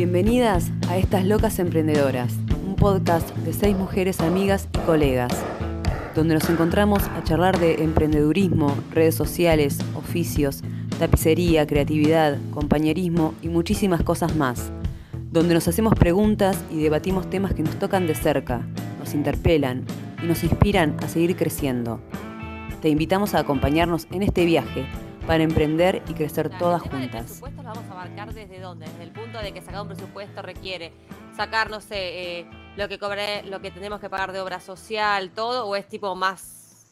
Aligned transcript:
Bienvenidas 0.00 0.70
a 0.88 0.96
Estas 0.96 1.26
Locas 1.26 1.58
Emprendedoras, 1.58 2.32
un 2.66 2.74
podcast 2.74 3.36
de 3.36 3.52
seis 3.52 3.76
mujeres 3.76 4.20
amigas 4.20 4.66
y 4.72 4.78
colegas, 4.86 5.30
donde 6.14 6.32
nos 6.32 6.48
encontramos 6.48 7.02
a 7.02 7.22
charlar 7.22 7.60
de 7.60 7.84
emprendedurismo, 7.84 8.74
redes 8.92 9.14
sociales, 9.14 9.78
oficios, 9.94 10.62
tapicería, 10.98 11.66
creatividad, 11.66 12.38
compañerismo 12.50 13.34
y 13.42 13.48
muchísimas 13.48 14.02
cosas 14.02 14.34
más, 14.36 14.72
donde 15.32 15.52
nos 15.52 15.68
hacemos 15.68 15.94
preguntas 15.96 16.56
y 16.70 16.82
debatimos 16.82 17.28
temas 17.28 17.52
que 17.52 17.62
nos 17.62 17.78
tocan 17.78 18.06
de 18.06 18.14
cerca, 18.14 18.66
nos 18.98 19.12
interpelan 19.12 19.84
y 20.24 20.26
nos 20.26 20.42
inspiran 20.44 20.96
a 21.02 21.08
seguir 21.08 21.36
creciendo. 21.36 22.00
Te 22.80 22.88
invitamos 22.88 23.34
a 23.34 23.40
acompañarnos 23.40 24.08
en 24.12 24.22
este 24.22 24.46
viaje 24.46 24.86
para 25.26 25.42
emprender 25.42 26.02
y 26.08 26.14
crecer 26.14 26.50
todas 26.58 26.82
juntas. 26.82 27.02
El 27.02 27.24
presupuesto 27.24 27.62
lo 27.62 27.68
vamos 27.68 27.84
a 27.88 27.92
abarcar 27.92 28.34
desde 28.34 28.60
dónde? 28.60 28.86
Desde 28.86 29.02
el 29.04 29.12
punto 29.12 29.38
de 29.38 29.52
que 29.52 29.60
sacar 29.60 29.82
un 29.82 29.88
presupuesto 29.88 30.42
requiere 30.42 30.92
sacar, 31.36 31.70
no 31.70 31.80
sé, 31.80 32.40
eh, 32.40 32.50
lo 32.76 32.88
que 32.88 32.98
cobré, 32.98 33.42
lo 33.44 33.60
que 33.60 33.70
tenemos 33.70 34.00
que 34.00 34.10
pagar 34.10 34.32
de 34.32 34.40
obra 34.40 34.60
social, 34.60 35.30
todo, 35.30 35.66
o 35.66 35.76
es 35.76 35.88
tipo 35.88 36.14
más. 36.14 36.86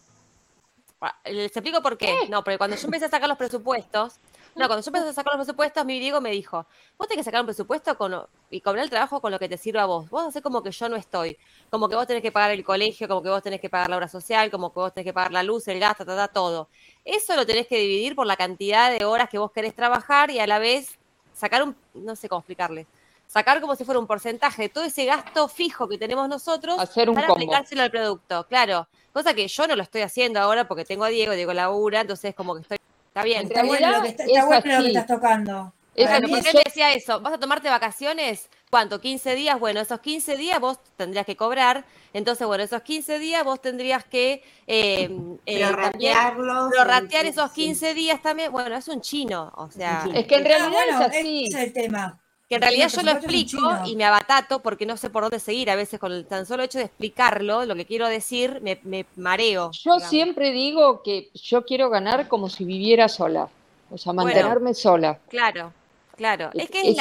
Ah, 1.01 1.15
les 1.27 1.57
explico 1.57 1.83
por 1.83 1.97
qué. 1.97 2.29
No, 2.29 2.43
porque 2.43 2.59
cuando 2.59 2.77
yo 2.77 2.85
empecé 2.87 3.07
a 3.07 3.11
sacar 3.11 3.29
los 3.29 3.39
presupuestos, 3.39 4.19
no, 4.59 4.67
cuando 4.67 4.85
yo 4.85 4.89
empecé 4.89 5.09
a 5.09 5.13
sacar 5.13 5.35
los 5.35 5.47
presupuestos, 5.47 5.85
mi 5.85 6.01
Diego 6.01 6.21
me 6.21 6.33
dijo, 6.33 6.67
vos 6.99 7.07
tenés 7.07 7.21
que 7.21 7.25
sacar 7.25 7.43
un 7.43 7.47
presupuesto 7.47 7.97
con, 7.97 8.27
y 8.51 8.61
cobrar 8.61 8.83
el 8.83 8.91
trabajo 8.91 9.21
con 9.21 9.31
lo 9.31 9.39
que 9.39 9.49
te 9.49 9.57
sirva 9.57 9.83
a 9.83 9.87
vos. 9.87 10.11
Vos 10.11 10.27
hacés 10.27 10.43
como 10.43 10.63
que 10.63 10.73
yo 10.73 10.89
no 10.89 10.97
estoy. 10.97 11.39
Como 11.71 11.89
que 11.89 11.95
vos 11.95 12.07
tenés 12.09 12.23
que 12.23 12.33
pagar 12.33 12.51
el 12.51 12.65
colegio, 12.65 13.07
como 13.07 13.23
que 13.23 13.29
vos 13.29 13.43
tenés 13.43 13.61
que 13.61 13.71
pagar 13.71 13.89
la 13.89 13.97
obra 13.97 14.09
social, 14.09 14.51
como 14.51 14.73
que 14.73 14.81
vos 14.81 14.93
tenés 14.93 15.07
que 15.07 15.13
pagar 15.13 15.33
la 15.33 15.45
luz, 15.45 15.69
el 15.69 15.79
gas, 15.79 15.97
todo. 16.33 16.69
Eso 17.05 17.37
lo 17.37 17.47
tenés 17.47 17.69
que 17.69 17.79
dividir 17.79 18.17
por 18.17 18.27
la 18.27 18.37
cantidad 18.37 18.91
de 18.91 19.05
horas 19.05 19.29
que 19.29 19.39
vos 19.39 19.53
querés 19.53 19.75
trabajar 19.75 20.31
y 20.33 20.41
a 20.41 20.47
la 20.49 20.59
vez 20.59 20.99
sacar 21.33 21.63
un, 21.63 21.77
no 21.95 22.17
sé 22.17 22.29
cómo 22.29 22.41
explicarle, 22.41 22.87
sacar 23.29 23.61
como 23.61 23.77
si 23.77 23.85
fuera 23.85 24.01
un 24.01 24.07
porcentaje 24.07 24.63
de 24.63 24.69
todo 24.71 24.85
ese 24.85 25.05
gasto 25.05 25.47
fijo 25.47 25.89
que 25.89 25.99
tenemos 25.99 26.29
nosotros 26.29 26.79
Hacer 26.81 27.09
un 27.09 27.15
para 27.15 27.29
aplicárselo 27.29 27.83
al 27.83 27.91
producto. 27.91 28.45
Claro, 28.49 28.89
cosa 29.13 29.35
que 29.35 29.47
yo 29.47 29.67
no 29.69 29.77
lo 29.77 29.83
estoy 29.85 30.01
haciendo 30.01 30.41
ahora 30.41 30.67
porque 30.67 30.85
tengo 30.85 31.05
a 31.05 31.09
Diego, 31.09 31.33
Diego 31.33 31.53
labura, 31.53 32.01
entonces 32.01 32.35
como 32.35 32.55
que 32.55 32.63
estoy 32.63 32.78
Está 33.19 33.25
bien. 33.25 33.47
Está 33.47 33.65
bueno 33.65 33.91
lo 33.91 34.03
que, 34.03 34.09
está, 34.09 34.25
bueno 34.45 34.77
lo 34.77 34.83
que 34.83 34.89
estás 34.89 35.07
tocando. 35.07 35.75
Claro, 35.95 36.29
¿por 36.29 36.43
qué 36.43 36.53
te 36.53 36.63
decía 36.65 36.93
eso? 36.93 37.21
¿Vas 37.21 37.35
a 37.35 37.39
tomarte 37.39 37.69
vacaciones? 37.69 38.49
¿Cuánto? 38.71 39.01
¿15 39.01 39.35
días? 39.35 39.59
Bueno, 39.59 39.81
esos 39.81 39.99
15 39.99 40.37
días 40.37 40.61
vos 40.61 40.79
tendrías 40.97 41.27
que 41.27 41.37
cobrar. 41.37 41.85
Entonces, 42.13 42.47
bueno, 42.47 42.63
esos 42.63 42.83
15 42.83 43.19
días 43.19 43.43
vos 43.43 43.61
tendrías 43.61 44.05
que 44.05 44.45
eh, 44.69 45.11
eh, 45.47 45.73
ratear 45.73 47.27
esos 47.27 47.51
15 47.51 47.95
días 47.95 48.23
también. 48.23 48.53
Bueno, 48.53 48.77
es 48.77 48.87
un 48.87 49.01
chino, 49.01 49.53
o 49.57 49.69
sea. 49.71 50.05
Es 50.15 50.27
que 50.27 50.37
en 50.37 50.45
realidad 50.45 50.83
es 50.89 51.01
así. 51.01 51.47
es 51.49 51.55
el 51.57 51.73
tema 51.73 52.21
que 52.49 52.55
en 52.55 52.63
realidad 52.63 52.89
yo 52.89 53.03
lo 53.03 53.11
explico 53.11 53.59
y 53.85 53.95
me 53.95 54.05
abatato 54.05 54.61
porque 54.61 54.87
no 54.87 54.97
sé 54.97 55.11
por 55.11 55.23
dónde 55.23 55.39
seguir. 55.39 55.71
A 55.71 55.77
veces 55.77 56.01
con 56.01 56.13
el 56.13 56.25
tan 56.25 56.47
solo 56.47 56.63
hecho 56.63 56.79
de 56.79 56.85
explicarlo, 56.85 57.67
lo 57.67 57.75
que 57.75 57.85
quiero 57.85 58.09
decir, 58.09 58.63
me, 58.63 59.07
mareo. 59.17 59.71
Yo 59.73 60.01
siempre 60.01 60.51
digo 60.53 61.03
que 61.03 61.31
yo 61.35 61.65
quiero 61.67 61.91
ganar 61.91 62.27
como 62.27 62.49
si 62.49 62.65
viviera 62.65 63.09
sola, 63.09 63.49
o 63.91 63.99
sea, 63.99 64.15
mantenerme 64.15 64.73
sola. 64.73 65.19
Claro, 65.29 65.75
claro. 66.17 66.49
Es, 66.55 66.71
que 66.71 66.97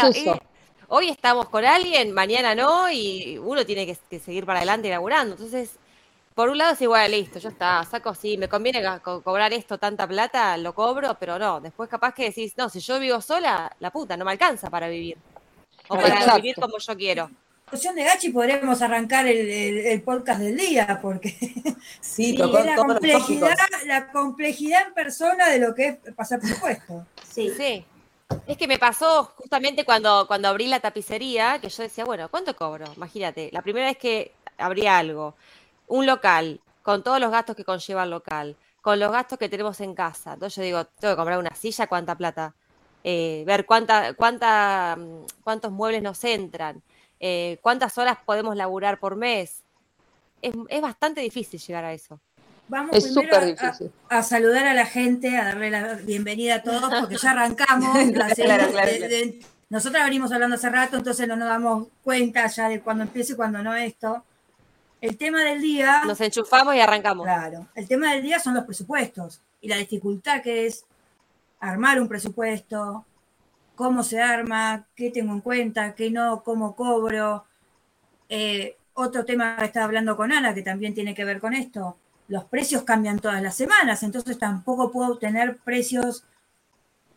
hoy 0.89 1.07
estamos 1.07 1.47
con 1.47 1.63
alguien, 1.63 2.11
mañana 2.11 2.53
no, 2.53 2.91
y 2.91 3.37
uno 3.37 3.65
tiene 3.65 3.85
que, 3.85 4.19
seguir 4.19 4.45
para 4.45 4.59
adelante 4.59 4.89
laburando. 4.89 5.35
Entonces, 5.35 5.77
por 6.35 6.49
un 6.49 6.57
lado 6.57 6.73
es 6.73 6.81
igual, 6.81 7.09
listo, 7.09 7.39
ya 7.39 7.49
está, 7.49 7.85
saco 7.85 8.13
sí, 8.13 8.37
me 8.37 8.49
conviene 8.49 8.83
cobrar 9.01 9.53
esto, 9.53 9.77
tanta 9.77 10.05
plata, 10.05 10.57
lo 10.57 10.75
cobro, 10.75 11.15
pero 11.17 11.39
no, 11.39 11.61
después 11.61 11.89
capaz 11.89 12.13
que 12.13 12.25
decís, 12.25 12.53
no, 12.57 12.67
si 12.67 12.81
yo 12.81 12.99
vivo 12.99 13.21
sola, 13.21 13.73
la 13.79 13.91
puta, 13.91 14.17
no 14.17 14.25
me 14.25 14.31
alcanza 14.31 14.69
para 14.69 14.89
vivir 14.89 15.17
o 15.87 15.97
para 15.97 16.35
vivir 16.35 16.55
como 16.55 16.77
yo 16.77 16.95
quiero. 16.95 17.29
Cuestión 17.69 17.95
de 17.95 18.03
Gachi 18.05 18.29
podríamos 18.29 18.81
arrancar 18.81 19.27
el, 19.27 20.01
podcast 20.03 20.39
del 20.39 20.55
día, 20.55 20.99
porque 21.01 21.35
sí, 21.99 22.37
la, 22.37 22.75
complejidad, 22.77 23.55
la 23.85 24.09
complejidad 24.11 24.87
en 24.87 24.93
persona 24.93 25.49
de 25.49 25.59
lo 25.59 25.75
que 25.75 25.87
es 25.87 26.13
pasar 26.15 26.39
presupuesto. 26.39 27.05
Sí. 27.29 27.51
sí. 27.57 27.85
Es 28.45 28.57
que 28.57 28.67
me 28.67 28.77
pasó 28.77 29.25
justamente 29.35 29.83
cuando, 29.83 30.25
cuando 30.27 30.47
abrí 30.47 30.67
la 30.67 30.79
tapicería, 30.79 31.59
que 31.59 31.67
yo 31.69 31.83
decía, 31.83 32.05
bueno, 32.05 32.29
¿cuánto 32.29 32.55
cobro? 32.55 32.85
Imagínate, 32.95 33.49
la 33.51 33.61
primera 33.61 33.87
vez 33.87 33.97
que 33.97 34.33
abrí 34.57 34.87
algo, 34.87 35.35
un 35.87 36.05
local, 36.05 36.61
con 36.83 37.03
todos 37.03 37.19
los 37.19 37.31
gastos 37.31 37.55
que 37.55 37.65
conlleva 37.65 38.03
el 38.03 38.11
local, 38.11 38.55
con 38.81 38.99
los 38.99 39.11
gastos 39.11 39.37
que 39.37 39.49
tenemos 39.49 39.81
en 39.81 39.93
casa. 39.93 40.33
Entonces 40.33 40.55
yo 40.55 40.63
digo, 40.63 40.85
tengo 40.85 41.13
que 41.13 41.17
comprar 41.17 41.37
una 41.37 41.53
silla, 41.53 41.87
¿cuánta 41.87 42.15
plata? 42.15 42.53
Eh, 43.03 43.43
ver 43.45 43.65
cuánta, 43.65 44.13
cuánta, 44.13 44.97
mm, 44.97 45.25
cuántos 45.43 45.71
muebles 45.71 46.01
nos 46.03 46.23
entran, 46.23 46.81
eh, 47.19 47.57
cuántas 47.61 47.97
horas 47.97 48.17
podemos 48.25 48.55
laburar 48.55 48.99
por 48.99 49.15
mes. 49.15 49.63
Es, 50.41 50.81
bastante 50.81 51.21
difícil 51.21 51.59
llegar 51.59 51.85
a 51.85 51.93
eso. 51.93 52.19
Vamos 52.67 52.91
primero 53.15 53.55
a, 54.09 54.23
saludar 54.23 54.67
a 54.67 54.73
la 54.73 54.85
gente, 54.85 55.37
a 55.37 55.45
darle 55.45 55.71
la 55.71 55.93
bienvenida 55.95 56.55
a 56.55 56.63
todos, 56.63 56.93
porque 56.99 57.17
ya 57.17 57.31
arrancamos. 57.31 57.95
nosotros 59.69 60.03
venimos 60.03 60.31
hablando 60.31 60.57
hace 60.57 60.69
rato, 60.69 60.97
entonces 60.97 61.27
no 61.27 61.37
nos 61.37 61.47
damos 61.47 61.87
cuenta 62.03 62.45
ya 62.47 62.67
de 62.67 62.81
cuándo 62.81 63.03
empieza 63.03 63.33
y 63.33 63.35
cuándo 63.37 63.63
no 63.63 63.73
esto. 63.73 64.23
El 64.99 65.17
tema 65.17 65.43
del 65.43 65.61
día. 65.61 66.03
Nos 66.05 66.19
enchufamos 66.19 66.75
y 66.75 66.79
arrancamos. 66.79 67.25
Claro. 67.25 67.67
El 67.73 67.87
tema 67.87 68.13
del 68.13 68.23
día 68.23 68.39
son 68.39 68.53
los 68.53 68.65
presupuestos 68.65 69.41
y 69.61 69.67
la 69.69 69.77
dificultad 69.77 70.41
que 70.41 70.65
es 70.65 70.85
armar 71.59 71.99
un 72.01 72.07
presupuesto, 72.07 73.05
cómo 73.75 74.03
se 74.03 74.21
arma, 74.21 74.87
qué 74.95 75.11
tengo 75.11 75.33
en 75.33 75.41
cuenta, 75.41 75.95
qué 75.95 76.11
no, 76.11 76.43
cómo 76.43 76.75
cobro. 76.75 77.45
Eh, 78.29 78.77
otro 78.93 79.25
tema 79.25 79.55
que 79.57 79.65
estaba 79.65 79.85
hablando 79.85 80.17
con 80.17 80.31
Ana, 80.31 80.53
que 80.53 80.63
también 80.63 80.93
tiene 80.93 81.13
que 81.13 81.25
ver 81.25 81.39
con 81.39 81.53
esto, 81.53 81.97
los 82.27 82.45
precios 82.45 82.83
cambian 82.83 83.19
todas 83.19 83.41
las 83.41 83.55
semanas, 83.55 84.03
entonces 84.03 84.37
tampoco 84.37 84.91
puedo 84.91 85.17
tener 85.17 85.57
precios 85.57 86.25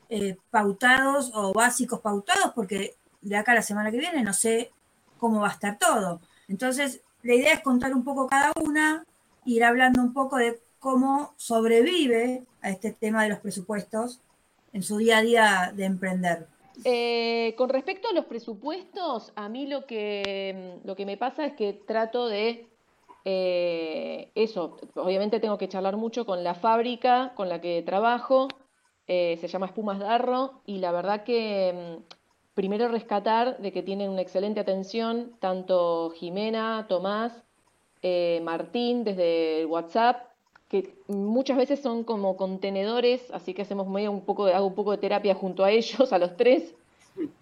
eh, 0.08 0.36
pautados 0.50 1.32
o 1.34 1.52
básicos 1.52 2.00
pautados 2.00 2.52
porque 2.54 2.96
de 3.22 3.36
acá 3.36 3.52
a 3.52 3.56
la 3.56 3.62
semana 3.62 3.90
que 3.90 3.98
viene 3.98 4.22
no 4.22 4.32
sé 4.32 4.72
cómo 5.18 5.40
va 5.40 5.48
a 5.48 5.52
estar 5.52 5.78
todo. 5.78 6.20
Entonces, 6.48 7.00
la 7.22 7.34
idea 7.34 7.54
es 7.54 7.60
contar 7.60 7.94
un 7.94 8.04
poco 8.04 8.26
cada 8.26 8.52
una, 8.60 9.04
ir 9.44 9.64
hablando 9.64 10.02
un 10.02 10.12
poco 10.12 10.36
de 10.36 10.60
cómo 10.80 11.34
sobrevive 11.36 12.42
a 12.62 12.70
este 12.70 12.90
tema 12.90 13.22
de 13.22 13.28
los 13.28 13.38
presupuestos 13.38 14.20
en 14.72 14.82
su 14.82 14.96
día 14.96 15.18
a 15.18 15.22
día 15.22 15.72
de 15.76 15.84
emprender? 15.84 16.48
Eh, 16.84 17.54
con 17.58 17.68
respecto 17.68 18.08
a 18.08 18.12
los 18.12 18.24
presupuestos, 18.24 19.32
a 19.36 19.48
mí 19.48 19.66
lo 19.66 19.86
que, 19.86 20.78
lo 20.82 20.96
que 20.96 21.06
me 21.06 21.16
pasa 21.16 21.44
es 21.44 21.52
que 21.52 21.74
trato 21.74 22.26
de 22.26 22.66
eh, 23.26 24.30
eso, 24.34 24.78
obviamente 24.94 25.40
tengo 25.40 25.58
que 25.58 25.68
charlar 25.68 25.98
mucho 25.98 26.24
con 26.24 26.42
la 26.42 26.54
fábrica 26.54 27.34
con 27.34 27.50
la 27.50 27.60
que 27.60 27.82
trabajo, 27.82 28.48
eh, 29.06 29.36
se 29.40 29.48
llama 29.48 29.66
Espumas 29.66 29.98
Darro, 29.98 30.62
y 30.64 30.78
la 30.78 30.92
verdad 30.92 31.24
que 31.24 31.98
mm, 31.98 32.14
primero 32.54 32.88
rescatar 32.88 33.58
de 33.58 33.72
que 33.72 33.82
tienen 33.82 34.08
una 34.08 34.22
excelente 34.22 34.60
atención, 34.60 35.36
tanto 35.40 36.10
Jimena, 36.16 36.86
Tomás, 36.88 37.44
Martín 38.42 39.04
desde 39.04 39.66
WhatsApp, 39.66 40.29
que 40.70 40.94
muchas 41.08 41.56
veces 41.56 41.80
son 41.80 42.04
como 42.04 42.36
contenedores, 42.36 43.28
así 43.32 43.54
que 43.54 43.62
hacemos 43.62 43.88
medio 43.88 44.12
un 44.12 44.24
poco 44.24 44.46
hago 44.46 44.68
un 44.68 44.74
poco 44.76 44.92
de 44.92 44.98
terapia 44.98 45.34
junto 45.34 45.64
a 45.64 45.70
ellos, 45.72 46.12
a 46.12 46.18
los 46.18 46.36
tres. 46.36 46.74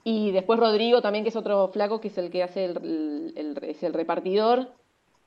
Y 0.03 0.33
después 0.33 0.59
Rodrigo 0.59 1.03
también, 1.03 1.25
que 1.25 1.29
es 1.29 1.37
otro 1.37 1.69
flaco, 1.69 2.01
que 2.01 2.09
es 2.09 2.17
el 2.17 2.31
que 2.31 2.43
hace 2.43 2.65
el, 2.65 3.59
es 3.63 3.83
el 3.83 3.93
repartidor. 3.93 4.73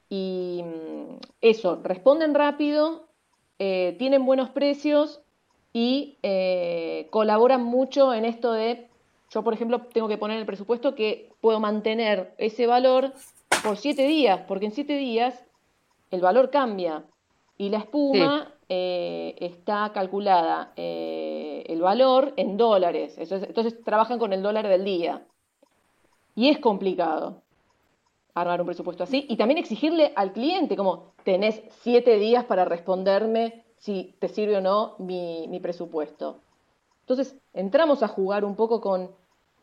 Y 0.09 0.63
mm, 0.65 1.17
eso, 1.41 1.79
responden 1.83 2.33
rápido, 2.33 3.05
eh, 3.59 3.95
tienen 3.99 4.25
buenos 4.25 4.49
precios 4.49 5.21
y 5.71 6.17
eh, 6.23 7.07
colaboran 7.11 7.63
mucho 7.63 8.15
en 8.15 8.25
esto 8.25 8.51
de, 8.51 8.89
yo 9.29 9.43
por 9.43 9.53
ejemplo 9.53 9.79
tengo 9.93 10.07
que 10.07 10.17
poner 10.17 10.39
el 10.39 10.47
presupuesto 10.47 10.95
que 10.95 11.29
puedo 11.39 11.59
mantener 11.59 12.33
ese 12.39 12.65
valor 12.65 13.13
por 13.63 13.77
siete 13.77 14.07
días, 14.07 14.41
porque 14.47 14.65
en 14.65 14.71
siete 14.71 14.97
días 14.97 15.45
el 16.09 16.21
valor 16.21 16.49
cambia. 16.49 17.05
Y 17.61 17.69
la 17.69 17.77
espuma 17.77 18.55
eh, 18.67 19.35
está 19.39 19.91
calculada 19.93 20.73
eh, 20.75 21.63
el 21.67 21.79
valor 21.79 22.33
en 22.35 22.57
dólares. 22.57 23.13
Entonces, 23.19 23.83
trabajan 23.83 24.17
con 24.17 24.33
el 24.33 24.41
dólar 24.41 24.67
del 24.67 24.83
día. 24.83 25.27
Y 26.33 26.49
es 26.49 26.57
complicado 26.57 27.43
armar 28.33 28.61
un 28.61 28.65
presupuesto 28.65 29.03
así. 29.03 29.27
Y 29.29 29.37
también 29.37 29.59
exigirle 29.59 30.11
al 30.15 30.33
cliente, 30.33 30.75
como 30.75 31.13
tenés 31.23 31.61
siete 31.83 32.17
días 32.17 32.45
para 32.45 32.65
responderme 32.65 33.63
si 33.77 34.15
te 34.17 34.27
sirve 34.27 34.57
o 34.57 34.61
no 34.61 34.95
mi, 34.97 35.59
presupuesto. 35.61 36.39
Entonces, 37.01 37.37
entramos 37.53 38.01
a 38.01 38.07
jugar 38.07 38.43
un 38.43 38.55
poco 38.55 38.81
con, 38.81 39.11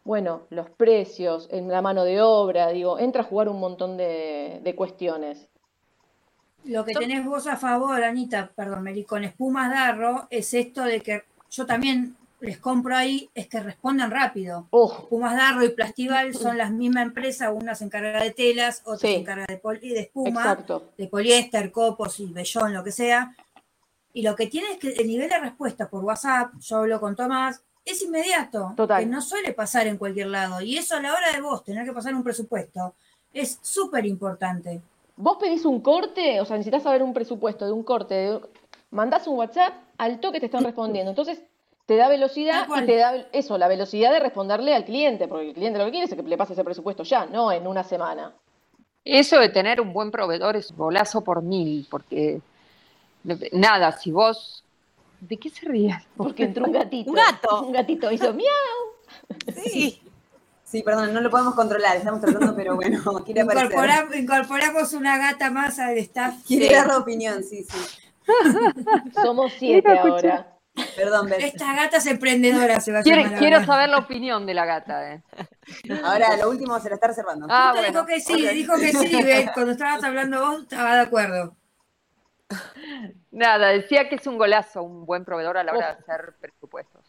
bueno, 0.04 0.42
los 0.50 0.70
precios, 0.70 1.48
en 1.50 1.66
la 1.66 1.82
mano 1.82 2.04
de 2.04 2.22
obra, 2.22 2.68
digo, 2.68 2.96
entra 3.00 3.22
a 3.22 3.26
jugar 3.26 3.48
un 3.48 3.58
montón 3.58 3.96
de, 3.96 4.60
de 4.62 4.76
cuestiones. 4.76 5.50
Lo 6.64 6.84
que 6.84 6.92
tenés 6.94 7.24
vos 7.24 7.46
a 7.46 7.56
favor, 7.56 8.02
Anita, 8.02 8.50
perdón, 8.54 8.82
Meli, 8.82 9.04
con 9.04 9.24
espumas 9.24 9.70
Darro, 9.70 10.26
es 10.30 10.52
esto 10.54 10.82
de 10.84 11.00
que 11.00 11.24
yo 11.50 11.64
también 11.66 12.14
les 12.40 12.58
compro 12.58 12.94
ahí 12.94 13.28
es 13.34 13.48
que 13.48 13.58
respondan 13.60 14.10
rápido. 14.10 14.66
Oh, 14.70 15.08
Pumas 15.08 15.34
Darro 15.34 15.64
y 15.64 15.70
Plastival 15.70 16.34
son 16.34 16.56
la 16.58 16.70
misma 16.70 17.02
empresa, 17.02 17.50
una 17.50 17.74
se 17.74 17.84
encarga 17.84 18.22
de 18.22 18.30
telas, 18.32 18.82
otra 18.84 19.08
Sí. 19.08 19.14
se 19.14 19.20
encarga 19.20 19.46
de, 19.48 19.56
poli- 19.56 19.88
de 19.88 20.00
espuma, 20.00 20.42
exacto. 20.42 20.92
de 20.96 21.08
poliéster, 21.08 21.72
copos 21.72 22.20
y 22.20 22.26
vellón, 22.26 22.74
lo 22.74 22.84
que 22.84 22.92
sea. 22.92 23.34
Y 24.12 24.22
lo 24.22 24.36
que 24.36 24.46
tiene 24.46 24.72
es 24.72 24.78
que 24.78 24.88
el 24.92 25.06
nivel 25.08 25.28
de 25.30 25.38
respuesta 25.38 25.88
por 25.88 26.04
WhatsApp, 26.04 26.52
yo 26.60 26.76
hablo 26.78 27.00
con 27.00 27.16
Tomás, 27.16 27.62
es 27.84 28.02
inmediato, 28.02 28.74
Total. 28.76 29.00
que 29.00 29.06
no 29.06 29.20
suele 29.22 29.52
pasar 29.52 29.86
en 29.86 29.96
cualquier 29.96 30.26
lado. 30.28 30.60
Y 30.60 30.76
eso 30.76 30.96
a 30.96 31.00
la 31.00 31.12
hora 31.14 31.32
de 31.32 31.40
vos 31.40 31.64
tener 31.64 31.84
que 31.84 31.92
pasar 31.92 32.14
un 32.14 32.22
presupuesto 32.22 32.94
es 33.32 33.58
súper 33.62 34.04
importante. 34.06 34.80
Vos 35.20 35.36
pedís 35.38 35.64
un 35.64 35.80
corte, 35.80 36.40
o 36.40 36.44
sea, 36.44 36.56
necesitas 36.56 36.84
saber 36.84 37.02
un 37.02 37.12
presupuesto 37.12 37.66
de 37.66 37.72
un 37.72 37.82
corte, 37.82 38.14
de- 38.14 38.40
mandás 38.90 39.26
un 39.26 39.36
WhatsApp, 39.36 39.74
al 39.98 40.20
toque 40.20 40.38
te 40.40 40.46
están 40.46 40.62
respondiendo. 40.64 41.10
Entonces, 41.10 41.42
te 41.86 41.96
da 41.96 42.08
velocidad 42.08 42.68
y 42.82 42.86
te 42.86 42.96
da 42.96 43.26
eso, 43.32 43.58
la 43.58 43.66
velocidad 43.66 44.12
de 44.12 44.20
responderle 44.20 44.74
al 44.74 44.84
cliente, 44.84 45.26
porque 45.26 45.48
el 45.48 45.54
cliente 45.54 45.78
lo 45.78 45.86
que 45.86 45.90
quiere 45.90 46.04
es 46.06 46.14
que 46.14 46.22
le 46.22 46.36
pase 46.36 46.52
ese 46.52 46.62
presupuesto 46.62 47.02
ya, 47.02 47.26
no 47.26 47.50
en 47.50 47.66
una 47.66 47.82
semana. 47.82 48.32
Eso 49.04 49.38
de 49.38 49.48
tener 49.48 49.80
un 49.80 49.92
buen 49.92 50.10
proveedor 50.10 50.54
es 50.56 50.70
golazo 50.76 51.22
por 51.24 51.42
mil, 51.42 51.86
porque 51.90 52.40
nada, 53.52 53.92
si 53.92 54.12
vos... 54.12 54.62
¿De 55.20 55.36
qué 55.36 55.50
se 55.50 55.66
ríen? 55.66 55.96
Porque 56.16 56.44
entró 56.44 56.66
un 56.66 56.72
gatito. 56.72 57.10
Un 57.10 57.16
gato. 57.16 57.62
Un 57.66 57.72
gatito 57.72 58.12
hizo 58.12 58.32
miau. 58.32 58.46
Sí. 59.64 60.00
Sí, 60.70 60.82
perdón, 60.82 61.14
no 61.14 61.20
lo 61.22 61.30
podemos 61.30 61.54
controlar, 61.54 61.96
estamos 61.96 62.20
tratando, 62.20 62.54
pero 62.54 62.76
bueno, 62.76 63.00
quiere 63.24 63.40
aparecer. 63.40 63.70
Incorpora- 63.72 64.16
incorporamos 64.18 64.92
una 64.92 65.16
gata 65.16 65.50
más 65.50 65.78
al 65.78 65.96
staff. 65.98 66.34
Quiere 66.46 66.68
Sí. 66.68 66.74
dar 66.74 66.86
la 66.88 66.98
opinión, 66.98 67.42
sí, 67.42 67.64
sí. 67.64 67.78
Somos 69.14 69.52
siete 69.58 69.88
Mira, 69.88 70.02
ahora. 70.02 70.54
Perdón, 70.94 71.28
Beth. 71.28 71.40
Esta 71.40 71.74
gata 71.74 71.96
es 71.96 72.06
emprendedora, 72.06 72.78
se 72.80 72.92
va 72.92 72.98
a 72.98 73.02
Quiero, 73.02 73.22
quiero 73.38 73.64
saber 73.64 73.88
la 73.88 73.98
opinión 73.98 74.44
de 74.46 74.54
la 74.54 74.66
gata. 74.66 75.14
eh. 75.14 75.22
Ahora 76.04 76.36
lo 76.36 76.50
último 76.50 76.78
se 76.80 76.88
la 76.90 76.96
está 76.96 77.08
reservando. 77.08 77.46
Ah, 77.48 77.72
bueno. 77.74 77.88
dijo 77.88 78.06
que 78.06 78.20
sí, 78.20 78.46
dijo 78.48 78.74
que 78.76 78.92
sí, 78.92 79.22
Beth. 79.22 79.52
Cuando 79.54 79.72
estabas 79.72 80.04
hablando 80.04 80.38
vos, 80.40 80.62
estaba 80.64 80.94
de 80.96 81.00
acuerdo. 81.00 81.56
Nada, 83.30 83.68
decía 83.68 84.08
que 84.08 84.16
es 84.16 84.26
un 84.26 84.38
golazo, 84.38 84.82
un 84.82 85.04
buen 85.06 85.24
proveedor 85.24 85.56
a 85.58 85.64
la 85.64 85.72
hora 85.72 85.94
de 85.94 86.02
hacer 86.02 86.34
presupuestos. 86.40 87.07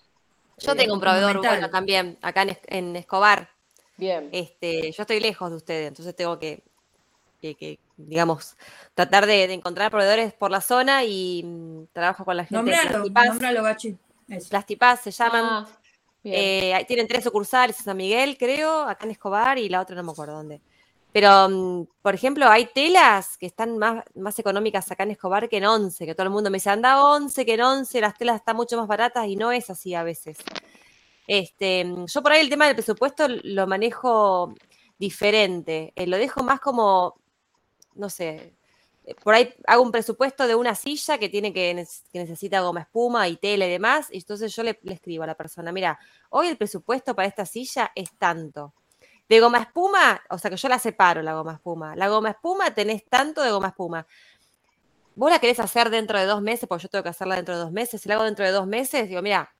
Yo 0.59 0.75
tengo 0.75 0.93
un 0.93 0.99
proveedor 0.99 1.37
bueno 1.39 1.69
también, 1.69 2.17
acá 2.21 2.43
en, 2.43 2.57
en 2.67 2.95
Escobar. 2.95 3.49
Bien. 3.97 4.29
Este, 4.31 4.91
yo 4.91 5.03
estoy 5.03 5.19
lejos 5.19 5.49
de 5.49 5.57
ustedes, 5.57 5.87
entonces 5.87 6.15
tengo 6.15 6.39
que, 6.39 6.63
que- 7.41 7.55
que, 7.55 7.79
digamos, 7.97 8.55
tratar 8.93 9.25
de, 9.25 9.47
de 9.47 9.53
encontrar 9.53 9.91
proveedores 9.91 10.33
por 10.33 10.51
la 10.51 10.61
zona 10.61 11.03
y 11.03 11.43
mm, 11.43 11.87
trabajo 11.93 12.23
con 12.25 12.37
la 12.37 12.43
gente 12.45 12.57
Nombralo, 12.57 12.89
Plastipaz. 12.91 13.25
nombralo, 13.27 13.63
Gachi. 13.63 13.97
Plastipaz 14.49 15.01
se 15.01 15.11
llaman. 15.11 15.43
Ah. 15.45 15.67
Eh, 16.23 16.85
tienen 16.87 17.07
tres 17.07 17.23
sucursales, 17.23 17.77
San 17.77 17.95
Miguel, 17.97 18.37
creo, 18.37 18.81
acá 18.83 19.05
en 19.05 19.11
Escobar 19.11 19.57
y 19.57 19.69
la 19.69 19.81
otra 19.81 19.95
no 19.95 20.03
me 20.03 20.11
acuerdo 20.11 20.35
dónde. 20.35 20.61
Pero, 21.11 21.49
mm, 21.49 21.87
por 22.01 22.13
ejemplo, 22.15 22.47
hay 22.47 22.67
telas 22.67 23.37
que 23.37 23.47
están 23.47 23.77
más, 23.77 24.03
más 24.15 24.37
económicas 24.39 24.91
acá 24.91 25.03
en 25.03 25.11
Escobar 25.11 25.49
que 25.49 25.57
en 25.57 25.65
Once, 25.65 26.05
que 26.05 26.13
todo 26.15 26.25
el 26.25 26.29
mundo 26.31 26.49
me 26.51 26.57
dice, 26.57 26.69
anda 26.69 27.03
Once, 27.03 27.45
que 27.45 27.53
en 27.55 27.61
Once 27.61 27.99
las 28.01 28.15
telas 28.17 28.35
están 28.37 28.55
mucho 28.55 28.77
más 28.77 28.87
baratas 28.87 29.27
y 29.27 29.35
no 29.35 29.51
es 29.51 29.69
así 29.69 29.95
a 29.95 30.03
veces. 30.03 30.37
Este, 31.27 31.85
mm, 31.85 32.05
yo 32.07 32.21
por 32.23 32.31
ahí 32.31 32.41
el 32.41 32.49
tema 32.49 32.65
del 32.67 32.75
presupuesto 32.75 33.27
lo 33.27 33.67
manejo 33.67 34.53
diferente, 34.97 35.93
eh, 35.95 36.07
lo 36.07 36.17
dejo 36.17 36.43
más 36.43 36.59
como, 36.59 37.15
no 37.95 38.09
sé, 38.09 38.55
eh, 39.05 39.15
por 39.23 39.33
ahí 39.35 39.53
hago 39.67 39.83
un 39.83 39.91
presupuesto 39.91 40.47
de 40.47 40.55
una 40.55 40.75
silla 40.75 41.17
que 41.17 41.29
tiene 41.29 41.53
que, 41.53 41.73
nec- 41.75 42.03
que 42.13 42.19
necesita 42.19 42.61
goma 42.61 42.81
espuma 42.81 43.27
y 43.29 43.37
tela 43.37 43.67
y 43.67 43.71
demás, 43.71 44.09
y 44.11 44.17
entonces 44.19 44.55
yo 44.55 44.63
le 44.63 44.79
escribo 44.85 45.23
a 45.23 45.27
la 45.27 45.35
persona, 45.35 45.71
mira, 45.71 45.99
hoy 46.29 46.47
el 46.47 46.57
presupuesto 46.57 47.15
para 47.15 47.27
esta 47.27 47.45
silla 47.45 47.91
es 47.95 48.11
tanto. 48.17 48.73
De 49.29 49.39
goma 49.39 49.59
espuma, 49.59 50.19
o 50.31 50.39
sea 50.39 50.49
que 50.49 50.57
yo 50.57 50.67
la 50.67 50.79
separo 50.79 51.21
la 51.21 51.35
goma 51.35 51.53
espuma. 51.53 51.95
La 51.95 52.09
goma 52.09 52.31
espuma 52.31 52.73
tenés 52.73 53.05
tanto 53.05 53.43
de 53.43 53.51
goma 53.51 53.67
espuma. 53.67 54.07
Vos 55.15 55.29
la 55.29 55.39
querés 55.39 55.59
hacer 55.59 55.91
dentro 55.91 56.17
de 56.17 56.25
dos 56.25 56.41
meses, 56.41 56.67
porque 56.67 56.83
yo 56.83 56.89
tengo 56.89 57.03
que 57.03 57.09
hacerla 57.09 57.35
dentro 57.35 57.55
de 57.55 57.61
dos 57.61 57.71
meses. 57.71 58.01
Si 58.01 58.09
la 58.09 58.15
hago 58.15 58.23
dentro 58.23 58.43
de 58.43 58.51
dos 58.51 58.65
meses, 58.65 59.07
digo, 59.07 59.21
mira, 59.21 59.53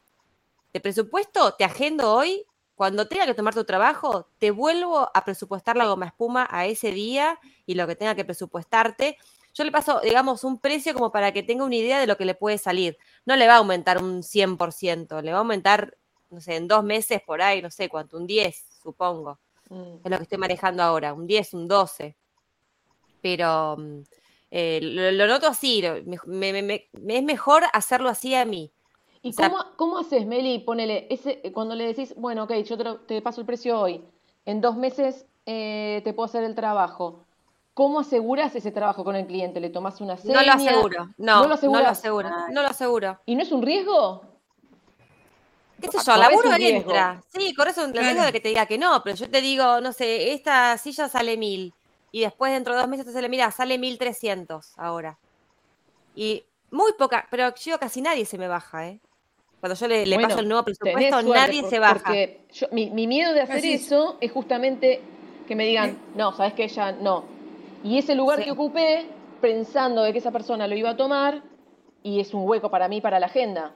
de 0.74 0.80
presupuesto 0.80 1.54
te 1.54 1.64
agendo 1.66 2.14
hoy. 2.14 2.46
Cuando 2.74 3.08
tenga 3.08 3.26
que 3.26 3.34
tomar 3.34 3.54
tu 3.54 3.66
trabajo, 3.66 4.30
te 4.40 4.52
vuelvo 4.52 5.12
a 5.14 5.26
presupuestar 5.26 5.76
la 5.76 5.86
goma 5.86 6.08
espuma 6.08 6.48
a 6.50 6.66
ese 6.66 6.92
día 6.92 7.38
y 7.66 7.76
lo 7.76 7.86
que 7.88 7.96
tenga 7.96 8.16
que 8.16 8.24
presupuestarte. 8.24 9.18
Yo 9.54 9.66
le 9.66 9.72
paso, 9.72 10.00
digamos, 10.00 10.46
un 10.46 10.60
precio 10.60 10.94
como 10.94 11.12
para 11.12 11.34
que 11.34 11.44
tenga 11.44 11.66
una 11.66 11.76
idea 11.76 12.00
de 12.00 12.08
lo 12.08 12.16
que 12.16 12.24
le 12.26 12.36
puede 12.36 12.58
salir. 12.58 12.98
No 13.26 13.36
le 13.36 13.48
va 13.48 13.56
a 13.56 13.58
aumentar 13.58 14.02
un 14.02 14.24
100%, 14.24 15.22
le 15.22 15.32
va 15.32 15.38
a 15.38 15.42
aumentar, 15.42 15.98
no 16.30 16.40
sé, 16.40 16.56
en 16.56 16.68
dos 16.70 16.84
meses 16.84 17.22
por 17.22 17.42
ahí, 17.42 17.62
no 17.62 17.70
sé 17.70 17.90
cuánto, 17.90 18.16
un 18.18 18.26
10, 18.26 18.66
supongo. 18.82 19.40
Mm. 19.70 19.96
Es 20.04 20.12
lo 20.12 20.18
que 20.18 20.24
estoy 20.24 20.38
manejando 20.38 20.84
ahora, 20.84 21.14
un 21.14 21.26
10, 21.28 21.54
un 21.54 21.68
12. 21.68 22.16
Pero 23.22 23.76
mm, 23.78 24.00
eh, 24.52 24.80
lo, 24.82 25.12
lo 25.12 25.28
noto 25.28 25.48
así, 25.48 25.84
me, 26.06 26.18
me- 26.54 26.62
me- 26.64 26.90
me- 26.94 27.18
es 27.18 27.24
mejor 27.24 27.64
hacerlo 27.74 28.10
así 28.10 28.34
a 28.36 28.46
mí. 28.46 28.72
¿Y 29.22 29.30
O 29.30 29.34
sea- 29.34 29.50
cómo, 29.50 29.64
cómo 29.76 29.98
haces, 30.00 30.26
Meli? 30.26 30.60
Ponele, 30.60 31.08
ese, 31.10 31.42
eh, 31.44 31.52
cuando 31.52 31.76
le 31.76 31.86
decís, 31.86 32.14
bueno, 32.18 32.44
ok, 32.44 32.54
yo 32.64 32.78
te, 32.78 32.84
lo- 32.84 33.00
te 33.02 33.22
paso 33.22 33.42
el 33.42 33.48
precio 33.48 33.80
hoy, 33.80 34.02
en 34.46 34.62
dos 34.62 34.76
meses 34.78 35.26
eh, 35.46 36.02
te 36.04 36.14
puedo 36.14 36.26
hacer 36.26 36.44
el 36.44 36.56
trabajo. 36.56 37.26
¿Cómo 37.74 38.00
aseguras 38.02 38.56
ese 38.56 38.72
trabajo 38.72 39.04
con 39.04 39.16
el 39.16 39.26
cliente? 39.26 39.60
¿Le 39.60 39.70
tomás 39.70 40.02
una 40.02 40.18
seña? 40.18 40.36
No 40.36 40.44
lo 40.46 40.52
aseguro, 40.54 41.06
no, 41.18 41.44
¿No 41.44 41.48
lo 41.48 41.56
no 41.62 41.80
lo 41.82 41.88
aseguro, 41.88 42.30
no 42.52 42.62
lo 42.62 42.68
aseguro. 42.68 43.20
¿Y 43.26 43.36
no 43.36 43.42
es 43.44 43.52
un 43.52 43.62
riesgo? 43.62 44.22
¿Qué 45.82 45.88
sé 45.88 45.98
yo? 46.06 46.18
Laburo 46.18 46.54
entra. 46.56 47.22
Sí, 47.30 47.54
corres 47.54 47.78
un 47.78 47.94
riesgo 47.94 48.12
Claro. 48.14 48.26
de 48.28 48.32
que 48.32 48.40
te 48.40 48.50
diga 48.50 48.66
que 48.66 48.78
no, 48.78 49.02
pero 49.04 49.16
yo 49.16 49.30
te 49.30 49.42
digo, 49.42 49.82
no 49.82 49.94
sé, 49.94 50.34
esta 50.34 50.78
silla 50.78 51.08
sale 51.10 51.38
mil 51.38 51.74
y 52.12 52.22
después 52.22 52.52
dentro 52.52 52.74
de 52.74 52.80
dos 52.82 52.90
meses 52.90 53.06
te 53.06 53.12
sale, 53.12 53.30
mira, 53.30 53.50
sale 53.52 53.78
mil 53.78 53.98
trescientos 53.98 54.74
ahora. 54.78 55.18
Y 56.16 56.44
muy 56.72 56.94
poca, 56.94 57.28
pero 57.32 57.54
yo 57.56 57.80
casi 57.80 58.02
nadie 58.02 58.26
se 58.26 58.38
me 58.38 58.48
baja, 58.48 58.88
¿eh? 58.88 59.00
Cuando 59.60 59.76
yo 59.76 59.88
le, 59.88 60.06
le 60.06 60.16
Bueno, 60.16 60.30
paso 60.30 60.40
el 60.42 60.48
nuevo 60.48 60.64
presupuesto, 60.64 61.22
suerte, 61.22 61.30
nadie 61.40 61.62
por- 61.62 61.70
se 61.70 61.80
baja. 61.80 61.94
Porque 61.96 62.46
yo- 62.54 62.68
mi, 62.72 62.90
mi 62.92 63.08
miedo 63.08 63.34
de 63.34 63.42
hacer 63.42 63.58
Así 63.58 63.74
eso 63.74 64.18
es 64.22 64.32
justamente 64.32 65.02
que 65.48 65.56
me 65.56 65.66
digan, 65.66 65.98
no, 66.16 66.34
sabes 66.34 66.54
que 66.54 66.68
ya 66.68 66.92
no. 66.94 67.26
Y 67.84 67.98
ese 67.98 68.16
lugar 68.16 68.40
Sí. 68.40 68.46
que 68.46 68.52
ocupé, 68.52 69.10
pensando 69.42 70.04
de 70.04 70.12
que 70.14 70.20
esa 70.20 70.32
persona 70.32 70.68
lo 70.68 70.76
iba 70.76 70.92
a 70.92 70.98
tomar, 70.98 71.44
y 72.04 72.20
es 72.22 72.34
un 72.34 72.48
hueco 72.48 72.70
para 72.72 72.88
mí, 72.88 73.02
para 73.02 73.20
la 73.20 73.26
agenda. 73.28 73.76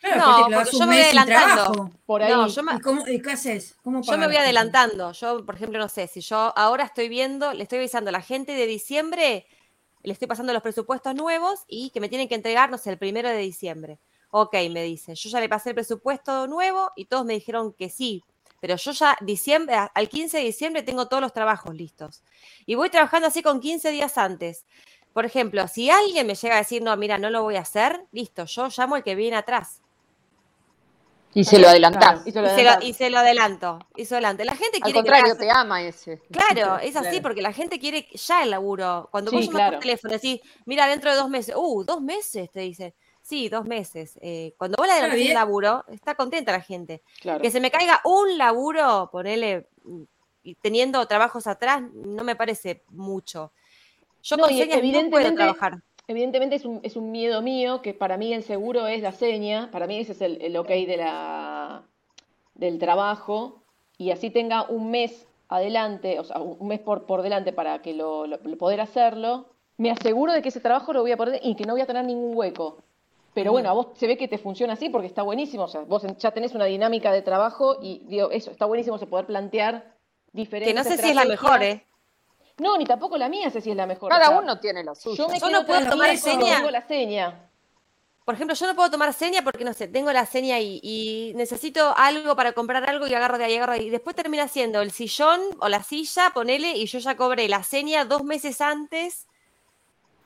Claro, 0.00 0.48
No, 0.48 0.56
porque 0.56 0.70
yo 0.72 0.86
me 0.86 0.86
voy 0.86 1.04
adelantando. 1.04 1.90
Por 2.06 2.22
ahí. 2.22 2.32
No, 2.32 2.46
yo 2.48 2.62
me, 2.62 2.74
¿Y, 2.74 2.80
cómo, 2.80 3.08
y 3.08 3.22
qué 3.22 3.30
haces? 3.32 3.76
¿Cómo 3.82 4.02
Yo 4.02 4.18
me 4.18 4.26
voy 4.26 4.36
adelantando. 4.36 5.12
Yo, 5.12 5.44
por 5.44 5.54
ejemplo, 5.54 5.78
no 5.78 5.88
sé, 5.88 6.06
si 6.08 6.20
yo 6.20 6.52
ahora 6.56 6.84
estoy 6.84 7.08
viendo, 7.08 7.52
le 7.52 7.62
estoy 7.62 7.78
avisando 7.78 8.10
a 8.10 8.12
la 8.12 8.20
gente 8.20 8.52
de 8.52 8.66
diciembre, 8.66 9.46
le 10.02 10.12
estoy 10.12 10.28
pasando 10.28 10.52
los 10.52 10.62
presupuestos 10.62 11.14
nuevos 11.14 11.64
y 11.66 11.90
que 11.90 12.00
me 12.00 12.08
tienen 12.08 12.28
que 12.28 12.34
entregar, 12.34 12.70
no 12.70 12.78
sé, 12.78 12.90
el 12.90 12.98
primero 12.98 13.28
de 13.28 13.38
diciembre. 13.38 13.98
Ok, 14.30 14.54
me 14.70 14.82
dice, 14.82 15.14
yo 15.14 15.30
ya 15.30 15.40
le 15.40 15.48
pasé 15.48 15.70
el 15.70 15.74
presupuesto 15.74 16.46
nuevo 16.46 16.90
y 16.96 17.06
todos 17.06 17.24
me 17.24 17.34
dijeron 17.34 17.72
que 17.72 17.88
sí. 17.88 18.24
Pero 18.60 18.76
yo 18.76 18.92
ya 18.92 19.16
diciembre, 19.20 19.76
al 19.94 20.08
15 20.08 20.38
de 20.38 20.44
diciembre 20.44 20.82
tengo 20.82 21.06
todos 21.06 21.20
los 21.20 21.32
trabajos 21.32 21.74
listos. 21.74 22.22
Y 22.66 22.74
voy 22.74 22.90
trabajando 22.90 23.28
así 23.28 23.42
con 23.42 23.60
15 23.60 23.90
días 23.90 24.18
antes. 24.18 24.64
Por 25.12 25.24
ejemplo, 25.24 25.68
si 25.68 25.90
alguien 25.90 26.26
me 26.26 26.34
llega 26.34 26.56
a 26.56 26.58
decir, 26.58 26.82
no, 26.82 26.96
mira, 26.96 27.18
no 27.18 27.30
lo 27.30 27.42
voy 27.42 27.54
a 27.56 27.60
hacer, 27.60 28.04
listo, 28.10 28.46
yo 28.46 28.68
llamo 28.76 28.96
al 28.96 29.04
que 29.04 29.14
viene 29.14 29.36
atrás. 29.36 29.80
Y 31.34 31.44
se 31.44 31.58
lo 31.58 31.68
adelantás. 31.68 32.22
Claro, 32.22 32.22
y 32.26 32.32
se 32.32 32.40
lo 32.40 32.46
Y 32.46 32.50
se 32.50 32.54
lo, 32.62 32.68
adelantás. 32.70 32.84
y 32.88 32.92
se 32.94 33.10
lo 33.10 33.18
adelanto. 33.18 33.78
Y 33.96 34.04
se 34.04 34.10
lo 34.14 34.16
adelanto. 34.18 34.44
La 34.44 34.54
gente 34.56 34.76
Al 34.76 34.82
quiere 34.82 34.92
que 34.92 34.94
contrario, 34.94 35.34
pase- 35.34 35.44
te 35.46 35.50
ama 35.50 35.82
ese. 35.82 36.22
Claro, 36.30 36.78
es 36.82 36.96
así 36.96 37.08
Claro. 37.08 37.22
porque 37.22 37.42
la 37.42 37.52
gente 37.52 37.78
quiere 37.78 38.06
ya 38.12 38.42
el 38.44 38.50
laburo. 38.50 39.08
Cuando 39.10 39.30
Sí, 39.30 39.36
vos 39.36 39.44
llamas 39.46 39.58
claro. 39.58 39.72
por 39.72 39.80
teléfono 39.82 40.14
y 40.14 40.16
decís, 40.16 40.40
mira, 40.64 40.86
dentro 40.86 41.10
de 41.10 41.16
dos 41.16 41.28
meses, 41.28 41.54
uh, 41.56 41.84
dos 41.84 42.00
meses, 42.00 42.50
te 42.50 42.60
dicen. 42.60 42.94
Sí, 43.22 43.48
dos 43.48 43.64
meses. 43.64 44.18
Eh, 44.20 44.54
cuando 44.58 44.76
vos 44.76 44.86
le 44.86 44.92
adelantás 44.92 45.18
el 45.20 45.32
laburo, 45.34 45.84
está 45.88 46.14
contenta 46.14 46.52
la 46.52 46.60
gente. 46.60 47.02
Claro. 47.20 47.40
Que 47.40 47.50
se 47.50 47.58
me 47.58 47.70
caiga 47.70 48.00
un 48.04 48.36
laburo, 48.36 49.08
ponele, 49.10 49.68
y 50.42 50.54
teniendo 50.56 51.04
trabajos 51.08 51.46
atrás, 51.46 51.82
no 51.94 52.22
me 52.22 52.36
parece 52.36 52.82
mucho. 52.90 53.52
Yo 54.22 54.36
No, 54.36 54.44
con 54.44 54.52
señas 54.56 54.82
no 54.82 55.10
puedo 55.10 55.34
trabajar. 55.34 55.78
Evidentemente 56.06 56.56
es 56.56 56.64
un, 56.64 56.80
es 56.82 56.96
un 56.96 57.10
miedo 57.10 57.40
mío, 57.42 57.80
que 57.82 57.94
para 57.94 58.16
mí 58.16 58.32
el 58.32 58.42
seguro 58.42 58.86
es 58.86 59.00
la 59.02 59.12
seña, 59.12 59.70
para 59.70 59.86
mí 59.86 59.98
ese 59.98 60.12
es 60.12 60.20
el, 60.20 60.40
el 60.42 60.56
ok 60.56 60.68
de 60.68 60.96
la, 60.98 61.82
del 62.54 62.78
trabajo, 62.78 63.62
y 63.96 64.10
así 64.10 64.30
tenga 64.30 64.64
un 64.68 64.90
mes 64.90 65.26
adelante, 65.48 66.18
o 66.20 66.24
sea, 66.24 66.40
un 66.40 66.68
mes 66.68 66.80
por, 66.80 67.04
por 67.06 67.22
delante 67.22 67.52
para 67.52 67.80
que 67.80 67.94
lo, 67.94 68.26
lo- 68.26 68.38
poder 68.58 68.80
hacerlo, 68.80 69.46
me 69.78 69.90
aseguro 69.90 70.32
de 70.32 70.42
que 70.42 70.50
ese 70.50 70.60
trabajo 70.60 70.92
lo 70.92 71.00
voy 71.00 71.12
a 71.12 71.16
poder 71.16 71.40
y 71.42 71.54
que 71.54 71.64
no 71.64 71.72
voy 71.72 71.80
a 71.82 71.86
tener 71.86 72.04
ningún 72.04 72.36
hueco. 72.36 72.78
Pero 73.32 73.50
bueno, 73.50 73.68
a 73.68 73.72
vos 73.72 73.88
se 73.94 74.06
ve 74.06 74.16
que 74.16 74.28
te 74.28 74.38
funciona 74.38 74.74
así 74.74 74.90
porque 74.90 75.08
está 75.08 75.22
buenísimo, 75.22 75.64
o 75.64 75.68
sea, 75.68 75.80
vos 75.80 76.04
ya 76.18 76.30
tenés 76.30 76.54
una 76.54 76.66
dinámica 76.66 77.12
de 77.12 77.22
trabajo 77.22 77.78
y 77.82 78.02
digo, 78.06 78.30
eso, 78.30 78.50
está 78.52 78.66
buenísimo 78.66 78.96
se 78.98 79.06
poder 79.06 79.26
plantear 79.26 79.96
diferentes 80.32 80.72
Que 80.84 80.88
no 80.90 80.96
sé 80.96 81.02
si 81.02 81.08
es 81.10 81.16
la 81.16 81.24
mejor. 81.24 81.62
¿eh? 81.62 81.84
No, 82.58 82.76
ni 82.78 82.84
tampoco 82.84 83.16
la 83.18 83.28
mía 83.28 83.50
sé 83.50 83.60
si 83.60 83.70
es 83.70 83.76
la 83.76 83.86
mejor. 83.86 84.12
o 84.12 84.14
Cada 84.14 84.28
sea, 84.28 84.38
uno 84.38 84.60
tiene 84.60 84.84
la 84.84 84.94
suya. 84.94 85.16
yo 85.16 85.28
me 85.28 85.40
Yo 85.40 85.46
quedo 85.48 85.60
no 85.60 85.66
puedo 85.66 85.90
tomar 85.90 86.16
seña. 86.16 86.56
tengo 86.58 86.70
la 86.70 86.86
seña. 86.86 87.50
por 88.24 88.34
ejemplo, 88.36 88.54
yo 88.54 88.66
no 88.66 88.74
puedo 88.74 88.90
tomar 88.90 89.12
seña 89.12 89.42
porque, 89.42 89.64
no 89.64 89.74
sé, 89.74 89.86
tengo 89.88 90.10
la 90.12 90.24
seña 90.24 90.58
y, 90.60 90.80
y 90.82 91.32
necesito 91.34 91.92
algo 91.96 92.34
para 92.36 92.52
comprar 92.52 92.88
algo 92.88 93.06
y 93.06 93.12
agarro 93.14 93.36
de 93.38 93.44
ahí, 93.44 93.56
agarro 93.56 93.72
de 93.72 93.80
ahí. 93.80 93.86
Y 93.86 93.90
después 93.90 94.14
termina 94.16 94.46
siendo 94.48 94.80
el 94.82 94.92
sillón 94.92 95.40
o 95.60 95.68
la 95.68 95.82
silla, 95.82 96.30
ponele, 96.32 96.70
y 96.76 96.86
yo 96.86 97.00
ya 97.00 97.16
cobré 97.16 97.48
la 97.48 97.62
seña 97.64 98.04
dos 98.04 98.22
meses 98.24 98.60
antes 98.60 99.26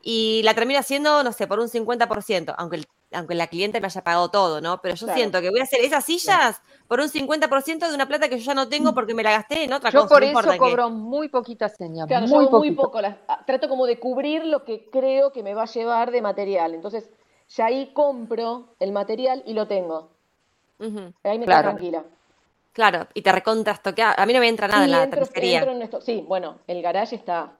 y 0.02 0.42
la 0.44 0.54
termino 0.54 0.78
haciendo, 0.78 1.24
no 1.24 1.32
sé, 1.32 1.46
por 1.46 1.58
un 1.60 1.68
50%, 1.68 2.54
aunque, 2.56 2.76
el- 2.76 2.86
aunque 3.12 3.34
la 3.34 3.46
cliente 3.46 3.80
me 3.80 3.86
haya 3.86 4.02
pagado 4.04 4.28
todo, 4.30 4.60
¿no? 4.60 4.80
Pero 4.82 4.94
yo 4.94 5.06
Claro. 5.06 5.16
siento 5.18 5.40
que 5.40 5.50
voy 5.50 5.60
a 5.60 5.64
hacer 5.64 5.80
esas 5.80 6.04
sillas 6.04 6.60
por 6.86 7.00
un 7.00 7.08
50% 7.08 7.88
de 7.88 7.94
una 7.94 8.06
plata 8.06 8.28
que 8.28 8.38
yo 8.38 8.44
ya 8.44 8.54
no 8.54 8.68
tengo 8.68 8.94
porque 8.94 9.14
me 9.14 9.22
la 9.22 9.30
gasté 9.32 9.64
en 9.64 9.72
otra 9.72 9.90
Yo 9.90 10.02
cosa. 10.02 10.14
por 10.14 10.22
no 10.22 10.40
eso 10.40 10.58
cobro 10.58 10.90
muy 10.90 11.28
poquita 11.28 11.68
seña, 11.68 12.06
Claro, 12.06 12.26
muy 12.26 12.44
yo 12.44 12.50
muy 12.50 12.70
poco, 12.72 13.00
las- 13.00 13.16
ah, 13.28 13.42
trato 13.46 13.68
como 13.68 13.86
de 13.86 13.98
cubrir 13.98 14.44
lo 14.44 14.64
que 14.64 14.88
creo 14.90 15.32
que 15.32 15.42
me 15.42 15.54
va 15.54 15.62
a 15.62 15.66
llevar 15.66 16.10
de 16.10 16.20
material. 16.22 16.74
Entonces, 16.74 17.10
ya 17.48 17.66
ahí 17.66 17.92
compro 17.94 18.74
el 18.78 18.92
material 18.92 19.42
y 19.46 19.54
lo 19.54 19.66
tengo. 19.66 20.10
Ahí 21.24 21.38
me 21.38 21.46
quedo 21.46 21.60
tranquila. 21.62 22.04
Claro, 22.72 23.08
y 23.14 23.22
te 23.22 23.32
recontas 23.32 23.82
toquea. 23.82 24.14
A 24.16 24.24
mí 24.26 24.32
no 24.32 24.38
me 24.40 24.48
entra 24.48 24.68
nada 24.68 24.80
Sí, 24.80 24.84
en 24.84 24.90
la 24.92 25.04
entro- 25.04 25.20
tapicería. 25.26 25.58
entro 25.58 25.72
en 25.74 25.82
esto. 25.82 26.00
Sí, 26.00 26.24
bueno, 26.28 26.58
el 26.68 26.80
garage 26.82 27.16
está. 27.16 27.57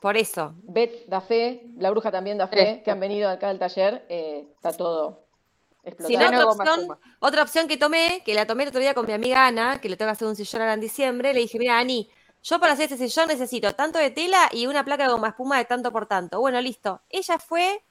Por 0.00 0.16
eso. 0.16 0.54
Bet 0.62 1.06
da 1.06 1.20
fe, 1.20 1.66
la 1.76 1.90
bruja 1.90 2.10
también 2.12 2.38
da 2.38 2.46
fe, 2.46 2.82
que 2.84 2.90
han 2.90 3.00
venido 3.00 3.28
acá 3.28 3.48
al 3.50 3.58
taller. 3.58 4.04
eh, 4.08 4.46
está 4.54 4.72
todo 4.72 5.24
Si 5.82 5.88
explotado. 5.88 6.18
no, 6.24 6.28
Tiene 6.30 6.44
otra 6.44 6.64
opción, 6.64 6.98
otra 7.18 7.42
opción 7.42 7.68
que 7.68 7.76
tomé, 7.76 8.22
que 8.24 8.34
la 8.34 8.46
tomé 8.46 8.62
el 8.62 8.68
otro 8.68 8.80
día 8.80 8.94
con 8.94 9.06
mi 9.06 9.12
amiga 9.12 9.46
Ana, 9.46 9.80
que 9.80 9.88
le 9.88 9.96
tengo 9.96 10.08
que 10.08 10.12
hacer 10.12 10.28
un 10.28 10.36
sillón 10.36 10.62
ahora 10.62 10.74
en 10.74 10.80
diciembre, 10.80 11.34
le 11.34 11.40
dije, 11.40 11.58
mira, 11.58 11.78
Ani, 11.78 12.08
yo 12.44 12.60
para 12.60 12.74
hacer 12.74 12.92
este 12.92 13.08
sillón 13.08 13.26
necesito 13.28 13.74
tanto 13.74 13.98
de 13.98 14.10
tela 14.10 14.48
y 14.52 14.66
una 14.68 14.84
placa 14.84 15.04
de 15.04 15.10
goma 15.10 15.28
espuma 15.28 15.58
de 15.58 15.64
tanto 15.64 15.90
por 15.90 16.06
tanto. 16.06 16.38
Bueno, 16.38 16.60
listo. 16.60 17.00
Ella 17.10 17.38
fue, 17.40 17.82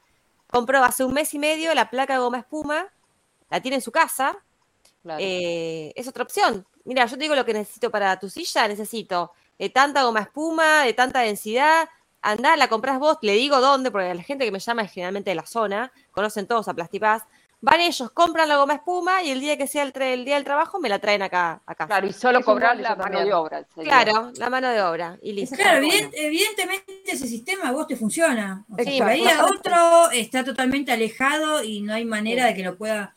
compró 0.49 0.81
hace 0.83 1.03
un 1.03 1.13
mes 1.13 1.33
y 1.33 1.39
medio 1.39 1.73
la 1.75 1.89
placa 1.89 2.13
de 2.13 2.19
goma 2.19 2.39
espuma, 2.39 2.87
la 3.49 3.59
tiene 3.61 3.75
en 3.75 3.81
su 3.81 3.91
casa, 3.91 4.37
Claro. 5.03 5.19
eh, 5.21 5.91
es 5.95 6.07
otra 6.07 6.23
opción. 6.23 6.65
Mira, 6.85 7.05
yo 7.05 7.17
te 7.17 7.23
digo 7.23 7.35
lo 7.35 7.43
que 7.45 7.53
necesito 7.53 7.91
para 7.91 8.17
tu 8.17 8.29
silla, 8.29 8.65
necesito 8.67 9.33
de 9.59 9.69
tanta 9.69 10.03
goma 10.03 10.21
espuma, 10.21 10.83
de 10.83 10.93
tanta 10.93 11.19
densidad. 11.21 11.89
Andá, 12.21 12.55
la 12.57 12.67
compras 12.67 12.99
vos, 12.99 13.17
le 13.21 13.33
digo 13.33 13.59
dónde, 13.61 13.91
porque 13.91 14.13
la 14.13 14.23
gente 14.23 14.45
que 14.45 14.51
me 14.51 14.59
llama 14.59 14.81
es 14.81 14.91
generalmente 14.91 15.29
de 15.29 15.35
la 15.35 15.45
zona, 15.45 15.91
conocen 16.11 16.47
todos 16.47 16.67
a 16.67 16.73
Plastipaz. 16.73 17.23
Van 17.59 17.81
ellos, 17.81 18.11
compran 18.11 18.47
la 18.47 18.57
goma 18.57 18.75
espuma 18.75 19.23
y 19.23 19.31
el 19.31 19.39
día 19.39 19.57
que 19.57 19.65
sea 19.65 19.81
el, 19.81 20.25
día 20.25 20.35
del 20.35 20.43
trabajo 20.43 20.79
me 20.79 20.89
la 20.89 20.99
traen 20.99 21.23
acá. 21.23 21.59
Claro, 21.87 22.05
y 22.05 22.13
solo 22.13 22.43
cobrar 22.43 22.77
la 22.77 22.89
mano 22.89 23.03
también. 23.03 23.25
de 23.25 23.33
obra. 23.33 23.65
sería. 23.73 24.03
Claro, 24.03 24.31
la 24.35 24.49
mano 24.51 24.69
de 24.69 24.81
obra 24.81 25.17
y 25.23 25.33
listo. 25.33 25.55
Claro, 25.55 25.79
evidentemente 26.13 27.01
ese 27.05 27.27
sistema 27.27 27.69
a 27.69 27.71
vos 27.71 27.87
te 27.87 27.95
funciona. 27.95 28.63
O 28.69 28.75
sea, 28.75 28.85
Sí, 28.85 28.99
por 28.99 29.07
ahí 29.07 29.27
a 29.27 29.45
otro 29.45 30.11
está 30.11 30.43
totalmente 30.43 30.91
alejado 30.91 31.63
y 31.63 31.81
no 31.81 31.93
hay 31.93 32.05
manera 32.05 32.45
de 32.45 32.53
que 32.53 32.63
lo 32.63 32.77
pueda 32.77 33.15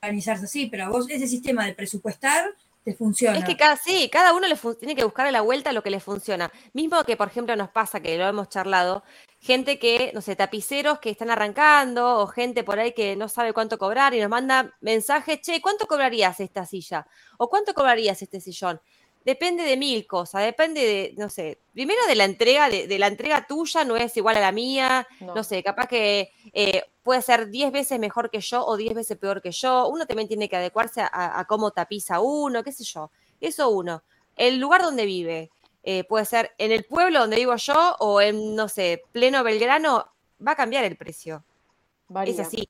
organizarse 0.00 0.46
así, 0.46 0.66
pero 0.66 0.84
a 0.84 0.88
vos 0.88 1.06
ese 1.10 1.26
sistema 1.26 1.66
de 1.66 1.74
presupuestar 1.74 2.54
te 2.86 2.94
funciona. 2.94 3.36
Es 3.36 3.44
que 3.44 3.56
cada, 3.56 3.76
sí, 3.76 4.08
cada 4.10 4.32
uno 4.32 4.46
le 4.46 4.56
tiene 4.78 4.94
que 4.94 5.02
buscarle 5.02 5.32
la 5.32 5.40
vuelta 5.40 5.70
a 5.70 5.72
lo 5.72 5.82
que 5.82 5.90
le 5.90 5.98
funciona. 5.98 6.52
Mismo 6.72 7.02
que, 7.02 7.16
por 7.16 7.26
ejemplo, 7.26 7.56
nos 7.56 7.68
pasa, 7.68 7.98
que 7.98 8.16
lo 8.16 8.24
hemos 8.28 8.48
charlado, 8.48 9.02
gente 9.40 9.80
que, 9.80 10.12
no 10.14 10.20
sé, 10.20 10.36
tapiceros 10.36 11.00
que 11.00 11.10
están 11.10 11.28
arrancando 11.30 12.20
o 12.20 12.28
gente 12.28 12.62
por 12.62 12.78
ahí 12.78 12.92
que 12.92 13.16
no 13.16 13.28
sabe 13.28 13.52
cuánto 13.52 13.76
cobrar 13.76 14.14
y 14.14 14.20
nos 14.20 14.30
manda 14.30 14.72
mensajes, 14.80 15.40
che, 15.40 15.60
¿cuánto 15.60 15.88
cobrarías 15.88 16.38
esta 16.38 16.64
silla? 16.64 17.08
¿O 17.38 17.48
cuánto 17.50 17.74
cobrarías 17.74 18.22
este 18.22 18.40
sillón? 18.40 18.80
Depende 19.24 19.64
de 19.64 19.76
mil 19.76 20.06
cosas, 20.06 20.44
depende 20.44 20.80
de, 20.82 21.14
no 21.18 21.28
sé, 21.28 21.58
primero 21.72 22.06
de 22.06 22.14
la 22.14 22.22
entrega, 22.24 22.68
de, 22.68 22.86
de 22.86 22.98
la 23.00 23.08
entrega 23.08 23.44
tuya 23.48 23.84
no 23.84 23.96
es 23.96 24.16
igual 24.16 24.36
a 24.36 24.40
la 24.40 24.52
mía, 24.52 25.08
No. 25.18 25.34
no 25.34 25.42
sé, 25.42 25.64
capaz 25.64 25.88
que 25.88 26.30
eh, 26.52 26.84
puede 27.06 27.22
ser 27.22 27.50
10 27.50 27.70
veces 27.70 28.00
mejor 28.00 28.30
que 28.30 28.40
yo 28.40 28.66
o 28.66 28.76
10 28.76 28.92
veces 28.94 29.16
peor 29.16 29.40
que 29.40 29.52
yo. 29.52 29.88
Uno 29.88 30.06
también 30.06 30.26
tiene 30.26 30.48
que 30.48 30.56
adecuarse 30.56 31.00
a, 31.00 31.38
a 31.38 31.44
cómo 31.46 31.70
tapiza 31.70 32.18
uno, 32.20 32.64
qué 32.64 32.72
sé 32.72 32.82
yo. 32.82 33.12
Eso 33.40 33.68
uno. 33.70 34.02
El 34.34 34.58
lugar 34.58 34.82
donde 34.82 35.06
vive, 35.06 35.50
eh, 35.84 36.02
puede 36.02 36.24
ser 36.24 36.50
en 36.58 36.72
el 36.72 36.82
pueblo 36.84 37.20
donde 37.20 37.36
vivo 37.36 37.54
yo 37.54 37.94
o 38.00 38.20
en, 38.20 38.56
no 38.56 38.68
sé, 38.68 39.04
pleno 39.12 39.44
Belgrano, 39.44 40.04
va 40.44 40.52
a 40.52 40.56
cambiar 40.56 40.84
el 40.84 40.96
precio. 40.96 41.44
Varía. 42.08 42.34
Es 42.34 42.40
así, 42.40 42.68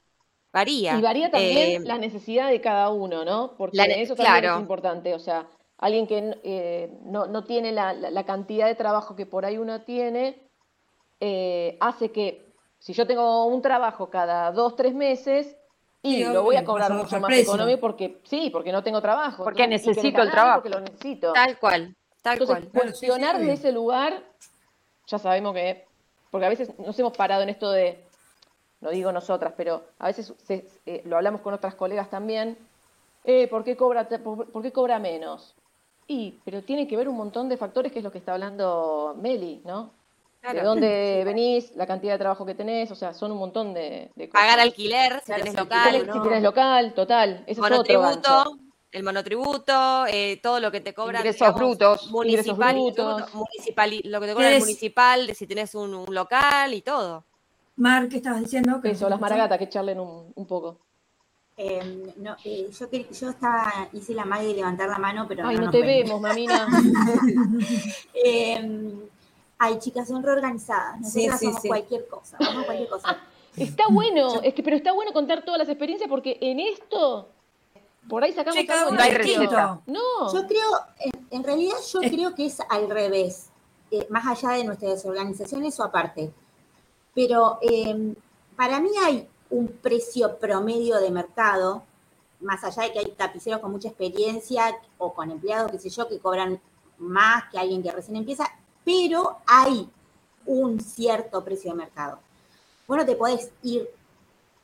varía. 0.53 0.99
Y 0.99 1.01
varía 1.01 1.31
también 1.31 1.83
Eh, 1.83 1.87
la 1.87 1.97
necesidad 1.97 2.51
de 2.51 2.61
cada 2.61 2.91
uno, 2.91 3.25
¿no? 3.25 3.55
Porque 3.57 3.79
la 3.79 3.85
eso 3.87 4.15
también 4.15 4.41
claro. 4.41 4.55
es 4.57 4.61
importante. 4.61 5.15
O 5.15 5.19
sea, 5.19 5.47
alguien 5.79 6.07
que 6.07 6.39
eh, 6.45 6.91
no, 7.05 7.27
no 7.27 7.43
tiene 7.45 7.73
la, 7.73 7.95
la- 7.95 8.11
la 8.11 8.25
cantidad 8.27 8.67
de 8.67 8.75
trabajo 8.75 9.17
que 9.17 9.25
por 9.25 9.47
ahí 9.47 9.57
uno 9.57 9.81
tiene, 9.81 10.43
hace 11.81 12.13
que 12.13 12.46
si 12.87 12.93
yo 12.93 13.05
tengo 13.05 13.47
un 13.47 13.61
trabajo 13.63 14.11
cada 14.11 14.53
dos, 14.53 14.77
tres 14.77 14.95
meses, 14.95 15.57
y 16.03 16.19
Sí, 16.19 16.25
lo 16.25 16.45
voy 16.45 16.55
a 16.55 16.65
cobrar 16.65 16.93
mucho 16.93 17.19
más 17.19 17.27
precio. 17.27 17.53
económico 17.53 17.81
porque 17.81 18.21
sí, 18.23 18.49
porque 18.51 18.71
no 18.71 18.85
tengo 18.85 19.03
trabajo. 19.03 19.43
Porque 19.43 19.65
Entonces, 19.65 19.89
necesito 19.89 20.23
el 20.23 20.31
trabajo. 20.31 20.59
Porque 20.63 20.69
lo 20.71 20.79
necesito. 20.79 21.33
Tal 21.33 21.59
cual, 21.59 21.97
tal 22.23 22.35
Entonces, 22.35 22.59
cual. 22.59 22.71
Claro, 22.71 22.89
sí, 22.91 22.95
sí, 22.95 23.07
cuestionar 23.07 23.41
de 23.41 23.53
ese 23.55 23.73
lugar, 23.73 24.23
ya 25.09 25.19
sabemos 25.19 25.53
que, 25.53 25.85
porque 26.31 26.47
a 26.47 26.49
veces 26.49 26.79
nos 26.79 26.97
hemos 27.01 27.17
parado 27.17 27.43
en 27.43 27.49
esto 27.49 27.73
de, 27.73 28.05
no 28.81 28.91
digo 28.91 29.11
nosotras, 29.11 29.55
pero 29.57 29.83
a 29.99 30.07
veces 30.07 30.33
se- 30.45 30.69
eh, 30.87 31.03
lo 31.07 31.17
hablamos 31.17 31.41
con 31.41 31.55
otras 31.55 31.75
colegas 31.75 32.09
también, 32.09 32.57
eh, 33.25 33.49
¿por, 33.49 33.65
qué 33.65 33.77
cobra, 33.77 34.09
por 34.09 34.63
qué 34.63 34.71
cobra 34.71 35.01
menos? 35.01 35.57
Y, 36.07 36.39
pero 36.45 36.63
tiene 36.63 36.87
que 36.87 36.97
ver 36.97 37.09
un 37.09 37.17
montón 37.17 37.49
de 37.49 37.57
factores, 37.57 37.91
que 37.91 37.99
es 37.99 38.05
lo 38.05 38.13
que 38.13 38.19
está 38.19 38.35
hablando 38.35 39.17
Meli, 39.21 39.61
¿no? 39.65 39.91
De 40.53 40.63
dónde 40.63 41.23
venís, 41.25 41.73
la 41.77 41.87
cantidad 41.87 42.13
de 42.15 42.19
trabajo 42.19 42.47
que 42.47 42.55
tenés, 42.55 42.91
o 42.91 42.95
sea, 42.95 43.13
son 43.15 43.33
un 43.33 43.39
montón 43.39 43.75
de, 43.75 44.11
de 44.15 44.29
cosas. 44.29 44.45
Pagar 44.47 44.61
alquiler, 44.61 45.19
si 45.21 45.27
Claro, 45.27 45.41
tenés 45.45 45.53
si 45.55 45.59
local, 45.61 46.01
Si 46.01 46.07
no. 46.07 46.23
tienes 46.23 46.43
local, 46.43 46.95
total, 46.95 47.31
ese 47.47 47.53
es 47.53 47.59
otro 47.59 47.71
monotributo, 47.71 48.59
el 48.93 49.03
monotributo, 49.03 50.07
eh, 50.07 50.39
todo 50.43 50.61
lo 50.61 50.71
que 50.71 50.81
te 50.81 50.95
cobran. 50.95 51.21
Ingresos 51.23 51.55
brutos, 51.55 52.11
Municipal, 52.11 52.77
ingresos 52.77 52.97
brutos. 52.97 53.35
municipal, 53.35 54.01
lo 54.05 54.21
que 54.21 54.27
te 54.27 54.33
cobran 54.35 54.53
el 54.53 54.61
municipal, 54.61 55.27
de 55.27 55.35
si 55.35 55.47
tenés 55.47 55.75
un, 55.75 55.95
un 55.95 56.15
local 56.15 56.73
y 56.75 56.83
todo. 56.83 57.25
Mar, 57.77 58.09
¿qué 58.09 58.17
estabas 58.19 58.41
diciendo? 58.41 58.81
Que 58.81 58.91
Eso, 58.93 59.09
las 59.09 59.21
maragatas, 59.21 59.59
que 59.59 59.69
charlen 59.69 60.01
un, 60.01 60.33
un 60.35 60.47
poco. 60.47 60.79
Eh, 61.59 62.13
no, 62.19 62.37
eh, 62.45 62.69
yo, 62.71 62.87
yo 62.91 63.31
estaba, 63.31 63.89
hice 63.93 64.13
la 64.15 64.25
magia 64.27 64.49
de 64.49 64.55
levantar 64.55 64.89
la 64.91 64.99
mano, 64.99 65.27
pero 65.27 65.47
Ay, 65.49 65.57
no 65.57 65.63
nos 65.65 65.73
te 65.73 65.81
vemos, 65.83 66.21
mamina. 66.21 66.67
Eh, 68.15 68.95
ay, 69.59 69.79
chicas, 69.79 70.09
son 70.09 70.23
reorganizadas. 70.23 71.01
Nosotras 71.01 71.13
Sí, 71.13 71.31
sí, 71.39 71.47
somos 71.47 71.63
sí. 71.63 71.69
cualquier 71.69 72.07
cosa. 72.09 72.39
Somos 72.39 72.65
cualquier 72.65 72.89
cosa. 72.89 73.19
Está 73.57 73.85
bueno, 73.91 74.41
es 74.43 74.53
que, 74.53 74.63
pero 74.63 74.77
está 74.77 74.93
bueno 74.93 75.13
contar 75.15 75.43
todas 75.43 75.59
las 75.59 75.69
experiencias 75.71 76.11
porque 76.11 76.37
en 76.43 76.61
esto, 76.61 77.27
por 78.07 78.23
ahí 78.23 78.35
sacamos 78.35 78.61
Che, 78.61 78.67
cada 78.67 78.83
algo 78.83 78.95
No 78.95 79.01
hay 79.03 79.13
receta. 79.13 79.81
No, 79.87 80.31
Yo 80.31 80.47
creo, 80.47 80.69
en, 81.01 81.27
en 81.31 81.43
realidad 81.43 81.77
yo 81.91 82.03
Es- 82.03 82.13
creo 82.13 82.35
que 82.35 82.45
es 82.45 82.59
al 82.69 82.91
revés, 82.91 83.49
eh, 83.91 84.07
más 84.11 84.27
allá 84.27 84.57
de 84.59 84.65
nuestras 84.65 85.07
organizaciones 85.07 85.81
o 85.81 85.85
aparte. 85.85 86.31
Pero 87.15 87.59
eh, 87.63 88.15
para 88.57 88.79
mí 88.79 88.91
hay 89.03 89.27
un 89.49 89.69
precio 89.69 90.37
promedio 90.37 90.99
de 91.01 91.11
mercado, 91.11 91.83
más 92.41 92.63
allá 92.63 92.83
de 92.83 92.93
que 92.93 92.99
hay 92.99 93.11
tapiceros 93.13 93.61
con 93.61 93.71
mucha 93.71 93.89
experiencia 93.89 94.77
o 94.99 95.15
con 95.15 95.31
empleados, 95.31 95.71
qué 95.73 95.79
sé 95.79 95.89
yo, 95.89 96.07
que 96.09 96.19
cobran 96.19 96.61
más 96.99 97.45
que 97.51 97.59
alguien 97.59 97.83
que 97.83 97.91
recién 97.91 98.17
empieza, 98.17 98.45
pero 98.87 99.39
hay 99.47 99.87
un 100.47 100.81
cierto 100.81 101.45
precio 101.45 101.73
de 101.73 101.77
mercado. 101.77 102.21
Vos 102.87 102.97
no 102.99 103.05
te 103.05 103.17
podés 103.17 103.51
ir 103.65 103.91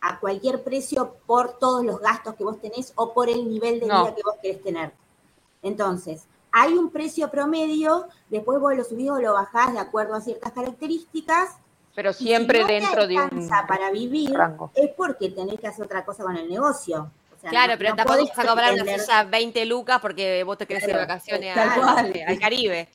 a 0.01 0.19
cualquier 0.21 0.63
precio 0.63 1.17
por 1.27 1.59
todos 1.59 1.85
los 1.85 1.99
gastos 2.01 2.37
que 2.37 2.45
vos 2.45 2.61
tenés 2.61 2.93
o 2.95 3.13
por 3.13 3.29
el 3.29 3.49
nivel 3.51 3.81
de 3.81 3.87
No. 3.89 4.03
vida 4.05 4.15
que 4.15 4.23
vos 4.23 4.37
querés 4.41 4.63
tener. 4.63 4.93
Entonces, 5.63 6.23
hay 6.53 6.75
un 6.75 6.91
precio 6.91 7.29
promedio, 7.31 8.07
después 8.31 8.61
vos 8.61 8.77
lo 8.77 8.85
subís 8.85 9.11
o 9.11 9.19
lo 9.21 9.33
bajás 9.33 9.73
de 9.73 9.81
acuerdo 9.81 10.15
a 10.15 10.21
ciertas 10.21 10.53
características. 10.53 11.57
Pero 11.95 12.11
y 12.11 12.15
si 12.15 12.25
siempre 12.25 12.61
no 12.61 12.67
te 12.69 12.73
dentro 12.75 13.07
de 13.09 13.17
un 13.17 13.49
para 13.69 13.91
vivir, 13.91 14.33
rango. 14.33 14.71
es 14.75 14.91
porque 14.97 15.31
tenés 15.31 15.59
que 15.61 15.67
hacer 15.67 15.85
otra 15.85 16.05
cosa 16.05 16.23
con 16.23 16.37
el 16.37 16.49
negocio. 16.49 17.11
O 17.37 17.41
sea, 17.41 17.51
Claro, 17.51 17.73
no- 17.73 17.79
pero 17.79 17.91
no 17.91 17.97
tampoco 17.97 18.25
vas 18.29 18.39
a 18.39 18.47
cobrar 18.47 18.73
una 18.75 18.85
silla 18.99 19.25
20 19.25 19.67
lucas 19.67 19.99
porque 20.01 20.45
vos 20.45 20.57
te 20.59 20.67
querés 20.67 20.85
ir 20.85 20.91
de 20.91 20.97
vacaciones 20.97 21.57
al 21.57 22.39
Caribe. 22.39 22.89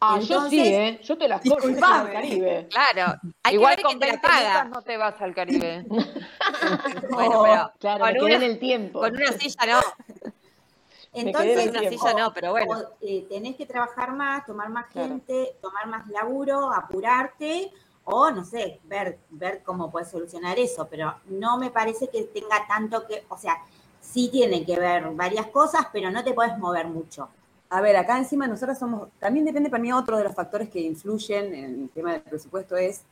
Ah, 0.00 0.18
yo 0.20 0.48
sí, 0.48 0.60
¿eh? 0.60 1.00
Yo 1.02 1.16
te 1.18 1.28
las 1.28 1.44
el 1.44 1.50
disculpame. 1.50 2.12
Caribe. 2.12 2.68
Claro, 2.70 3.18
hay 3.42 3.54
Igual 3.54 3.76
que 3.76 3.82
ver 3.82 3.84
con 3.84 3.98
quién 3.98 4.00
te 4.00 4.06
la 4.06 4.12
20 4.12 4.28
lucas 4.28 4.52
paga. 4.52 4.64
no 4.64 4.82
te 4.82 4.96
vas 4.96 5.20
al 5.20 5.34
Caribe. 5.34 5.86
Bueno, 7.10 7.42
pero 7.42 7.72
Claro, 7.78 8.04
con 8.04 8.24
una- 8.24 8.34
en 8.36 8.42
el 8.42 8.58
tiempo. 8.58 9.00
con 9.00 9.14
una 9.14 9.32
silla 9.32 9.66
no, 9.66 9.80
Entonces, 11.12 11.56
en 11.58 11.70
una 11.70 11.88
silla 11.88 12.14
no, 12.14 12.32
pero 12.32 12.50
bueno. 12.50 12.72
o, 12.78 12.96
eh, 13.00 13.26
tenés 13.28 13.56
que 13.56 13.66
trabajar 13.66 14.12
más, 14.12 14.44
tomar 14.44 14.68
más 14.68 14.86
Claro. 14.86 15.08
gente, 15.08 15.56
tomar 15.60 15.86
más 15.86 16.06
laburo, 16.08 16.72
apurarte, 16.72 17.72
o 18.04 18.30
no 18.30 18.44
sé, 18.44 18.80
ver, 18.84 19.18
ver 19.30 19.62
cómo 19.64 19.90
puedes 19.90 20.10
solucionar 20.10 20.58
eso, 20.58 20.86
pero 20.88 21.14
no 21.26 21.56
me 21.58 21.70
parece 21.70 22.08
que 22.08 22.22
tenga 22.24 22.66
tanto 22.66 23.06
que, 23.06 23.24
o 23.28 23.36
sea, 23.38 23.56
sí 24.00 24.28
tiene 24.30 24.64
que 24.64 24.78
ver 24.78 25.08
varias 25.10 25.46
cosas, 25.48 25.86
pero 25.92 26.10
no 26.10 26.22
te 26.22 26.32
puedes 26.32 26.56
mover 26.58 26.86
mucho. 26.86 27.28
A 27.76 27.82
ver, 27.82 27.94
acá 27.94 28.16
encima 28.16 28.46
nosotros 28.46 28.78
somos, 28.78 29.10
también 29.20 29.44
depende 29.44 29.68
para 29.68 29.82
mí 29.82 29.92
otro 29.92 30.16
de 30.16 30.24
los 30.24 30.34
factores 30.34 30.70
que 30.70 30.80
influyen 30.80 31.54
en 31.54 31.82
el 31.82 31.90
tema 31.90 32.12
del 32.14 32.22
presupuesto 32.22 32.74
es 32.74 33.02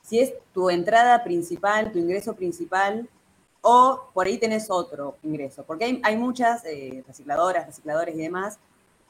si 0.00 0.20
es 0.20 0.32
tu 0.54 0.70
entrada 0.70 1.22
principal, 1.22 1.92
tu 1.92 1.98
ingreso 1.98 2.32
principal, 2.32 3.06
o 3.60 4.08
por 4.14 4.26
ahí 4.26 4.38
tenés 4.38 4.70
otro 4.70 5.18
ingreso. 5.22 5.64
Porque 5.64 5.84
hay, 5.84 6.00
hay 6.02 6.16
muchas 6.16 6.64
eh, 6.64 7.04
recicladoras, 7.06 7.66
recicladores 7.66 8.14
y 8.14 8.22
demás 8.22 8.58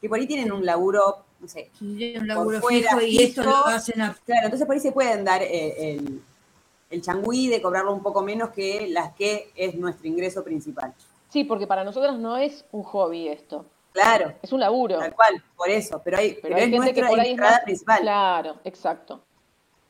que 0.01 0.09
por 0.09 0.19
ahí 0.19 0.27
tienen 0.27 0.51
un 0.51 0.67
laburo, 0.67 1.19
no 1.39 1.47
sé, 1.47 1.71
un 1.81 2.27
laburo 2.27 2.61
fuera, 2.61 2.97
fijo 2.97 3.01
y 3.03 3.23
esto 3.23 3.45
lo 3.45 3.65
hacen 3.65 4.01
a 4.03 4.13
Claro, 4.13 4.47
entonces 4.47 4.67
por 4.67 4.75
ahí 4.75 4.81
se 4.81 4.91
pueden 4.91 5.25
dar 5.25 5.41
eh, 5.41 5.93
el, 5.93 6.21
el 6.91 7.01
changüí 7.01 7.47
de 7.47 7.63
cobrarlo 7.63 7.93
un 7.93 8.03
poco 8.03 8.23
menos 8.23 8.51
que 8.51 8.89
las 8.89 9.15
que 9.15 9.53
es 9.55 9.77
nuestro 9.77 10.09
ingreso 10.09 10.43
principal. 10.43 10.93
Sí, 11.29 11.45
porque 11.45 11.69
para 11.69 11.85
nosotros 11.85 12.19
no 12.19 12.37
es 12.37 12.65
un 12.73 12.83
hobby 12.83 13.29
esto, 13.29 13.67
Claro, 14.03 14.33
es 14.43 14.53
un 14.53 14.61
laburo. 14.61 14.99
tal 14.99 15.15
cual, 15.15 15.43
por 15.57 15.69
eso, 15.71 16.01
pero, 16.05 16.19
hay, 16.19 16.31
Pero 16.35 16.43
pero 16.43 16.57
hay 16.57 16.63
es 16.65 16.71
gente 16.71 16.95
que 16.95 17.05
por 17.05 17.21
ahí 17.21 17.33
es 17.33 17.39
más- 17.39 17.61
principal. 17.61 18.01
Claro, 18.01 18.57
exacto. 18.65 19.21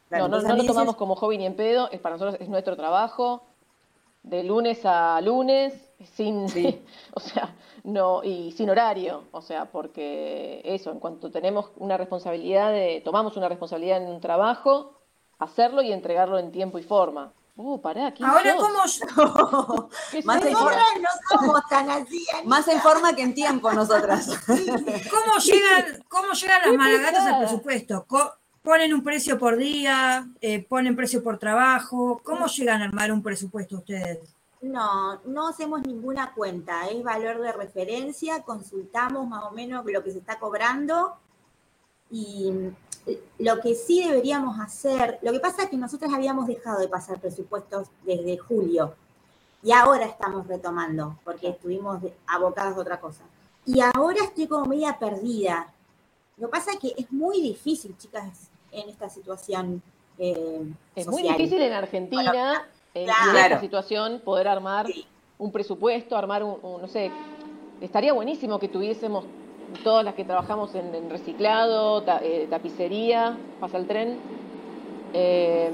Claro, 0.09 0.29
no, 0.29 0.41
no, 0.41 0.49
no 0.49 0.57
lo 0.57 0.65
tomamos 0.65 0.95
es- 0.95 0.99
como 0.99 1.17
hobby 1.17 1.39
ni 1.39 1.47
en 1.47 1.57
pedo, 1.57 1.91
es 1.91 2.01
para 2.01 2.15
nosotros 2.15 2.37
es 2.41 2.49
nuestro 2.49 2.77
trabajo, 2.77 3.43
de 4.23 4.43
lunes 4.45 4.81
a 4.85 5.21
lunes, 5.21 5.73
sin, 6.15 6.49
Sí. 6.49 6.83
o 7.15 7.21
sea, 7.21 7.55
no, 7.85 8.23
y 8.25 8.53
sin 8.53 8.71
horario, 8.71 9.25
o 9.33 9.41
sea, 9.43 9.67
porque 9.67 10.61
eso, 10.65 10.91
en 10.91 10.99
cuanto 11.01 11.31
tenemos 11.31 11.71
una 11.77 11.97
responsabilidad 11.97 12.71
de, 12.73 13.01
tomamos 13.05 13.37
una 13.37 13.49
responsabilidad 13.49 14.03
en 14.03 14.09
un 14.09 14.21
trabajo, 14.21 14.93
hacerlo 15.39 15.83
y 15.83 15.93
entregarlo 15.93 16.39
en 16.39 16.51
tiempo 16.53 16.79
y 16.79 16.83
forma. 16.83 17.33
Uh, 17.59 17.81
pará, 17.81 18.13
¿quién 18.13 18.29
Ahora, 18.29 18.55
sos? 18.85 19.01
¿cómo, 19.15 19.89
¿Qué 20.11 20.23
Más 20.23 20.45
en 20.45 20.53
Nosotras 20.53 20.87
no 21.01 21.39
somos 21.39 21.69
tan 21.71 21.91
así. 21.91 22.27
Más 22.45 22.69
en 22.69 22.81
forma 22.81 23.17
que 23.17 23.23
en 23.23 23.35
tiempo 23.35 23.73
nosotras. 23.73 24.29
cómo 24.47 25.39
llegan, 25.43 26.05
cómo 26.07 26.33
llegan 26.35 26.61
las 26.67 26.75
malagatas 26.75 27.27
al 27.27 27.39
presupuesto? 27.39 28.07
¿Ponen 28.63 28.93
un 28.93 29.03
precio 29.03 29.39
por 29.39 29.57
día? 29.57 30.29
Eh, 30.41 30.67
¿Ponen 30.69 30.97
precio 30.97 31.23
por 31.23 31.39
trabajo? 31.39 32.21
¿Cómo 32.23 32.47
llegan 32.47 32.83
a 32.83 32.87
armar 32.87 33.11
un 33.11 33.23
presupuesto 33.23 33.77
ustedes? 33.77 34.37
No, 34.61 35.21
no 35.25 35.49
hacemos 35.49 35.81
ninguna 35.83 36.33
cuenta, 36.35 36.89
es 36.89 37.03
valor 37.03 37.41
de 37.41 37.53
referencia, 37.53 38.43
consultamos 38.43 39.29
más 39.29 39.45
o 39.45 39.53
menos 39.53 39.85
lo 39.87 40.03
que 40.03 40.11
se 40.11 40.19
está 40.19 40.39
cobrando 40.39 41.17
y 42.11 42.53
lo 43.39 43.61
que 43.61 43.75
sí 43.75 44.03
deberíamos 44.07 44.59
hacer, 44.61 45.19
lo 45.23 45.33
que 45.33 45.41
pasa 45.41 45.65
es 45.65 45.71
que 45.71 45.77
nosotros 45.77 46.13
habíamos 46.13 46.47
dejado 46.47 46.81
de 46.81 46.89
pasar 46.89 47.21
presupuestos 47.21 47.89
desde 48.05 48.37
julio 48.39 48.95
y 49.63 49.73
ahora 49.73 50.07
estamos 50.07 50.47
retomando 50.47 51.17
porque 51.25 51.49
estuvimos 51.49 52.01
abocados 52.27 52.77
a 52.77 52.81
otra 52.81 53.01
cosa. 53.01 53.23
Y 53.65 53.81
ahora 53.81 54.23
estoy 54.25 54.47
como 54.47 54.67
media 54.67 54.97
perdida. 54.99 55.73
Lo 56.37 56.49
que 56.49 56.53
pasa 56.53 56.73
es 56.73 56.79
que 56.79 56.95
es 56.97 57.11
muy 57.13 57.41
difícil, 57.41 57.97
chicas, 57.99 58.49
en 58.73 58.89
esta 58.89 59.09
situación. 59.09 59.83
eh, 60.19 60.63
Es 60.95 61.07
muy 61.09 61.23
difícil 61.23 61.61
en 61.63 61.73
Argentina, 61.73 62.67
en, 62.95 63.07
y 63.09 63.31
en 63.31 63.37
esta 63.37 63.61
situación, 63.61 64.21
poder 64.25 64.49
armar 64.49 64.87
Sí. 64.87 65.07
un 65.39 65.51
presupuesto, 65.53 66.17
armar 66.17 66.43
un, 66.45 66.59
un- 66.63 66.81
no 66.83 66.89
sé, 66.89 67.11
estaría 67.81 68.13
buenísimo 68.13 68.59
que 68.59 68.69
tuviésemos 68.69 69.25
todas 69.83 70.05
las 70.05 70.15
que 70.15 70.25
trabajamos 70.25 70.75
en, 70.75 70.95
en 70.95 71.11
reciclado, 71.11 72.03
ta- 72.03 72.21
eh, 72.23 72.47
tapicería, 72.51 73.37
pasa 73.61 73.79
el 73.79 73.87
tren, 73.87 74.19
eh, 75.13 75.71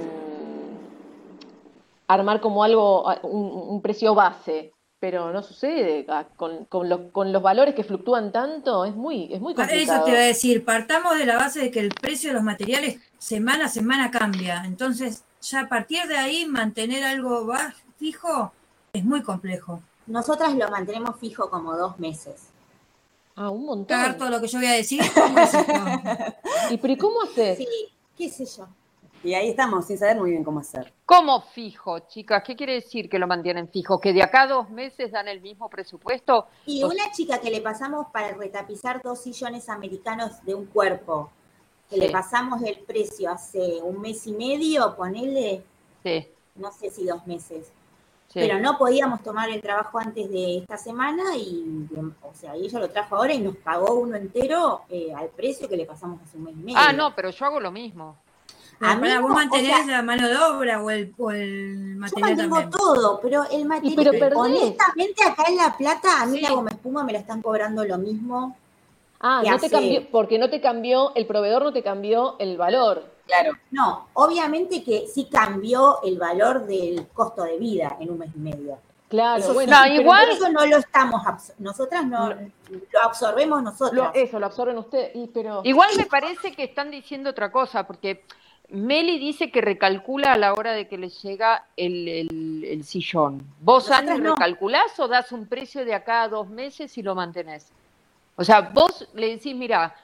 armar 2.09 2.41
como 2.41 2.65
algo, 2.65 3.09
a- 3.09 3.21
un, 3.23 3.51
un 3.75 3.83
precio 3.83 4.15
base, 4.15 4.73
pero 5.01 5.33
no 5.33 5.43
sucede, 5.43 6.07
con, 6.37 6.65
con 6.67 6.89
los, 6.89 7.01
con 7.13 7.33
los 7.33 7.43
valores 7.43 7.75
que 7.75 7.85
fluctúan 7.85 8.31
tanto, 8.33 8.85
es 8.85 8.95
muy, 8.95 9.33
es 9.33 9.41
muy 9.41 9.55
complicado. 9.55 9.99
Eso 9.99 10.05
te 10.05 10.11
iba 10.13 10.21
a 10.21 10.25
decir, 10.27 10.65
partamos 10.65 11.19
de 11.19 11.27
la 11.27 11.37
base 11.37 11.61
de 11.61 11.71
que 11.71 11.81
el 11.81 11.89
precio 11.89 12.31
de 12.31 12.35
los 12.35 12.43
materiales 12.45 13.01
semana 13.19 13.65
a 13.65 13.69
semana 13.69 14.11
cambia. 14.11 14.63
Entonces, 14.65 15.25
ya 15.41 15.63
a 15.63 15.69
partir 15.69 16.07
de 16.07 16.17
ahí, 16.17 16.47
mantener 16.47 17.03
algo 17.03 17.53
fijo 17.97 18.53
es 18.93 19.05
muy 19.05 19.23
complejo. 19.23 19.81
Nosotras 20.07 20.55
lo 20.55 20.69
mantenemos 20.69 21.19
fijo 21.19 21.49
como 21.51 21.77
dos 21.77 21.99
meses. 21.99 22.52
Ah, 23.35 23.51
un 23.51 23.65
montón. 23.65 23.87
Cagar 23.97 24.17
todo 24.19 24.31
lo 24.31 24.41
que 24.41 24.47
yo 24.47 24.59
voy 24.59 24.69
a 24.69 24.73
decir. 24.73 25.01
¿cómo 25.15 25.39
es 25.39 25.55
esto? 25.55 25.73
¿Y 26.71 26.77
pero 26.79 26.93
¿y 26.93 26.97
cómo 26.99 27.23
haces? 27.23 27.59
Sí, 27.59 27.67
qué 28.17 28.29
sé 28.29 28.45
yo. 28.45 28.67
Y 29.25 29.35
ahí 29.35 29.51
estamos, 29.51 29.87
sin 29.87 29.97
saber 29.99 30.17
muy 30.19 30.31
bien 30.33 30.43
cómo 30.43 30.59
hacer. 30.61 30.93
¿Cómo 31.07 31.41
fijo, 31.43 32.01
chicas? 32.01 32.43
¿Qué 32.45 32.57
quiere 32.57 32.75
decir 32.75 33.09
que 33.09 33.21
lo 33.21 33.29
mantienen 33.29 33.69
fijo? 33.69 34.01
¿Que 34.01 34.13
de 34.13 34.21
acá 34.23 34.43
a 34.43 34.47
dos 34.49 34.69
meses 34.71 35.13
dan 35.13 35.29
el 35.29 35.41
mismo 35.41 35.69
presupuesto? 35.71 36.49
Y 36.67 36.83
O- 36.83 36.89
una 36.89 37.11
chica 37.13 37.39
que 37.41 37.49
le 37.51 37.61
pasamos 37.61 38.09
para 38.13 38.33
retapizar 38.33 39.01
dos 39.01 39.21
sillones 39.21 39.69
americanos 39.69 40.45
de 40.45 40.55
un 40.57 40.67
cuerpo, 40.67 41.31
que 41.89 41.97
Sí. 41.97 42.01
le 42.01 42.11
pasamos 42.11 42.63
el 42.63 42.81
precio 42.81 43.31
hace 43.31 43.81
un 43.83 44.01
mes 44.01 44.27
y 44.27 44.33
medio, 44.33 44.97
ponele, 44.97 45.63
Sí, 46.03 46.27
no 46.57 46.73
sé 46.73 46.91
si 46.91 47.05
dos 47.07 47.25
meses. 47.27 47.71
Sí. 48.33 48.41
Pero 48.41 48.59
no 48.61 48.79
podíamos 48.79 49.23
tomar 49.23 49.49
el 49.51 49.61
trabajo 49.61 49.99
antes 49.99 50.31
de 50.31 50.59
esta 50.59 50.77
semana 50.77 51.37
y, 51.37 51.87
o 52.23 52.33
sea, 52.35 52.57
y 52.57 52.67
ella 52.67 52.79
lo 52.81 52.89
trajo 52.91 53.17
ahora 53.17 53.33
y 53.35 53.41
nos 53.41 53.57
pagó 53.57 53.95
uno 53.95 54.17
entero 54.17 54.83
eh, 54.89 55.13
al 55.15 55.29
precio 55.29 55.69
que 55.69 55.77
le 55.77 55.85
pasamos 55.87 56.21
hace 56.23 56.37
un 56.39 56.45
mes 56.45 56.55
y 56.57 56.63
medio. 56.63 56.79
Ah, 56.79 56.93
no, 56.93 57.15
pero 57.15 57.31
yo 57.31 57.45
hago 57.47 57.61
lo 57.61 57.71
mismo. 57.71 58.17
A 58.81 58.97
mí 58.97 59.09
vos 59.21 59.31
o 59.31 59.35
mantenés 59.35 59.77
sea- 59.77 59.87
la 59.99 60.03
mano 60.03 60.27
de 60.29 60.37
obra 60.37 60.83
o 60.83 60.91
el, 60.91 61.15
o 61.17 61.31
el 61.31 61.95
Yo 61.95 62.01
material 62.01 62.31
mantengo 62.31 62.57
también. 62.57 62.71
todo, 62.81 63.21
pero 63.23 63.45
el 63.53 63.65
material, 63.65 63.95
pero 63.97 64.11
perdés. 64.13 64.37
honestamente, 64.37 65.23
acá 65.23 65.45
en 65.49 65.57
La 65.57 65.77
Plata, 65.77 66.21
a 66.23 66.27
mí 66.27 66.39
Sí. 66.39 66.43
la 66.43 66.51
goma 66.51 66.71
espuma 66.71 67.05
me 67.05 67.13
la 67.13 67.19
están 67.21 67.43
cobrando 67.43 67.85
lo 67.85 67.97
mismo. 67.99 68.57
Ah, 69.21 69.41
no 69.49 69.57
te 69.61 69.71
cambió, 69.71 70.03
porque 70.11 70.37
no 70.37 70.51
te 70.51 70.61
cambió, 70.61 71.13
el 71.15 71.27
proveedor 71.29 71.63
no 71.63 71.73
te 71.73 71.85
cambió 71.85 72.35
el 72.41 72.57
valor. 72.57 73.05
Claro. 73.41 73.59
No, 73.71 74.09
obviamente 74.15 74.83
que 74.85 75.07
sí 75.07 75.29
cambió 75.31 76.03
el 76.03 76.19
valor 76.19 76.67
del 76.67 77.07
costo 77.09 77.45
de 77.45 77.59
vida 77.59 77.97
en 78.01 78.11
un 78.11 78.19
mes 78.19 78.31
y 78.37 78.39
medio. 78.39 78.79
Claro, 79.09 79.41
Eso 79.43 79.53
bueno. 79.55 79.77
Sí, 79.85 79.91
igual- 79.93 80.31
eso 80.31 80.49
no 80.49 80.65
lo 80.65 80.77
estamos, 80.79 81.23
nosotras 81.59 82.05
no, 82.07 82.31
No. 82.31 82.37
lo 82.71 83.01
absorbemos 83.03 83.63
nosotras. 83.63 83.93
lo- 83.95 84.15
eso, 84.15 84.39
lo 84.39 84.47
absorben 84.47 84.79
ustedes. 84.79 85.11
Y, 85.15 85.27
pero, 85.29 85.61
Igual 85.65 85.91
me 85.99 86.07
parece 86.07 86.53
que 86.53 86.65
están 86.65 86.91
diciendo 86.91 87.29
otra 87.31 87.53
cosa, 87.53 87.87
porque 87.87 88.25
Meli 88.71 89.19
dice 89.19 89.51
que 89.51 89.61
recalcula 89.61 90.33
a 90.33 90.39
la 90.39 90.55
hora 90.55 90.73
de 90.73 90.89
que 90.89 90.97
le 90.97 91.11
llega 91.11 91.67
el, 91.77 92.09
el- 92.09 92.65
el 92.67 92.85
sillón. 92.85 93.43
¿Vos, 93.61 93.91
Ani, 93.91 94.19
no. 94.19 94.31
recalculás 94.35 94.99
o 94.99 95.07
das 95.09 95.31
un 95.33 95.47
precio 95.47 95.85
de 95.85 95.93
acá 95.95 96.23
a 96.23 96.29
dos 96.29 96.49
meses 96.49 96.97
y 96.97 97.03
lo 97.03 97.15
mantenés? 97.15 97.71
O 98.37 98.45
sea, 98.45 98.63
vos 98.63 99.07
le 99.13 99.29
decís, 99.29 99.55
mira, 99.55 99.95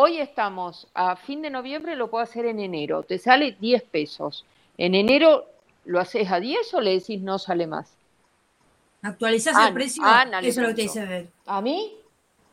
hoy 0.00 0.20
estamos 0.20 0.86
a 0.94 1.16
fin 1.16 1.42
de 1.42 1.50
noviembre, 1.50 1.96
lo 1.96 2.08
puedo 2.08 2.22
hacer 2.22 2.46
en 2.46 2.60
enero, 2.60 3.02
te 3.02 3.18
sale 3.18 3.56
10 3.58 3.82
pesos. 3.82 4.44
¿En 4.76 4.94
enero 4.94 5.44
lo 5.86 5.98
haces 5.98 6.30
a 6.30 6.38
10 6.38 6.72
o 6.74 6.80
le 6.80 6.92
decís 6.92 7.20
no 7.20 7.38
sale 7.40 7.66
más? 7.66 7.90
¿Actualizás 9.02 9.56
el 9.66 9.74
precio? 9.74 10.02
ah, 10.06 10.24
no, 10.24 10.38
Eso 10.38 10.48
es 10.48 10.56
lo 10.58 10.68
que 10.68 10.74
te 10.74 10.82
dice 10.82 11.04
ver. 11.04 11.26
¿A 11.46 11.60
mí? 11.60 11.96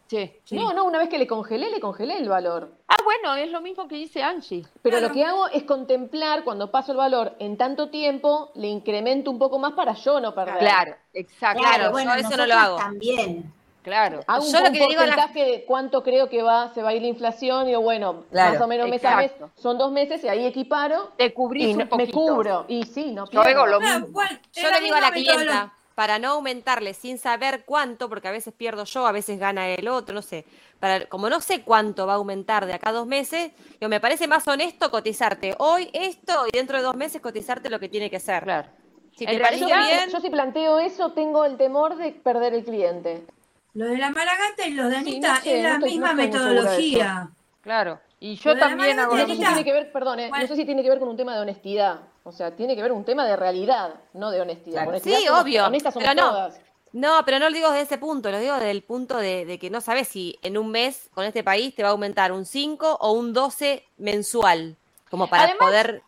Sí. 0.08 0.32
Sí. 0.44 0.56
No, 0.56 0.74
no, 0.74 0.86
una 0.86 0.98
vez 1.00 1.10
que 1.10 1.20
le 1.20 1.28
congelé, 1.28 1.70
le 1.70 1.80
congelé 1.80 2.18
el 2.18 2.30
valor. 2.30 2.72
Ah, 2.88 2.96
bueno, 3.04 3.36
es 3.36 3.52
lo 3.52 3.62
mismo 3.62 3.88
que 3.88 3.96
dice 3.96 4.24
Angie. 4.24 4.66
Pero 4.82 4.98
Claro. 4.98 5.08
lo 5.10 5.14
que 5.14 5.24
hago 5.24 5.48
es 5.50 5.64
contemplar 5.64 6.44
cuando 6.44 6.72
paso 6.72 6.94
el 6.94 6.98
valor 6.98 7.36
en 7.40 7.58
tanto 7.58 7.90
tiempo, 7.90 8.52
le 8.56 8.68
incremento 8.68 9.30
un 9.30 9.38
poco 9.38 9.60
más 9.60 9.74
para 9.74 9.94
yo 9.94 10.20
no 10.20 10.34
perder. 10.34 10.58
Claro, 10.60 10.96
exacto. 11.14 11.60
Claro, 11.62 11.76
Claro, 11.78 11.92
bueno, 11.92 12.12
yo 12.16 12.28
eso 12.28 12.38
no 12.38 12.46
lo 12.48 12.54
hago. 12.56 12.78
también. 12.78 13.52
Claro. 13.86 14.21
Hago 14.26 14.43
un, 14.45 14.52
Yo 14.52 14.60
lo 14.62 14.65
un 14.65 14.74
que 14.74 14.80
le 14.80 14.88
digo 14.88 15.02
a 15.02 15.06
la- 15.06 15.15
porcentaje 15.15 15.45
de 15.52 15.65
cuánto 15.65 16.02
creo 16.04 16.28
que 16.28 16.41
va, 16.41 16.74
se 16.74 16.82
va 16.82 16.89
a 16.89 16.93
ir 16.95 17.04
la 17.04 17.08
inflación, 17.08 17.65
y 17.65 17.67
digo, 17.69 17.82
bueno, 17.82 18.24
Claro, 18.32 18.54
más 18.54 18.62
o 18.63 18.67
menos 18.67 18.89
mes 18.89 19.06
a 19.06 19.15
mes, 19.17 19.32
son 19.56 19.78
dos 19.78 19.91
meses 19.91 20.24
y 20.24 20.28
ahí 20.28 20.43
equiparo 20.48 21.12
Te 21.17 21.32
cubrís 21.36 21.67
y 21.67 21.71
un 21.74 21.78
no- 21.78 21.84
me 21.86 21.89
poquito. 21.89 22.12
cubro. 22.13 22.65
Y 22.67 22.84
sí, 22.86 23.12
no 23.12 23.30
Yo 23.30 23.41
hago 23.41 23.45
pierdo. 23.48 23.65
lo 23.67 23.80
mismo. 23.80 24.08
bueno, 24.10 24.39
Yo 24.54 24.71
le 24.71 24.82
digo 24.82 24.95
a 24.95 25.02
la 25.02 25.12
clienta, 25.12 25.71
para 25.93 26.17
no 26.19 26.32
aumentarle 26.32 26.95
sin 26.95 27.19
saber 27.19 27.63
cuánto, 27.63 28.10
porque 28.10 28.28
a 28.28 28.32
veces 28.32 28.54
pierdo 28.58 28.84
yo, 28.86 29.06
a 29.06 29.12
veces 29.12 29.39
gana 29.39 29.69
el 29.69 29.88
otro, 29.88 30.15
no 30.15 30.24
sé. 30.24 30.45
Para, 30.80 31.06
como 31.06 31.30
no 31.30 31.39
sé 31.39 31.62
cuánto 31.62 32.08
va 32.08 32.13
a 32.13 32.15
aumentar 32.17 32.65
de 32.65 32.74
acá 32.74 32.89
a 32.89 32.93
dos 32.93 33.06
meses, 33.06 33.52
yo 33.80 33.88
me 33.88 34.00
parece 34.02 34.28
más 34.28 34.45
honesto 34.48 34.89
cotizarte 34.89 35.56
hoy 35.60 35.89
esto 35.93 36.48
y 36.52 36.58
dentro 36.58 36.78
de 36.80 36.84
dos 36.84 36.95
meses 36.95 37.21
cotizarte 37.21 37.69
lo 37.69 37.80
que 37.80 37.88
tiene 37.88 38.10
que 38.10 38.19
ser. 38.19 38.43
Claro. 38.43 38.67
Si 39.15 39.26
te 39.26 39.39
parece 39.39 39.63
bien, 39.65 40.10
Yo 40.12 40.19
si 40.19 40.30
planteo 40.30 40.80
eso, 40.80 41.13
tengo 41.13 41.45
el 41.45 41.56
temor 41.56 41.95
de 41.95 42.12
perder 42.12 42.54
el 42.56 42.65
cliente. 42.65 43.24
Lo 43.76 43.86
de 43.86 43.98
la 43.98 44.10
Malagata 44.10 44.66
y 44.68 44.72
los 44.72 44.90
de 44.90 44.96
Sí, 44.96 45.10
Anita 45.12 45.34
no 45.36 45.42
sé, 45.42 45.58
es 45.58 45.64
la 45.64 45.70
no 45.70 45.76
estoy- 45.76 45.92
misma 45.92 46.10
no 46.10 46.16
metodología. 46.16 47.30
Claro. 47.62 48.00
Y 48.20 48.36
yo 48.38 48.54
Lo 48.54 48.60
también 48.60 49.00
hago 49.00 49.16
No 49.16 49.22
lo 49.22 49.28
sé 49.28 49.34
si 49.36 49.40
tiene 49.42 49.64
que 49.64 49.74
ver, 49.74 49.92
perdón, 49.92 50.20
eh, 50.20 50.30
no 50.32 50.48
sé 50.48 50.56
si 50.56 50.66
tiene 50.66 50.82
que 50.82 50.90
ver 50.90 51.00
con 51.00 51.10
un 51.10 51.18
tema 51.18 51.36
de 51.36 51.42
honestidad. 51.42 52.00
O 52.24 52.32
sea, 52.32 52.56
tiene 52.56 52.76
que 52.76 52.82
ver 52.82 52.92
un 52.92 53.04
tema 53.06 53.26
de 53.26 53.36
realidad, 53.36 53.94
no 54.14 54.32
de 54.32 54.42
honestidad. 54.42 54.78
Claro. 54.78 54.90
Honestidad 54.90 55.18
Sí, 55.20 55.26
somos- 55.28 55.42
obvio, 55.44 55.66
Honestas 55.66 55.94
somos 55.94 56.10
pero 56.10 56.22
no. 56.22 56.30
todas. 56.32 56.60
No, 56.94 57.24
pero 57.26 57.40
no 57.40 57.50
lo 57.50 57.56
digo 57.56 57.70
desde 57.70 57.82
ese 57.84 57.98
punto, 57.98 58.32
lo 58.32 58.40
digo 58.40 58.54
desde 58.54 58.72
el 58.72 58.82
punto 58.82 59.18
de, 59.18 59.46
de 59.46 59.60
que 59.60 59.70
no 59.70 59.82
sabes 59.82 60.08
si 60.08 60.40
en 60.42 60.58
un 60.58 60.72
mes 60.72 61.10
con 61.14 61.26
este 61.26 61.44
país 61.44 61.76
te 61.76 61.84
va 61.84 61.90
a 61.90 61.92
aumentar 61.92 62.32
un 62.32 62.46
5 62.46 62.98
o 63.02 63.12
un 63.12 63.34
12 63.34 63.84
mensual, 63.98 64.78
como 65.12 65.28
para 65.28 65.44
Además- 65.44 65.60
poder 65.68 66.02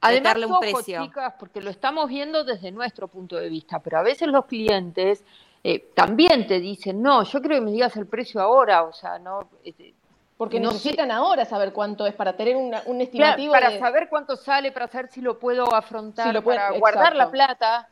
Además, 0.00 0.22
meterle 0.22 0.46
un 0.46 0.52
ojo, 0.52 0.60
precio. 0.60 1.04
chicas, 1.04 1.34
porque 1.38 1.60
lo 1.60 1.68
estamos 1.68 2.08
viendo 2.08 2.42
desde 2.44 2.72
nuestro 2.72 3.06
punto 3.08 3.36
de 3.36 3.50
vista, 3.50 3.80
pero 3.80 3.98
a 3.98 4.02
veces 4.02 4.28
los 4.28 4.46
clientes 4.46 5.22
eh, 5.62 5.90
también 5.94 6.46
te 6.46 6.58
dicen, 6.60 7.02
no, 7.02 7.22
yo 7.24 7.40
creo 7.42 7.58
que 7.58 7.64
me 7.66 7.72
digas 7.72 7.96
el 7.96 8.06
precio 8.06 8.40
ahora, 8.40 8.82
o 8.84 8.92
sea, 8.92 9.18
no, 9.18 9.48
este, 9.64 9.94
Porque 10.38 10.58
No 10.58 10.70
sé. 10.70 10.76
necesitan 10.76 11.10
ahora 11.10 11.44
saber 11.44 11.70
cuánto 11.74 12.06
es 12.06 12.14
para 12.14 12.34
tener 12.34 12.56
una- 12.56 12.78
un 12.86 12.96
claro, 12.96 13.02
estimativo 13.02 13.52
para 13.52 13.68
de- 13.70 13.78
saber 13.78 14.08
cuánto 14.08 14.36
sale, 14.36 14.72
para 14.72 14.88
saber 14.88 15.10
si 15.12 15.20
lo 15.20 15.38
puedo 15.38 15.74
afrontar, 15.74 16.28
Si 16.28 16.32
lo 16.32 16.42
pueden- 16.42 16.62
para 16.62 16.78
guardar 16.78 17.14
la 17.14 17.30
plata. 17.30 17.88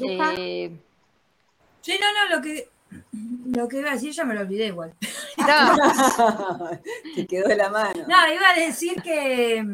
Eh, 0.00 0.72
Sí, 1.82 1.96
no, 2.00 2.06
no, 2.28 2.34
lo 2.36 2.42
que, 2.42 2.68
lo 3.54 3.68
que 3.68 3.78
iba 3.78 3.90
a 3.90 3.92
decir 3.92 4.10
ya 4.12 4.24
me 4.24 4.34
lo 4.34 4.40
olvidé 4.40 4.66
igual. 4.66 4.92
No, 5.36 5.46
Te 7.14 7.26
quedó 7.28 7.46
de 7.46 7.56
la 7.56 7.68
mano. 7.70 8.02
No, 8.08 8.32
iba 8.32 8.48
a 8.50 8.58
decir 8.58 9.00
que, 9.00 9.64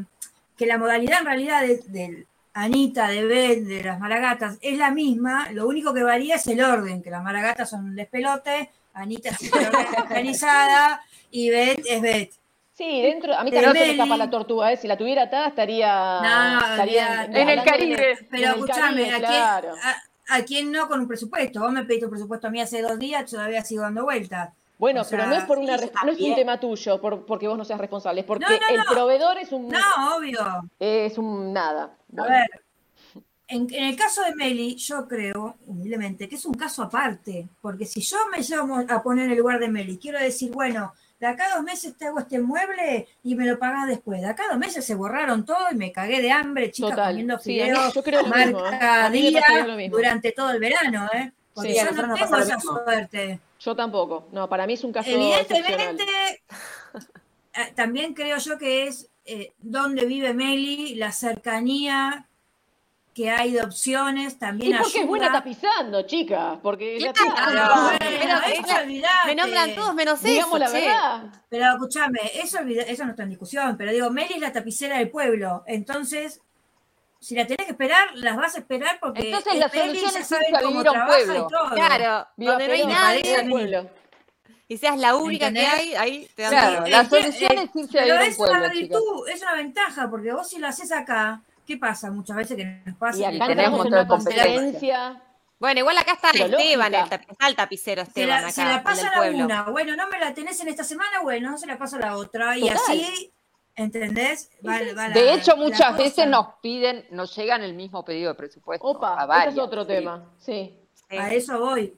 que 0.59 0.66
la 0.66 0.76
modalidad 0.76 1.20
en 1.20 1.24
realidad 1.24 1.62
de, 1.62 1.79
de 1.87 2.26
Anita, 2.53 3.09
de 3.09 3.25
Beth, 3.25 3.65
de 3.65 3.85
las 3.85 4.01
Maragatas 4.01 4.59
es 4.61 4.77
la 4.77 4.91
misma, 4.91 5.51
lo 5.53 5.67
único 5.69 5.95
que 5.95 6.03
varía 6.03 6.37
es 6.37 6.47
el 6.49 6.61
orden, 6.63 7.03
que 7.03 7.11
las 7.11 7.23
Maragatas 7.23 7.71
son 7.71 7.85
un 7.85 7.95
despelote, 7.95 8.71
Anita 8.93 9.31
es 9.31 9.51
organizada 10.03 11.03
y 11.31 11.51
Beth 11.51 11.83
es 11.89 12.03
Beth. 12.03 12.33
Sí, 12.73 13.03
dentro, 13.03 13.35
a 13.35 13.45
mí 13.45 13.51
también 13.51 13.75
se 13.75 13.81
me 13.85 13.91
escapa 13.93 14.17
la 14.17 14.31
tortuga, 14.31 14.73
¿eh? 14.73 14.77
Si 14.77 14.89
la 14.89 14.97
tuviera 14.97 15.25
atada 15.25 15.49
estaría, 15.49 16.21
No, 16.23 16.61
estaría. 16.61 17.25
En 17.25 17.49
el 17.51 17.63
Caribe. 17.63 18.13
en 18.13 18.29
Pero 18.31 18.49
escúchame, 18.53 19.09
Caribe, 19.09 19.15
¿a, 19.15 19.19
claro. 19.19 19.69
quién, 19.75 19.85
a, 19.85 20.37
a 20.37 20.45
quién 20.45 20.73
no 20.73 20.89
con 20.89 21.01
un 21.01 21.07
presupuesto? 21.07 21.61
Vos 21.61 21.73
me 21.73 21.85
pediste 21.85 22.07
un 22.07 22.11
presupuesto 22.11 22.47
a 22.47 22.51
mí 22.51 22.61
hace 22.61 22.81
dos 22.81 22.99
días, 22.99 23.31
todavía 23.31 23.63
sigo 23.63 23.83
dando 23.83 24.05
vueltas. 24.05 24.51
Bueno, 24.81 25.03
O 25.03 25.07
pero 25.09 25.27
no 25.27 25.35
es 25.37 25.45
por 25.45 25.59
una 25.59 25.77
sí, 25.79 25.90
no 26.05 26.11
es 26.12 26.21
un 26.21 26.35
tema 26.35 26.59
tuyo, 26.59 27.01
por, 27.01 27.27
porque 27.27 27.47
vos 27.47 27.59
no 27.59 27.64
seas 27.66 27.79
responsable, 27.79 28.23
es 28.23 28.27
porque 28.27 28.47
No, 28.47 28.51
no, 28.51 28.69
el 28.71 28.77
no. 28.79 28.85
proveedor 28.90 29.38
es 29.38 29.53
un 29.53 29.69
No, 29.69 30.16
obvio. 30.16 30.40
es 30.79 31.19
un 31.19 31.53
nada. 31.53 31.97
A 32.16 32.23
ver, 32.23 32.51
en, 33.47 33.66
en 33.75 33.85
el 33.85 33.97
caso 33.97 34.23
de 34.23 34.35
Meli, 34.35 34.77
yo 34.77 35.07
creo, 35.07 35.57
humildemente, 35.66 36.29
que 36.29 36.37
es 36.37 36.47
un 36.47 36.55
caso 36.55 36.83
aparte, 36.83 37.47
porque 37.61 37.85
si 37.85 38.01
yo 38.01 38.16
me 38.35 38.43
llamo 38.43 38.83
a 38.88 39.03
poner 39.03 39.27
en 39.27 39.33
el 39.33 39.38
lugar 39.38 39.59
de 39.59 39.69
Meli, 39.69 39.99
quiero 39.99 40.19
decir, 40.19 40.51
bueno, 40.51 40.93
de 41.19 41.27
acá 41.27 41.49
a 41.53 41.57
dos 41.57 41.64
meses 41.64 41.95
te 41.99 42.07
hago 42.07 42.19
este 42.21 42.40
mueble 42.40 43.07
y 43.23 43.35
me 43.35 43.45
lo 43.45 43.59
pagás 43.59 43.87
después. 43.87 44.23
De 44.23 44.29
acá 44.29 44.45
a 44.45 44.53
dos 44.53 44.59
meses 44.59 44.83
se 44.83 44.95
borraron 44.95 45.45
todo 45.45 45.59
y 45.71 45.75
me 45.77 45.93
cagué 45.93 46.23
de 46.23 46.31
hambre, 46.33 46.71
chicas, 46.71 46.93
Total. 46.93 47.09
comiendo 47.12 47.37
Sí, 47.38 47.53
fideos, 47.53 47.93
yo 47.93 48.03
creo 48.03 48.23
lo 48.23 48.35
mismo, 48.35 48.59
¿eh? 48.61 48.71
marca 48.71 49.11
día 49.11 49.40
pasaría 49.43 49.66
lo 49.66 49.77
mismo. 49.77 49.97
durante 49.99 50.33
todo 50.33 50.51
el 50.53 50.61
verano, 50.61 51.09
¿eh? 51.12 51.33
Porque 51.55 51.73
Sí, 51.75 51.79
yo 51.79 51.91
no 51.91 52.15
tengo 52.15 52.37
esa 52.37 52.57
mismo. 52.57 52.73
suerte. 52.85 53.41
yo 53.59 53.77
tampoco. 53.77 54.29
No, 54.33 54.49
para 54.49 54.67
mí 54.67 54.75
es 54.75 54.85
un 54.85 54.93
caso. 54.93 55.11
Evidentemente, 55.11 56.05
eh, 57.55 57.73
también 57.75 58.15
creo 58.15 58.39
yo 58.39 58.59
que 58.59 58.87
es 58.87 59.11
eh, 59.25 59.53
donde 59.59 60.07
vive 60.07 60.33
Meli, 60.35 60.95
la 60.95 61.13
cercanía 61.13 62.27
que 63.13 63.29
hay 63.29 63.51
de 63.53 63.63
opciones, 63.63 64.35
Y 64.35 64.37
también 64.39 64.73
porque 64.79 64.89
es 64.89 64.95
ayuda. 64.95 65.07
buena 65.09 65.33
tapizando, 65.33 66.03
chicas, 66.03 66.59
porque 66.63 66.99
ya 67.01 67.09
está. 67.09 67.25
Claro. 67.25 67.75
Bueno, 67.99 68.41
eso 68.47 68.79
es 68.81 69.03
me 69.27 69.35
nombran 69.35 69.75
todos 69.75 69.95
menos 69.95 70.23
Digamos 70.23 70.49
eso, 70.49 70.59
la 70.59 70.67
che. 70.67 70.87
verdad. 70.87 71.45
Pero 71.49 71.73
escúchame, 71.73 72.21
eso, 72.35 72.61
eso 72.61 73.05
no 73.05 73.11
está 73.11 73.25
en 73.25 73.31
discusión, 73.31 73.77
pero 73.77 73.91
digo, 73.91 74.11
Meli 74.11 74.35
es 74.35 74.41
la 74.41 74.53
tapicera 74.53 74.99
del 74.99 75.11
pueblo, 75.11 75.65
entonces, 75.67 76.41
si 77.21 77.35
la 77.35 77.47
tenés 77.47 77.67
que 77.67 77.73
esperar, 77.73 78.09
las 78.15 78.37
vas 78.37 78.55
a 78.57 78.59
esperar 78.59 78.99
porque 79.01 79.21
Entonces 79.31 79.55
la 79.57 79.69
solución 79.69 80.11
es 80.17 80.27
saben 80.27 80.47
irse 80.49 80.57
a 80.57 80.61
cómo 80.63 80.73
vivir 80.81 80.89
a 80.89 80.91
un 80.91 80.97
trabaja 80.97 81.21
y 81.21 81.25
pueblo. 81.27 81.49
todo. 81.49 81.75
Claro, 81.75 82.29
donde 82.37 82.69
no 82.69 82.75
hay 82.75 82.87
nadie 82.87 83.81
y 84.69 84.77
seas 84.79 84.97
la 84.99 85.17
única 85.17 85.53
que 85.53 85.67
hay, 85.67 85.95
ahí 85.97 86.31
te 86.35 86.43
dan 86.43 86.51
Claro, 86.53 86.87
la 86.87 87.05
solución 87.05 87.53
eh, 87.59 87.63
es 87.65 87.71
irse 87.77 87.99
a 87.99 88.03
Pero 88.05 88.15
vivir 88.15 88.21
a 88.21 88.23
un 88.25 88.31
es 88.31 88.39
una 88.39 88.49
pueblo, 88.49 88.71
virtud, 88.71 89.29
es 89.29 89.43
una 89.43 89.55
ventaja, 89.55 90.09
porque 90.11 90.33
vos 90.33 90.49
si 90.49 90.59
lo 90.59 90.69
haces 90.69 90.93
acá, 90.93 91.43
¿qué 91.67 91.77
pasa? 91.77 92.11
Muchas 92.13 92.37
veces 92.37 92.57
que 92.57 92.83
nos 92.87 92.97
pasa 92.97 93.19
Y 93.19 93.25
acá 93.25 93.47
tenemos 93.49 93.85
una 93.85 93.99
de 94.05 94.07
competencia. 94.09 95.23
Bueno, 95.59 95.81
igual 95.81 95.99
acá 95.99 96.13
está 96.13 96.29
Pero 96.33 96.57
Esteban, 96.57 96.95
el, 96.95 97.05
tap- 97.11 97.27
está 97.29 97.49
el 97.49 97.57
tapicero 97.57 98.03
se 98.05 98.09
Esteban 98.09 98.43
la, 98.43 98.51
se 98.51 98.65
la 98.65 98.83
pasa 98.83 99.03
del 99.03 99.11
a 99.13 99.17
pueblo. 99.17 99.45
una, 99.45 99.63
bueno, 99.65 99.95
no 99.97 100.07
me 100.09 100.19
la 100.19 100.33
tenés 100.33 100.59
en 100.61 100.69
esta 100.69 100.85
semana, 100.85 101.21
bueno, 101.21 101.51
no 101.51 101.59
se 101.59 101.67
la 101.67 101.77
paso 101.77 101.97
a 101.97 101.99
la 101.99 102.17
otra, 102.17 102.57
y 102.57 102.61
Total. 102.63 102.77
así, 102.77 103.35
¿entendés? 103.81 104.51
Va- 104.66 104.79
va 104.97 105.09
la- 105.09 105.14
De 105.14 105.35
hecho, 105.35 105.53
la 105.57 105.62
muchas 105.64 105.97
veces 105.97 106.27
nos 106.27 106.47
piden, 106.62 107.07
nos 107.11 107.35
llegan 107.37 107.62
el 107.62 107.75
mismo 107.75 108.05
pedido 108.05 108.31
de 108.31 108.35
presupuesto. 108.37 108.87
Opa, 108.87 109.16
ese 109.19 109.27
varias, 109.27 109.55
es 109.55 109.61
otro 109.61 109.83
sí. 109.83 109.88
tema. 109.88 110.33
Sí. 110.38 110.77
Sí. 111.09 111.16
A 111.16 111.33
eso 111.33 111.59
voy. 111.59 111.97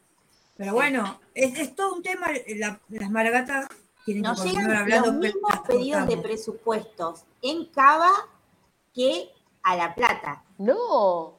Pero 0.57 0.75
bueno, 0.75 1.21
es, 1.35 1.59
es 1.59 1.75
todo 1.75 1.95
un 1.95 2.03
tema, 2.03 2.29
la- 2.57 2.81
las 2.89 3.11
maragatas 3.11 3.67
tienen 4.05 4.23
Nos 4.23 4.41
que 4.41 4.49
continuar 4.49 4.69
llegan 4.71 4.83
hablando. 4.83 5.07
los 5.13 5.17
mismos 5.21 5.53
pedidos 5.67 6.07
de 6.07 6.17
presupuestos 6.19 7.25
en 7.43 7.67
Cava 7.67 8.11
que 8.95 9.31
a 9.63 9.77
La 9.77 9.95
Plata. 9.95 10.45
No. 10.59 11.39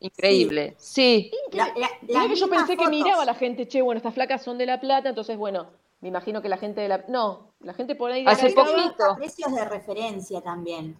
Increíble. 0.00 0.74
Sí. 0.78 1.30
La- 1.52 1.66
la- 1.76 1.88
Mirá 2.02 2.20
las 2.20 2.28
que 2.28 2.36
yo 2.36 2.48
pensé 2.48 2.76
que 2.76 2.88
miraba 2.88 3.22
a 3.22 3.26
la 3.26 3.34
gente, 3.34 3.66
che, 3.66 3.82
bueno, 3.82 3.96
estas 3.98 4.14
flacas 4.14 4.42
son 4.42 4.56
de 4.58 4.66
La 4.66 4.80
Plata, 4.80 5.08
entonces, 5.08 5.36
bueno, 5.36 5.70
me 6.00 6.08
imagino 6.08 6.40
que 6.42 6.48
la 6.48 6.56
gente 6.58 6.80
de 6.80 6.88
La... 6.88 7.04
No, 7.08 7.52
la 7.60 7.74
gente 7.74 7.94
por 7.94 8.10
ahí 8.12 8.24
de 8.24 8.30
Hace 8.30 8.50
poquito. 8.50 9.16
Precios 9.16 9.52
de 9.52 9.64
referencia 9.64 10.40
también. 10.40 10.96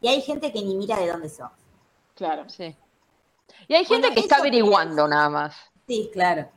Y 0.00 0.08
hay 0.08 0.20
gente 0.20 0.52
que 0.52 0.60
ni 0.62 0.76
mira 0.76 0.98
de 0.98 1.08
dónde 1.10 1.28
son. 1.28 1.48
Claro. 2.14 2.48
Sí. 2.48 2.74
Y 3.68 3.74
hay 3.74 3.84
gente 3.84 4.08
Bueno, 4.08 4.14
que 4.14 4.20
está 4.20 4.36
averiguando 4.36 5.08
nada 5.08 5.28
más. 5.30 5.56
Sí, 5.86 6.10
Claro. 6.12 6.48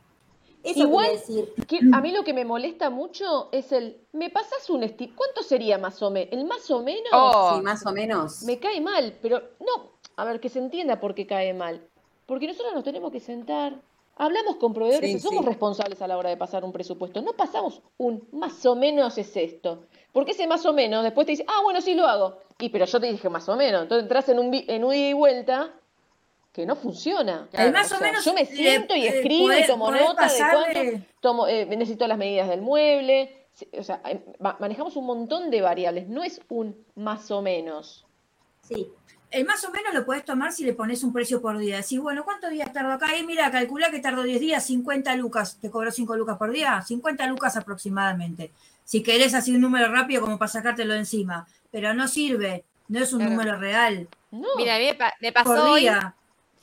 eso 0.62 0.80
Igual- 0.80 1.06
quiere 1.06 1.18
decir. 1.46 1.66
Que 1.66 1.78
a 1.92 2.00
mí 2.00 2.12
lo 2.12 2.22
que 2.24 2.34
me 2.34 2.44
molesta 2.44 2.90
mucho 2.90 3.48
es 3.52 3.72
el, 3.72 3.98
¿me 4.12 4.28
pasas 4.28 4.68
un 4.68 4.82
estilo? 4.82 5.14
¿Cuánto 5.16 5.42
sería 5.42 5.78
más 5.78 6.02
o 6.02 6.10
menos? 6.10 6.28
El 6.32 6.44
más 6.44 6.70
o 6.70 6.82
menos 6.82 7.08
Oh, 7.12 7.54
Sí, 7.56 7.62
más 7.62 7.86
o 7.86 7.92
menos. 7.92 8.42
me 8.42 8.58
cae 8.58 8.80
mal, 8.80 9.16
pero 9.22 9.40
no, 9.60 9.92
a 10.16 10.24
ver, 10.24 10.38
que 10.40 10.48
se 10.50 10.58
entienda 10.58 11.00
por 11.00 11.14
qué 11.14 11.26
cae 11.26 11.54
mal. 11.54 11.86
Porque 12.26 12.46
nosotros 12.46 12.74
nos 12.74 12.84
tenemos 12.84 13.10
que 13.10 13.20
sentar, 13.20 13.80
hablamos 14.22 14.56
con 14.56 14.72
proveedores 14.74 15.10
Sí, 15.10 15.16
y 15.16 15.20
somos 15.20 15.42
sí. 15.44 15.48
responsables 15.48 16.00
a 16.02 16.06
la 16.06 16.16
hora 16.18 16.30
de 16.30 16.36
pasar 16.36 16.64
un 16.64 16.72
presupuesto. 16.72 17.20
No 17.22 17.32
pasamos 17.32 17.82
un 17.98 18.28
más 18.32 18.64
o 18.66 18.74
menos 18.76 19.16
es 19.18 19.36
esto. 19.36 19.84
Porque 20.12 20.32
ese 20.32 20.46
más 20.46 20.64
o 20.66 20.72
menos 20.72 21.02
después 21.04 21.24
te 21.26 21.32
dice, 21.32 21.44
ah, 21.48 21.60
bueno, 21.62 21.80
sí 21.80 21.94
lo 21.94 22.06
hago. 22.06 22.38
Y 22.58 22.68
pero 22.68 22.84
yo 22.84 23.00
te 23.00 23.06
dije 23.10 23.28
más 23.28 23.48
o 23.48 23.56
menos. 23.56 23.82
Entonces 23.82 24.02
entras 24.04 24.28
en 24.28 24.38
un, 24.38 24.50
en 24.54 24.84
un 24.84 24.94
ida 24.94 25.08
y 25.08 25.12
vuelta 25.12 25.70
que 26.52 26.66
no 26.66 26.74
funciona. 26.76 27.48
El 27.52 27.72
más 27.72 27.90
O 27.92 27.94
o 27.94 27.98
sea, 27.98 28.06
menos 28.08 28.24
yo 28.24 28.34
me 28.34 28.40
le- 28.40 28.46
siento 28.46 28.94
y 28.96 29.02
eh, 29.06 29.08
escribo 29.08 29.52
y 29.52 29.56
podés- 29.56 29.66
tomo 29.68 29.90
nota 29.90 30.26
de 30.28 30.38
cuánto 30.38 31.04
tomo, 31.20 31.46
eh, 31.46 31.64
necesito 31.66 32.06
las 32.08 32.18
medidas 32.18 32.48
del 32.48 32.60
mueble. 32.60 33.46
O 33.78 33.82
sea, 33.82 34.02
ma- 34.38 34.56
manejamos 34.58 34.96
un 34.96 35.06
montón 35.06 35.50
de 35.50 35.60
variables. 35.62 36.08
No 36.08 36.22
es 36.22 36.40
un 36.48 36.84
más 36.96 37.30
o 37.30 37.40
menos. 37.40 38.04
Sí. 38.62 38.88
El 39.30 39.44
más 39.46 39.62
o 39.64 39.70
menos 39.70 39.94
lo 39.94 40.04
podés 40.04 40.24
tomar 40.24 40.52
si 40.52 40.64
le 40.64 40.72
pones 40.74 41.04
un 41.04 41.12
precio 41.12 41.40
por 41.40 41.56
día. 41.56 41.76
Decís, 41.76 42.00
bueno, 42.00 42.24
¿cuántos 42.24 42.50
días 42.50 42.72
tardo 42.72 42.92
acá? 42.92 43.16
Y 43.16 43.24
mira, 43.24 43.50
calculá 43.50 43.90
que 43.90 44.00
tardo 44.00 44.22
10 44.24 44.40
días, 44.40 44.64
50 44.66 45.14
lucas. 45.16 45.58
¿Te 45.60 45.70
cobró 45.70 45.90
5 45.92 46.16
lucas 46.16 46.36
por 46.36 46.50
día? 46.50 46.82
50 46.82 47.26
lucas 47.28 47.56
aproximadamente. 47.56 48.50
Si 48.84 49.02
querés 49.04 49.34
así 49.34 49.54
un 49.54 49.60
número 49.60 49.90
rápido 49.92 50.20
como 50.22 50.36
para 50.36 50.48
sacártelo 50.48 50.94
de 50.94 51.00
encima. 51.00 51.46
Pero 51.70 51.94
no 51.94 52.08
sirve, 52.08 52.64
no 52.88 52.98
es 52.98 53.12
un 53.12 53.20
Claro. 53.20 53.32
número 53.36 53.56
real. 53.58 54.08
No. 54.32 54.48
Mira, 54.56 54.78
me, 54.78 54.94
pa- 54.96 55.14
me 55.20 55.30
pasó 55.32 55.50
Por 55.50 55.58
hoy, 55.60 55.80
día. 55.82 56.14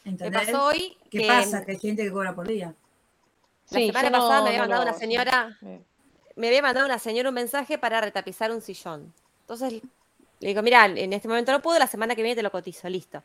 me 0.04 0.12
¿Entendés? 0.12 0.46
pasó 0.48 0.66
hoy 0.66 0.98
¿Qué 1.10 1.20
que 1.22 1.28
pasa? 1.28 1.64
Que 1.64 1.72
hay 1.72 1.80
gente 1.80 2.04
que 2.04 2.12
cobra 2.12 2.36
por 2.36 2.48
día. 2.48 2.74
la 3.70 3.80
Sí, 3.80 3.88
semana 3.88 4.10
no- 4.10 4.18
pasada 4.20 4.42
me 4.42 4.48
había 4.50 4.58
no 4.60 4.64
mandado 4.64 4.84
una 4.84 4.94
señora, 4.94 5.58
Eh. 5.62 5.82
me 6.36 6.48
había 6.48 6.62
mandado 6.62 6.86
una 6.86 7.00
señora 7.00 7.30
un 7.30 7.36
mensaje 7.36 7.78
para 7.78 8.02
retapizar 8.02 8.52
un 8.52 8.62
sillón. 8.62 9.14
Entonces 9.42 9.82
le 10.40 10.50
digo, 10.50 10.62
mira, 10.62 10.86
en 10.86 11.14
este 11.14 11.28
momento 11.28 11.52
no 11.52 11.62
puedo, 11.62 11.80
la 11.80 11.88
semana 11.88 12.16
que 12.16 12.22
viene 12.22 12.36
te 12.36 12.44
lo 12.44 12.52
cotizo, 12.52 12.90
listo. 12.90 13.24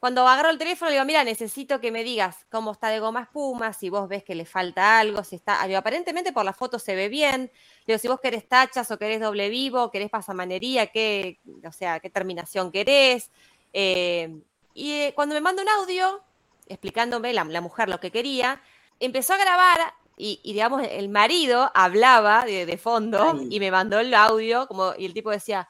Cuando 0.00 0.26
agarro 0.28 0.50
el 0.50 0.58
teléfono, 0.58 0.90
le 0.90 0.94
digo, 0.94 1.04
mira, 1.04 1.24
necesito 1.24 1.80
que 1.80 1.90
me 1.90 2.04
digas 2.04 2.46
cómo 2.50 2.70
está 2.72 2.88
de 2.88 3.00
goma 3.00 3.22
espuma, 3.22 3.72
si 3.72 3.90
vos 3.90 4.08
ves 4.08 4.22
que 4.22 4.36
le 4.36 4.44
falta 4.44 5.00
algo, 5.00 5.24
si 5.24 5.34
está. 5.36 5.66
digo, 5.66 5.78
aparentemente 5.78 6.32
por 6.32 6.44
la 6.44 6.52
foto 6.52 6.78
se 6.78 6.94
ve 6.94 7.08
bien. 7.08 7.50
Digo, 7.84 7.98
si 7.98 8.06
vos 8.06 8.20
querés 8.20 8.46
tachas 8.48 8.88
o 8.92 8.98
querés 8.98 9.20
doble 9.20 9.48
vivo, 9.48 9.90
querés 9.90 10.08
pasamanería, 10.08 10.86
qué, 10.86 11.40
o 11.66 11.72
sea, 11.72 11.98
qué 11.98 12.10
terminación 12.10 12.70
querés. 12.70 13.32
Eh, 13.72 14.38
y 14.72 14.92
eh, 14.92 15.12
cuando 15.16 15.34
me 15.34 15.40
manda 15.40 15.62
un 15.62 15.68
audio 15.68 16.22
explicándome 16.68 17.32
la, 17.32 17.42
la 17.44 17.60
mujer 17.60 17.88
lo 17.88 17.98
que 17.98 18.12
quería, 18.12 18.62
empezó 19.00 19.34
a 19.34 19.38
grabar 19.38 19.94
y, 20.16 20.38
y, 20.44 20.52
digamos, 20.52 20.82
el 20.88 21.08
marido 21.08 21.72
hablaba 21.74 22.44
de, 22.44 22.66
de 22.66 22.78
fondo 22.78 23.32
Ay. 23.34 23.48
y 23.50 23.58
me 23.58 23.72
mandó 23.72 23.98
el 23.98 24.14
audio 24.14 24.68
como, 24.68 24.92
y 24.96 25.06
el 25.06 25.14
tipo 25.14 25.30
decía, 25.30 25.68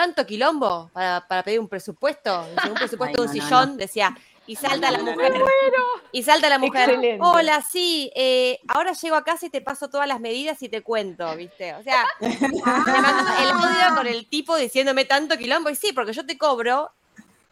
tanto 0.00 0.24
quilombo 0.24 0.88
para, 0.94 1.26
para 1.28 1.42
pedir 1.42 1.60
un 1.60 1.68
presupuesto, 1.68 2.46
un 2.66 2.74
presupuesto 2.74 3.20
Ay, 3.22 3.26
de 3.28 3.32
un 3.32 3.36
no, 3.36 3.42
no, 3.42 3.48
sillón, 3.48 3.76
decía, 3.76 4.16
y 4.46 4.56
salta 4.56 4.90
No, 4.90 4.96
la 4.96 4.98
no, 4.98 5.04
no, 5.04 5.12
mujer, 5.12 5.32
no. 5.32 6.02
y 6.10 6.22
salta 6.22 6.48
la 6.48 6.58
mujer, 6.58 6.88
Excelente. 6.88 7.18
hola, 7.22 7.60
sí, 7.60 8.10
eh, 8.16 8.58
ahora 8.68 8.92
llego 8.94 9.14
a 9.16 9.22
casa 9.24 9.44
y 9.44 9.50
te 9.50 9.60
paso 9.60 9.90
todas 9.90 10.08
las 10.08 10.18
medidas 10.18 10.62
y 10.62 10.70
te 10.70 10.80
cuento, 10.80 11.36
¿viste? 11.36 11.74
O 11.74 11.82
sea, 11.82 12.06
me 12.18 12.28
mandó 12.48 13.30
el 13.42 13.50
audio 13.50 13.94
con 13.94 14.06
el 14.06 14.26
tipo 14.26 14.56
diciéndome 14.56 15.04
tanto 15.04 15.36
quilombo, 15.36 15.68
y 15.68 15.76
sí, 15.76 15.92
porque 15.92 16.14
yo 16.14 16.24
te 16.24 16.38
cobro 16.38 16.90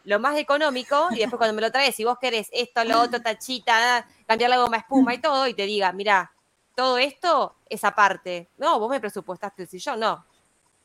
lo 0.05 0.19
más 0.19 0.35
económico 0.35 1.09
y 1.11 1.17
después 1.19 1.37
cuando 1.37 1.53
me 1.53 1.61
lo 1.61 1.71
traes, 1.71 1.95
si 1.95 2.03
vos 2.03 2.17
querés 2.19 2.49
esto, 2.51 2.83
lo 2.83 2.99
otro, 2.99 3.21
tachita, 3.21 4.07
cambiar 4.25 4.49
la 4.49 4.57
goma 4.57 4.77
espuma 4.77 5.13
y 5.13 5.19
todo, 5.19 5.45
y 5.47 5.53
te 5.53 5.67
diga, 5.67 5.91
mira, 5.91 6.31
todo 6.75 6.97
esto 6.97 7.57
es 7.69 7.83
aparte. 7.83 8.49
No, 8.57 8.79
vos 8.79 8.89
me 8.89 8.99
presupuestaste 8.99 9.61
el 9.61 9.69
sillón, 9.69 9.99
no. 9.99 10.25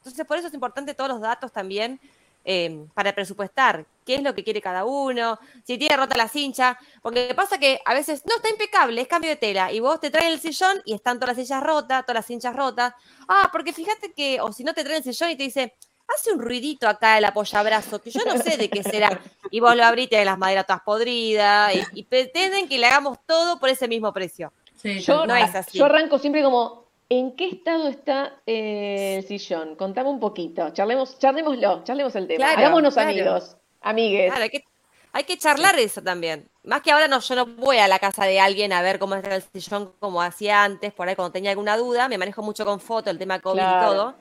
Entonces, 0.05 0.27
por 0.27 0.37
eso 0.37 0.49
es 0.49 0.55
importante 0.55 0.93
todos 0.93 1.09
los 1.09 1.21
datos 1.21 1.51
también 1.51 1.99
eh, 2.45 2.85
para 2.93 3.15
presupuestar 3.15 3.87
qué 4.05 4.17
es 4.17 4.23
lo 4.23 4.35
que 4.35 4.45
quiere 4.45 4.61
cada 4.61 4.85
uno, 4.85 5.39
si 5.67 5.79
tiene 5.79 5.97
rota 5.97 6.15
la 6.15 6.29
cincha, 6.29 6.79
porque 7.01 7.33
pasa 7.35 7.57
que 7.57 7.81
a 7.87 7.95
veces 7.95 8.23
no 8.27 8.37
está 8.37 8.51
impecable, 8.51 9.01
es 9.01 9.09
cambio 9.09 9.31
de 9.31 9.37
tela, 9.37 9.73
y 9.73 9.81
vos 9.81 9.99
te 9.99 10.11
traen 10.11 10.35
el 10.35 10.41
sillón 10.41 10.83
y 10.85 10.93
están 10.93 11.19
todas 11.19 11.39
las 11.39 11.47
sillas 11.47 11.63
rotas, 11.63 12.03
todas 12.05 12.17
las 12.17 12.27
cinchas 12.27 12.55
rotas. 12.55 12.93
Ah, 13.27 13.49
porque 13.51 13.73
fíjate 13.73 14.13
que, 14.13 14.43
o 14.43 14.53
si 14.53 14.63
no 14.63 14.75
te 14.75 14.85
traen 14.85 14.99
el 14.99 15.05
sillón 15.05 15.31
y 15.31 15.37
te 15.37 15.45
dice, 15.45 15.75
hace 16.07 16.33
un 16.33 16.39
ruidito 16.39 16.87
acá 16.87 17.17
el 17.17 17.25
apoyabrazo, 17.25 18.03
que 18.03 18.11
yo 18.11 18.21
no 18.27 18.37
sé 18.37 18.59
de 18.59 18.69
qué 18.69 18.83
será. 18.83 19.23
Y 19.51 19.61
vos 19.61 19.75
lo 19.75 19.83
abrís, 19.83 20.11
tenés 20.11 20.27
las 20.27 20.37
maderas 20.37 20.67
todas 20.67 20.83
podridas 20.83 21.75
y, 21.75 22.01
y 22.01 22.03
pretenden 22.03 22.69
que 22.69 22.77
le 22.77 22.89
hagamos 22.89 23.17
todo 23.25 23.59
por 23.59 23.71
ese 23.71 23.89
mismo 23.89 24.13
precio. 24.13 24.53
Sí, 24.77 25.01
Yo, 25.01 25.25
no 25.25 25.35
es 25.35 25.55
así. 25.55 25.79
yo 25.79 25.87
arranco 25.87 26.19
siempre 26.19 26.43
como, 26.43 26.84
¿en 27.09 27.37
qué 27.37 27.49
estado 27.49 27.89
está 27.89 28.41
eh, 28.47 29.17
el 29.19 29.25
sillón? 29.25 29.77
Contame 29.77 30.09
un 30.09 30.21
poquito, 30.21 30.71
charlemos, 30.71 31.19
charlémoslo, 31.19 31.85
charlemos 31.85 32.15
el 32.17 32.27
tema. 32.27 32.45
Claro, 32.45 32.59
Hagámonos 32.59 32.95
claro. 32.95 33.11
amigos, 33.11 33.57
amigues. 33.81 34.27
Claro, 34.31 34.43
hay 34.43 34.51
que, 34.51 34.65
hay 35.13 35.25
que 35.25 35.39
charlar 35.39 35.79
eso 35.79 36.03
también. 36.03 36.49
Más 36.65 36.83
que 36.83 36.91
ahora 36.91 37.09
no, 37.09 37.21
yo 37.21 37.35
no 37.35 37.47
voy 37.47 37.79
a 37.79 37.89
la 37.89 37.99
casa 37.99 38.25
de 38.25 38.41
alguien 38.41 38.73
a 38.73 38.83
ver 38.83 38.99
cómo 38.99 39.15
está 39.15 39.37
el 39.37 39.43
sillón 39.43 39.93
como 40.01 40.23
hacía 40.23 40.65
antes, 40.65 40.93
por 40.93 41.09
ahí 41.09 41.15
cuando 41.15 41.33
tenía 41.33 41.51
alguna 41.51 41.77
duda, 41.77 42.09
me 42.09 42.19
manejo 42.19 42.43
mucho 42.43 42.65
con 42.65 42.81
foto, 42.81 43.11
el 43.11 43.19
tema 43.19 43.41
COVID 43.41 43.61
y 43.61 43.85
todo. 43.85 44.15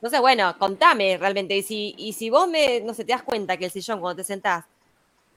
Entonces, 0.00 0.20
bueno, 0.20 0.56
contame 0.58 1.18
realmente. 1.18 1.54
Y 1.54 1.62
si, 1.62 1.94
y 1.98 2.14
si 2.14 2.30
vos 2.30 2.48
me, 2.48 2.80
no 2.80 2.94
sé, 2.94 3.04
te 3.04 3.12
das 3.12 3.22
cuenta 3.22 3.58
que 3.58 3.66
el 3.66 3.70
sillón 3.70 4.00
cuando 4.00 4.22
te 4.22 4.24
sentás 4.24 4.64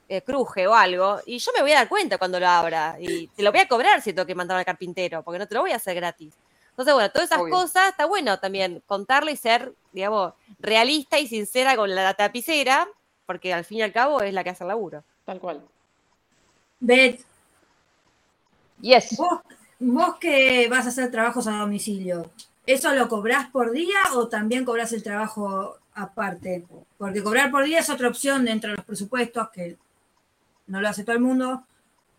eh, 0.08 0.22
cruje 0.22 0.66
o 0.68 0.74
algo, 0.74 1.20
y 1.26 1.38
yo 1.38 1.52
me 1.54 1.62
voy 1.62 1.74
a 1.74 1.80
dar 1.80 1.90
cuenta 1.90 2.18
cuando 2.18 2.40
lo 2.40 2.48
abra. 2.48 2.96
Y 2.98 3.28
te 3.28 3.44
lo 3.44 3.52
voy 3.52 3.60
a 3.60 3.68
cobrar 3.68 4.02
si 4.02 4.14
tengo 4.14 4.26
que 4.26 4.36
mandar 4.36 4.58
al 4.58 4.64
carpintero, 4.64 5.22
porque 5.22 5.38
no 5.38 5.48
te 5.48 5.56
lo 5.56 5.62
voy 5.62 5.72
a 5.72 5.76
hacer 5.76 5.96
gratis. 5.96 6.34
Entonces, 6.74 6.94
bueno, 6.96 7.12
todas 7.12 7.30
esas 7.30 7.42
Obvio. 7.42 7.54
cosas 7.54 7.90
está 7.90 8.06
bueno 8.06 8.40
también 8.40 8.82
contarle 8.88 9.32
y 9.32 9.38
ser, 9.38 9.74
digamos, 9.92 10.34
realista 10.60 11.20
y 11.20 11.28
sincera 11.28 11.76
con 11.76 11.94
la 11.94 12.14
tapicera, 12.16 12.88
porque 13.28 13.54
al 13.54 13.64
fin 13.64 13.78
y 13.78 13.82
al 13.84 13.94
cabo 13.94 14.22
es 14.22 14.34
la 14.34 14.44
que 14.44 14.50
hace 14.50 14.64
el 14.64 14.70
laburo. 14.70 15.04
Tal 15.24 15.40
cual. 15.40 15.62
Beth, 16.80 17.22
Yes. 18.82 19.16
vos, 19.16 19.40
vos 19.80 20.16
que 20.20 20.68
vas 20.68 20.86
a 20.86 20.90
hacer 20.90 21.10
trabajos 21.12 21.48
a 21.48 21.52
domicilio, 21.60 22.32
¿eso 22.66 22.94
lo 22.94 23.08
cobrás 23.08 23.50
por 23.50 23.72
día 23.72 24.00
o 24.16 24.28
también 24.28 24.66
cobrás 24.66 24.92
el 24.94 25.04
trabajo 25.04 25.78
aparte? 25.94 26.66
Porque 26.98 27.24
cobrar 27.24 27.52
por 27.52 27.64
día 27.64 27.80
es 27.80 27.90
otra 27.90 28.10
opción 28.10 28.44
dentro 28.46 28.72
de 28.72 28.78
los 28.78 28.86
presupuestos 28.86 29.50
que 29.52 29.78
no 30.68 30.82
lo 30.82 30.90
hace 30.90 31.04
todo 31.04 31.16
el 31.16 31.22
mundo, 31.22 31.64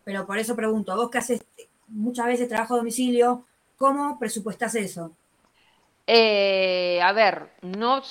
pero 0.04 0.26
por 0.26 0.38
eso 0.38 0.54
pregunto, 0.54 0.94
vos 0.96 1.10
que 1.10 1.18
haces 1.18 1.44
muchas 1.88 2.26
veces 2.26 2.48
trabajo 2.48 2.74
a 2.74 2.78
domicilio, 2.78 3.44
¿cómo 3.84 4.18
presupuestás 4.18 4.74
eso? 4.76 5.14
Eh, 6.06 7.00
a 7.02 7.12
ver, 7.12 7.50
no 7.62 8.02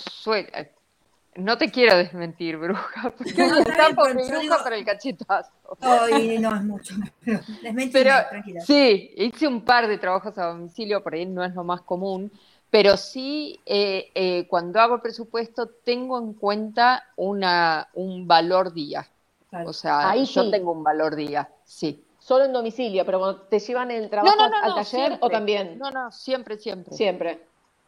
no 1.35 1.57
te 1.57 1.71
quiero 1.71 1.97
desmentir, 1.97 2.57
bruja, 2.57 3.11
porque 3.17 3.33
No, 3.47 3.57
está 3.57 3.85
bien, 3.85 3.95
por 3.95 4.13
bruja 4.13 4.39
digo- 4.41 4.55
para 4.63 4.75
el 4.77 4.85
cachetazo. 4.85 5.51
Hoy 5.81 6.37
no 6.39 6.55
es 6.55 6.63
mucho, 6.63 6.95
pero 7.25 7.39
desmentime, 7.61 7.91
Pero 7.91 8.13
tranquila. 8.29 8.61
sí, 8.65 9.11
hice 9.17 9.47
un 9.47 9.65
par 9.65 9.87
de 9.87 9.97
trabajos 9.97 10.37
a 10.37 10.45
domicilio, 10.47 11.03
por 11.03 11.13
ahí 11.13 11.25
no 11.25 11.43
es 11.43 11.53
lo 11.55 11.63
más 11.63 11.81
común, 11.81 12.31
pero 12.69 12.97
sí 12.97 13.59
eh, 13.65 14.11
eh, 14.15 14.47
cuando 14.47 14.79
hago 14.79 15.01
presupuesto 15.01 15.67
tengo 15.83 16.17
en 16.19 16.33
cuenta 16.33 17.03
una, 17.17 17.89
un 17.93 18.27
valor 18.27 18.73
día. 18.73 19.07
Claro. 19.49 19.69
O 19.69 19.73
sea, 19.73 20.09
Ahí 20.09 20.25
yo 20.25 20.43
sí. 20.43 20.51
tengo 20.51 20.71
un 20.71 20.83
valor 20.83 21.15
día, 21.15 21.49
sí. 21.65 22.03
Solo 22.23 22.45
en 22.45 22.53
domicilio, 22.53 23.05
pero 23.05 23.19
cuando 23.19 23.41
te 23.41 23.59
llevan 23.59 23.91
el 23.91 24.09
trabajo 24.09 24.37
No, 24.37 24.47
no, 24.47 24.49
no, 24.49 24.63
al 24.63 24.75
taller 24.75 24.85
siempre. 24.85 25.17
o 25.19 25.29
también. 25.29 25.77
No, 25.77 25.91
no, 25.91 26.09
siempre, 26.09 26.57
siempre. 26.57 26.95
Siempre. 26.95 27.41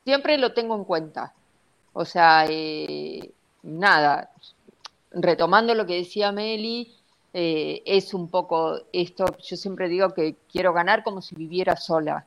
Siempre 0.03 0.37
lo 0.37 0.53
tengo 0.53 0.75
en 0.75 0.83
cuenta. 0.83 1.33
O 1.93 2.03
sea, 2.03 2.45
eh, 2.49 3.31
nada, 3.63 4.29
retomando 5.11 5.73
lo 5.73 5.85
que 5.85 5.95
decía 5.95 6.33
Meli, 6.33 6.93
eh, 7.33 7.81
es 7.85 8.13
un 8.13 8.29
poco 8.29 8.77
esto, 8.91 9.25
yo 9.41 9.55
siempre 9.55 9.87
digo 9.87 10.13
que 10.13 10.35
quiero 10.51 10.73
ganar 10.73 11.01
como 11.03 11.21
si 11.21 11.33
viviera 11.35 11.77
sola. 11.77 12.25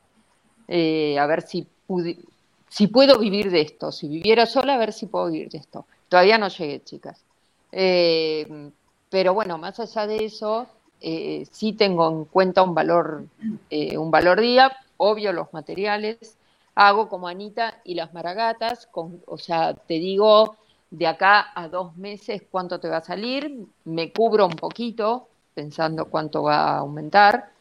Eh, 0.67 1.17
a 1.19 1.27
ver 1.27 1.43
si, 1.43 1.67
pudi- 1.87 2.25
si 2.67 2.87
puedo 2.87 3.19
vivir 3.19 3.51
de 3.51 3.61
esto. 3.61 3.91
Si 3.91 4.07
viviera 4.07 4.47
sola, 4.47 4.73
a 4.73 4.77
ver 4.79 4.93
si 4.93 5.05
puedo 5.05 5.27
vivir 5.29 5.49
de 5.49 5.59
esto. 5.59 5.85
Todavía 6.07 6.39
no 6.39 6.47
llegué, 6.47 6.83
chicas. 6.83 7.23
Eh, 7.71 8.71
pero 9.11 9.35
bueno, 9.35 9.59
más 9.59 9.79
allá 9.79 10.07
de 10.07 10.25
eso, 10.25 10.67
eh, 11.01 11.45
sí 11.51 11.73
tengo 11.73 12.09
en 12.09 12.25
cuenta 12.25 12.63
un 12.63 12.73
valor, 12.73 13.25
eh, 13.69 13.97
un 13.97 14.11
valor 14.11 14.41
día, 14.41 14.71
obvio 14.97 15.33
los 15.33 15.53
materiales, 15.53 16.37
hago 16.75 17.09
como 17.09 17.27
Anita 17.27 17.81
y 17.83 17.95
las 17.95 18.13
maragatas, 18.13 18.87
con, 18.87 19.21
o 19.25 19.37
sea, 19.37 19.73
te 19.73 19.95
digo 19.95 20.55
de 20.91 21.07
acá 21.07 21.51
a 21.53 21.67
dos 21.67 21.95
meses 21.97 22.43
cuánto 22.49 22.79
te 22.79 22.89
va 22.89 22.97
a 22.97 23.03
salir, 23.03 23.65
me 23.85 24.11
cubro 24.11 24.45
un 24.45 24.55
poquito 24.55 25.27
pensando 25.53 26.05
cuánto 26.05 26.43
va 26.43 26.75
a 26.75 26.77
aumentar. 26.79 27.51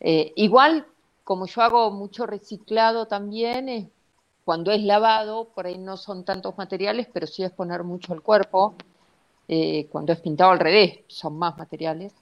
Eh, 0.00 0.32
igual, 0.36 0.86
como 1.22 1.46
yo 1.46 1.62
hago 1.62 1.90
mucho 1.90 2.26
reciclado 2.26 3.06
también, 3.06 3.68
eh, 3.68 3.90
cuando 4.44 4.72
es 4.72 4.82
lavado, 4.82 5.48
por 5.54 5.66
ahí 5.66 5.78
no 5.78 5.96
son 5.96 6.24
tantos 6.24 6.58
materiales, 6.58 7.08
pero 7.12 7.26
sí 7.26 7.42
es 7.42 7.50
poner 7.52 7.82
mucho 7.84 8.12
el 8.12 8.22
cuerpo. 8.22 8.74
Eh, 9.48 9.88
cuando 9.90 10.12
es 10.12 10.20
pintado 10.20 10.50
al 10.50 10.58
revés, 10.58 11.00
son 11.08 11.38
más 11.38 11.56
materiales. 11.56 12.12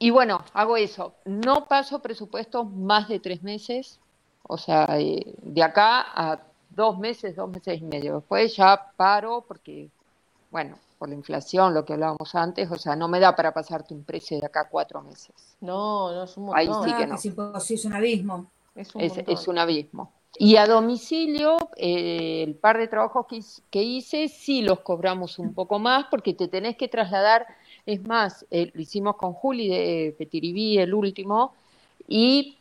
Y 0.00 0.08
bueno, 0.10 0.40
hago 0.54 0.76
eso. 0.78 1.12
No 1.26 1.66
paso 1.66 2.00
presupuestos 2.00 2.66
más 2.72 3.06
de 3.08 3.20
tres 3.20 3.42
meses, 3.42 4.00
o 4.42 4.56
sea, 4.56 4.86
eh, 4.98 5.34
de 5.42 5.62
acá 5.62 6.00
a 6.14 6.40
dos 6.70 6.98
meses, 6.98 7.36
dos 7.36 7.50
meses 7.50 7.78
y 7.80 7.84
medio. 7.84 8.16
Después 8.16 8.56
ya 8.56 8.92
paro 8.96 9.44
porque, 9.46 9.90
bueno, 10.50 10.78
por 10.98 11.10
la 11.10 11.14
inflación, 11.16 11.74
lo 11.74 11.84
que 11.84 11.92
hablábamos 11.92 12.34
antes, 12.34 12.70
o 12.70 12.76
sea, 12.78 12.96
no 12.96 13.08
me 13.08 13.20
da 13.20 13.36
para 13.36 13.52
pasarte 13.52 13.92
un 13.92 14.02
precio 14.04 14.40
de 14.40 14.46
acá 14.46 14.62
a 14.62 14.68
cuatro 14.70 15.02
meses. 15.02 15.34
No, 15.60 16.12
no 16.14 16.24
es 16.24 16.36
un 16.38 16.54
Ahí 16.54 16.66
montón. 16.66 16.88
sí 16.88 16.96
que 16.96 17.02
Ah, 17.02 17.06
no. 17.06 17.14
es 17.16 17.24
imposible, 17.26 17.74
es 17.78 17.84
un 17.84 17.92
abismo. 17.92 18.46
Es 18.74 18.94
un 18.94 19.02
Es, 19.02 19.16
montón. 19.16 19.34
es 19.34 19.48
un 19.48 19.58
abismo. 19.58 20.12
Y 20.38 20.56
a 20.56 20.66
domicilio, 20.66 21.58
eh, 21.76 22.44
el 22.46 22.54
par 22.54 22.78
de 22.78 22.88
trabajos 22.88 23.26
que, 23.28 23.36
hice- 23.36 23.62
que 23.70 23.82
hice, 23.82 24.28
sí 24.28 24.62
los 24.62 24.80
cobramos 24.80 25.38
un 25.38 25.52
poco 25.52 25.78
más 25.78 26.06
porque 26.10 26.32
te 26.32 26.48
tenés 26.48 26.76
que 26.78 26.88
trasladar. 26.88 27.46
Es 27.86 28.02
más, 28.06 28.46
eh, 28.50 28.70
lo 28.74 28.80
hicimos 28.80 29.16
con 29.16 29.32
Juli 29.32 29.68
de 29.68 30.14
Petiribí, 30.18 30.78
el 30.78 30.92
último, 30.94 31.54
y 32.06 32.56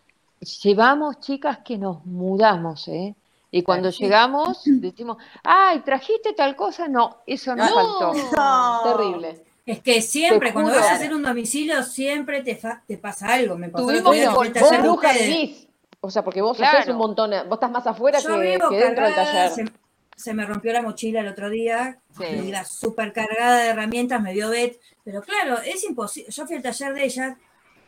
llevamos 0.63 1.19
chicas 1.19 1.59
que 1.59 1.77
nos 1.77 2.05
mudamos, 2.05 2.87
¿eh? 2.87 3.15
Y 3.51 3.63
cuando 3.63 3.91
Sí. 3.91 4.03
llegamos, 4.03 4.61
decimos, 4.65 5.17
ay, 5.43 5.79
¿trajiste 5.79 6.33
tal 6.33 6.55
cosa? 6.55 6.87
No, 6.87 7.17
eso 7.25 7.55
no, 7.55 7.65
No. 7.67 7.73
faltó. 7.75 8.13
No. 8.35 8.81
Terrible. 8.97 9.43
Es 9.65 9.81
que 9.81 10.01
siempre, 10.01 10.51
cuando 10.51 10.71
vas 10.71 10.87
a 10.87 10.95
hacer 10.95 11.13
un 11.13 11.21
domicilio, 11.21 11.83
siempre 11.83 12.41
te, 12.41 12.55
fa- 12.55 12.81
te 12.87 12.97
pasa 12.97 13.33
algo. 13.33 13.55
Me 13.55 13.69
pasó 13.69 13.85
Tuvimos 13.85 14.13
que 14.15 14.27
volver- 14.27 15.13
vivís. 15.13 15.67
O 16.01 16.09
sea, 16.09 16.23
porque 16.23 16.41
vos 16.41 16.57
Claro. 16.57 16.79
haces 16.79 16.89
un 16.91 16.97
montón. 16.97 17.29
Vos 17.47 17.53
estás 17.57 17.69
más 17.69 17.85
afuera 17.85 18.19
Yo 18.19 18.39
que, 18.39 18.51
vivo 18.55 18.69
que 18.69 18.77
dentro 18.77 19.05
del 19.05 19.13
taller. 19.15 19.71
Se, 20.19 20.33
me 20.33 20.45
rompió 20.45 20.73
la 20.73 20.81
mochila 20.81 21.21
el 21.21 21.27
otro 21.27 21.49
día, 21.49 21.99
Sí. 22.17 22.25
iba 22.47 22.63
súper 22.65 23.13
cargada 23.13 23.59
de 23.63 23.69
herramientas, 23.69 24.21
me 24.21 24.33
dio 24.33 24.49
Bet, 24.49 24.79
pero 25.03 25.21
claro, 25.21 25.59
es 25.61 25.83
imposible, 25.83 26.31
yo 26.31 26.45
fui 26.45 26.55
al 26.57 26.61
taller 26.61 26.93
de 26.93 27.05
ella 27.05 27.37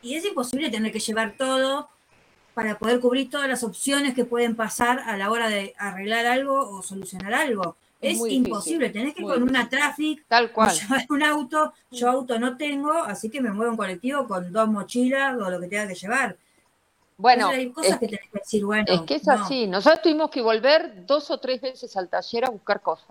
y 0.02 0.16
es 0.16 0.26
imposible 0.26 0.70
tener 0.70 0.92
que 0.92 1.00
llevar 1.00 1.36
todo 1.38 1.90
para 2.54 2.78
poder 2.78 3.00
cubrir 3.00 3.30
todas 3.30 3.48
las 3.48 3.64
opciones 3.64 4.14
que 4.14 4.26
pueden 4.26 4.56
pasar 4.56 5.00
a 5.06 5.16
la 5.18 5.32
hora 5.32 5.48
de 5.50 5.74
arreglar 5.78 6.26
algo 6.26 6.70
o 6.70 6.82
solucionar 6.82 7.34
algo. 7.34 7.76
Es 8.02 8.14
Es, 8.14 8.18
muy 8.18 8.30
difícil, 8.32 8.48
imposible, 8.48 8.90
tenés 8.90 9.14
que 9.14 9.22
ir 9.22 9.28
con 9.28 9.44
una 9.44 9.70
traffic, 9.70 10.26
Tal 10.28 10.52
cual. 10.52 10.72
llevar 10.76 11.06
un 11.10 11.24
auto, 11.24 11.74
yo 11.92 12.10
auto 12.10 12.40
no 12.40 12.58
tengo, 12.58 12.92
así 12.92 13.30
que 13.30 13.42
me 13.42 13.52
muevo 13.52 13.72
en 13.72 13.78
colectivo 13.78 14.28
con 14.28 14.52
dos 14.52 14.68
mochilas 14.70 15.36
o 15.38 15.50
lo 15.50 15.60
que 15.60 15.68
tenga 15.68 15.88
que 15.88 15.96
llevar. 15.96 16.36
Bueno, 17.22 17.52
Entonces 17.52 17.60
hay 17.60 17.72
cosas 17.72 17.92
es 17.94 18.00
que 18.00 18.08
tenés 18.08 18.30
que 18.32 18.40
decir, 18.40 18.66
bueno, 18.66 18.86
Es 18.88 19.02
que 19.04 19.16
es 19.16 19.28
no. 19.28 19.34
así. 19.34 19.68
Nosotros 19.68 20.02
tuvimos 20.02 20.30
que 20.32 20.42
volver 20.42 21.06
dos 21.06 21.30
o 21.32 21.40
tres 21.40 21.62
veces 21.62 21.96
al 21.98 22.10
taller 22.10 22.46
a 22.46 22.50
buscar 22.50 22.82
cosas. 22.82 23.08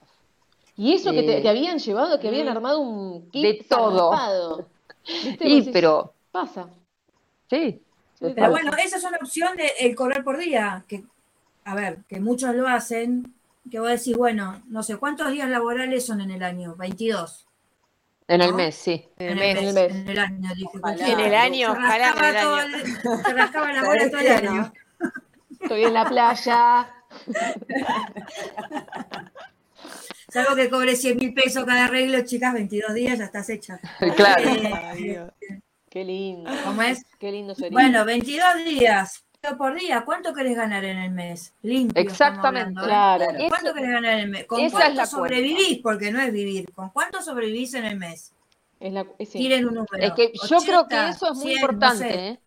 Y 0.76 0.94
eso 0.94 1.14
que 1.14 1.22
te, 1.22 1.38
Eh, 1.38 1.42
te 1.42 1.48
habían 1.48 1.78
llevado, 1.78 2.18
que 2.20 2.28
habían 2.28 2.46
mm, 2.46 2.48
armado 2.48 2.80
un 2.80 3.30
kit 3.30 3.42
de 3.42 3.54
todo. 3.68 4.68
Y 5.40 5.60
decís, 5.60 5.70
pero, 5.72 6.14
Pasa. 6.32 6.68
sí. 7.50 7.82
Pero 8.34 8.50
Pasa. 8.50 8.50
bueno, 8.50 8.72
esa 8.84 8.96
es 8.98 9.04
una 9.04 9.18
opción 9.18 9.56
de 9.56 9.72
el 9.80 9.94
cobrar 9.96 10.24
por 10.24 10.38
día, 10.38 10.84
que, 10.88 11.04
a 11.64 11.74
ver, 11.74 12.04
que 12.08 12.20
muchos 12.20 12.54
lo 12.54 12.68
hacen, 12.68 13.34
que 13.70 13.80
vos 13.80 13.90
decís, 13.90 14.16
bueno, 14.16 14.62
no 14.68 14.82
sé, 14.82 14.96
¿cuántos 14.98 15.30
días 15.32 15.48
laborales 15.50 16.06
son 16.06 16.20
en 16.20 16.30
el 16.30 16.42
año? 16.42 16.76
22. 16.76 17.46
En 18.30 18.40
el 18.42 18.50
¿No? 18.50 18.56
mes, 18.56 18.74
sí. 18.76 19.08
En 19.18 19.26
el 19.38 19.42
En 19.42 19.54
mes. 19.56 19.58
el 19.58 19.74
mes. 19.74 19.90
En 19.92 20.08
el 20.08 20.18
año, 20.18 20.54
dije. 20.54 20.68
Ojalá. 20.80 21.08
En 21.08 21.20
el 21.20 21.34
año, 21.34 21.72
Se 21.74 21.78
ojalá 21.78 22.08
en 22.08 22.16
rascaba, 22.16 22.28
el 22.30 22.36
todo 22.42 22.60
el- 22.60 23.22
se 23.24 23.32
rascaba 23.34 23.72
la 23.72 23.82
bola 23.86 24.10
todo 24.10 24.20
el 24.20 24.28
año. 24.48 24.72
Estoy 25.60 25.84
en 25.84 25.94
la 25.94 26.04
playa. 26.08 26.88
Salvo 30.28 30.54
que 30.54 30.70
cobre 30.70 30.94
100 30.94 31.16
mil 31.16 31.34
pesos 31.34 31.64
cada 31.64 31.86
arreglo, 31.86 32.20
chicas, 32.24 32.54
22 32.54 32.94
días, 32.94 33.18
ya 33.18 33.24
estás 33.24 33.48
hecha. 33.50 33.80
Claro. 34.16 34.48
Eh, 34.48 35.28
Qué 35.90 36.04
lindo. 36.04 36.48
¿Cómo 36.64 36.82
es? 36.82 37.04
Qué 37.18 37.32
lindo 37.32 37.54
sería. 37.56 37.72
Bueno, 37.72 38.04
22 38.04 38.64
días 38.64 39.24
por 39.58 39.74
día. 39.74 40.02
¿Cuánto 40.04 40.32
querés 40.34 40.56
ganar 40.56 40.84
en 40.84 40.98
el 40.98 41.10
mes? 41.10 41.54
Limpio. 41.62 42.00
Exactamente. 42.00 42.78
hablando, 42.80 42.82
¿eh? 42.82 42.84
claro. 42.86 43.24
Eso- 43.38 43.48
¿Cuánto 43.48 43.74
querés 43.74 43.90
ganar 43.90 44.12
en 44.14 44.20
el 44.20 44.28
mes? 44.28 44.44
¿Con 44.46 44.60
esa 44.60 44.66
es 44.66 44.72
cuánto 44.72 44.96
la 44.96 45.06
sobrevivís? 45.06 45.78
Porque 45.82 46.10
no 46.10 46.20
es 46.20 46.32
vivir. 46.32 46.70
¿Con 46.72 46.90
cuánto 46.90 47.22
sobrevivís 47.22 47.74
en 47.74 47.84
el 47.86 47.96
mes? 47.96 48.32
Es 48.78 48.92
la, 48.92 49.06
es-. 49.18 49.30
Tiren 49.30 49.66
un 49.66 49.74
número. 49.74 49.96
Es 49.98 50.12
que 50.12 50.32
yo 50.48 50.58
creo 50.58 50.86
que 50.88 50.94
80, 50.96 51.08
eso 51.10 51.26
es 51.32 51.38
muy 51.38 51.42
100, 51.42 51.54
no 51.54 51.60
importante, 51.60 52.12
sé. 52.12 52.28
¿eh? 52.28 52.38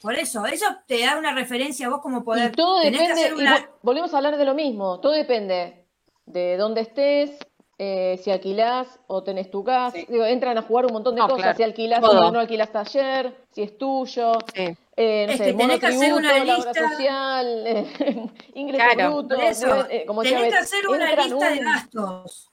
Por 0.00 0.14
eso, 0.14 0.44
eso 0.46 0.66
te 0.86 1.00
da 1.04 1.16
una 1.16 1.32
referencia 1.32 1.86
a 1.86 1.90
vos 1.90 2.00
como 2.00 2.24
poder. 2.24 2.50
Y 2.52 2.56
todo 2.56 2.80
depende, 2.80 3.32
y 3.38 3.46
volvemos 3.82 4.12
a 4.12 4.16
hablar 4.16 4.36
de 4.36 4.44
lo 4.44 4.54
mismo, 4.54 4.98
todo 4.98 5.12
depende 5.12 5.84
de 6.26 6.56
dónde 6.56 6.80
estés, 6.80 7.30
eh, 7.78 8.20
si 8.22 8.32
alquilás 8.32 8.98
o 9.06 9.22
tenés 9.22 9.48
tu 9.50 9.62
casa. 9.62 9.96
Sí. 9.96 10.06
Digo, 10.08 10.24
entran 10.24 10.58
a 10.58 10.62
jugar 10.62 10.86
un 10.86 10.92
montón 10.94 11.14
de 11.14 11.20
No, 11.20 11.28
cosas. 11.28 11.42
claro. 11.42 11.56
Si 11.56 11.62
alquilás 11.62 12.02
o 12.02 12.32
no 12.32 12.40
alquilás 12.40 12.72
taller, 12.72 13.44
si 13.52 13.62
es 13.62 13.78
tuyo. 13.78 14.32
Sí. 14.54 14.76
Eh, 14.96 15.24
no 15.26 15.32
Es 15.32 15.38
sé, 15.38 15.44
que 15.46 15.52
tenés 15.54 15.80
que 15.80 15.86
hacer 15.86 16.12
una 16.12 16.44
lista- 16.44 16.74
social, 16.74 17.66
eh, 17.66 18.30
ingreso 18.54 18.84
Claro, 18.94 19.26
eso, 19.40 19.90
eh, 19.90 20.04
como 20.06 20.22
decía 20.22 20.36
tenés 20.38 20.52
que 20.52 20.58
hacer 20.60 20.88
una 20.88 21.14
lista 21.14 21.48
de 21.50 21.58
gastos. 21.60 22.50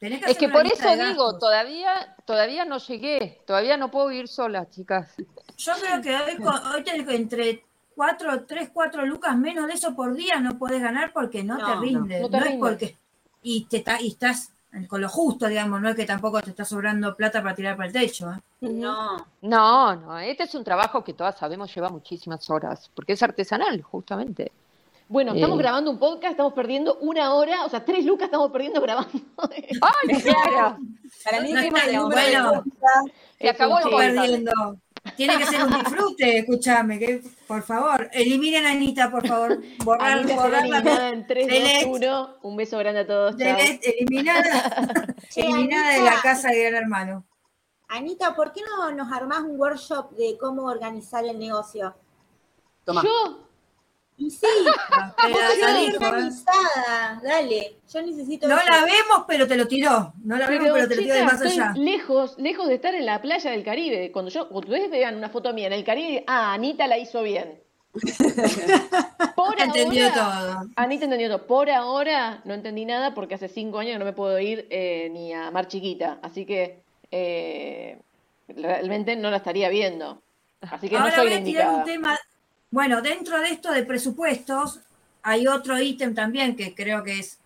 Tenés 0.00 0.24
que 0.24 0.30
Es 0.32 0.38
que 0.38 0.48
por 0.48 0.66
eso 0.66 0.96
digo, 0.96 1.38
todavía, 1.38 2.16
todavía 2.24 2.64
no 2.64 2.78
llegué, 2.78 3.42
todavía 3.46 3.76
no 3.76 3.90
puedo 3.90 4.10
ir 4.10 4.26
sola, 4.26 4.68
chicas. 4.70 5.14
Yo 5.58 5.72
creo 5.80 6.00
que 6.00 6.16
hoy, 6.16 6.38
hoy 6.74 6.82
tenés 6.82 7.06
que 7.06 7.14
entre 7.14 7.64
4, 7.94 8.46
3, 8.46 8.70
4 8.72 9.04
lucas 9.06 9.36
menos 9.36 9.66
de 9.66 9.74
eso 9.74 9.94
por 9.94 10.14
día 10.14 10.40
no 10.40 10.58
podés 10.58 10.80
ganar 10.80 11.12
porque 11.12 11.44
no, 11.44 11.58
No, 11.58 11.66
te 11.66 11.74
no, 11.74 11.80
rinde. 11.82 12.20
no 12.20 12.26
No, 12.26 12.30
te 12.30 12.36
es 12.38 12.42
rinde. 12.44 12.58
porque. 12.58 12.96
Y, 13.42 13.66
te 13.66 13.84
y 14.00 14.08
estás 14.08 14.50
con 14.88 15.00
lo 15.00 15.08
justo, 15.08 15.46
digamos, 15.48 15.80
no 15.80 15.90
es 15.90 15.96
que 15.96 16.06
tampoco 16.06 16.40
te 16.40 16.50
está 16.50 16.64
sobrando 16.64 17.14
plata 17.14 17.42
para 17.42 17.54
tirar 17.54 17.76
para 17.76 17.88
el 17.88 17.92
techo. 17.92 18.30
¿eh? 18.32 18.38
No, 18.62 19.26
No, 19.42 19.94
no, 19.96 20.18
este 20.18 20.44
es 20.44 20.54
un 20.54 20.64
trabajo 20.64 21.04
que 21.04 21.12
todas 21.14 21.36
sabemos 21.38 21.74
lleva 21.74 21.88
muchísimas 21.90 22.48
horas, 22.50 22.90
porque 22.94 23.12
es 23.12 23.22
artesanal, 23.22 23.82
justamente. 23.82 24.50
Bueno, 25.08 25.34
estamos 25.34 25.58
Eh. 25.58 25.62
grabando 25.62 25.90
un 25.90 25.98
podcast, 25.98 26.30
estamos 26.32 26.54
perdiendo 26.54 26.96
una 27.00 27.34
hora, 27.34 27.64
o 27.66 27.68
sea, 27.68 27.84
tres 27.84 28.04
lucas 28.06 28.26
estamos 28.26 28.50
perdiendo 28.50 28.80
grabando. 28.80 29.10
¡Ay, 29.82 30.22
claro! 30.22 30.78
Para 31.24 31.40
mí 31.42 31.52
No 31.52 31.60
de 31.60 31.70
bueno. 32.14 32.62
lucas, 32.64 33.04
Se 33.38 33.48
acabó 33.50 33.78
el 33.78 33.90
perdiendo. 34.14 34.52
Tiene 35.16 35.36
que 35.36 35.46
ser 35.46 35.64
un 35.64 35.72
disfrute, 35.72 36.38
escúchame, 36.38 36.98
que 36.98 37.22
por 37.46 37.62
favor, 37.62 38.08
eliminen 38.12 38.66
a 38.66 38.70
Anita, 38.70 39.10
por 39.10 39.26
favor. 39.26 39.60
Borrar, 39.84 40.12
Anita 40.18 40.28
será 40.28 40.42
borrar 40.42 40.68
la 40.68 40.78
eliminada 40.78 41.08
en 41.08 41.26
3, 41.26 41.46
delete. 41.46 41.84
2, 41.86 41.96
1. 41.98 42.36
Un 42.42 42.56
beso 42.56 42.78
grande 42.78 43.00
a 43.00 43.06
todos. 43.06 43.36
delete, 43.36 43.98
eliminada, 43.98 45.14
Che, 45.28 45.40
eliminada 45.40 45.94
de 45.94 46.02
la 46.02 46.20
casa 46.22 46.48
de 46.50 46.62
Gran 46.62 46.82
Hermano. 46.82 47.24
Anita, 47.88 48.34
¿por 48.34 48.52
qué 48.52 48.62
no 48.62 48.90
nos 48.92 49.12
armás 49.12 49.40
un 49.40 49.58
workshop 49.60 50.12
de 50.12 50.38
cómo 50.38 50.62
organizar 50.62 51.24
el 51.24 51.38
negocio? 51.38 51.94
Toma. 52.84 53.02
Yo, 53.02 53.48
Y 54.16 54.30
sí, 54.30 54.46
organizada, 56.00 57.20
dale, 57.24 57.76
yo 57.92 58.02
necesito 58.02 58.46
No 58.46 58.56
eso. 58.56 58.66
la 58.70 58.84
vemos, 58.84 59.24
pero 59.26 59.48
te 59.48 59.56
lo 59.56 59.66
tiró. 59.66 60.12
No 60.22 60.36
la 60.36 60.46
vemos, 60.46 60.68
pero 60.72 60.88
te 60.88 60.96
lo 60.96 61.02
tiró 61.02 61.14
de 61.14 61.24
más 61.24 61.40
allá. 61.40 61.72
lejos, 61.76 62.38
lejos 62.38 62.68
de 62.68 62.74
estar 62.74 62.94
en 62.94 63.06
la 63.06 63.20
playa 63.20 63.50
del 63.50 63.64
Caribe. 63.64 64.12
Cuando 64.12 64.30
yo, 64.30 64.48
cuando 64.48 64.70
ustedes 64.70 64.90
vean 64.90 65.16
una 65.16 65.28
foto 65.28 65.52
mía 65.52 65.66
en 65.66 65.72
el 65.72 65.84
Caribe, 65.84 66.24
ah, 66.26 66.52
Anita 66.52 66.86
la 66.86 66.98
hizo 66.98 67.22
bien. 67.22 67.60
Por 69.36 69.60
Entendió 69.60 70.06
ahora, 70.08 70.14
todo. 70.14 70.68
Anita 70.76 71.04
entendió 71.04 71.28
todo. 71.28 71.46
Por 71.46 71.70
ahora 71.70 72.40
no 72.44 72.54
entendí 72.54 72.84
nada 72.84 73.14
porque 73.14 73.34
hace 73.34 73.48
cinco 73.48 73.78
años 73.80 73.94
que 73.94 73.98
no 73.98 74.04
me 74.04 74.12
puedo 74.12 74.38
ir 74.38 74.66
eh, 74.70 75.08
ni 75.12 75.32
a 75.32 75.50
Mar 75.50 75.68
Chiquita. 75.68 76.18
Así 76.22 76.46
que 76.46 76.80
eh, 77.10 77.98
realmente 78.48 79.16
no 79.16 79.30
la 79.30 79.38
estaría 79.38 79.68
viendo. 79.68 80.22
Así 80.62 80.88
que 80.88 80.98
no 80.98 81.10
soy 81.10 81.28
voy 81.28 81.32
a 81.34 81.44
tirar 81.44 81.74
un 81.74 81.84
tema. 81.84 82.18
Bueno, 82.72 83.02
dentro 83.02 83.38
de 83.38 83.50
esto 83.50 83.70
de 83.70 83.84
presupuestos, 83.84 84.80
hay 85.22 85.46
otro 85.46 85.78
ítem 85.78 86.14
también 86.14 86.56
que 86.56 86.74
creo 86.74 87.04
que 87.04 87.18
es 87.18 87.38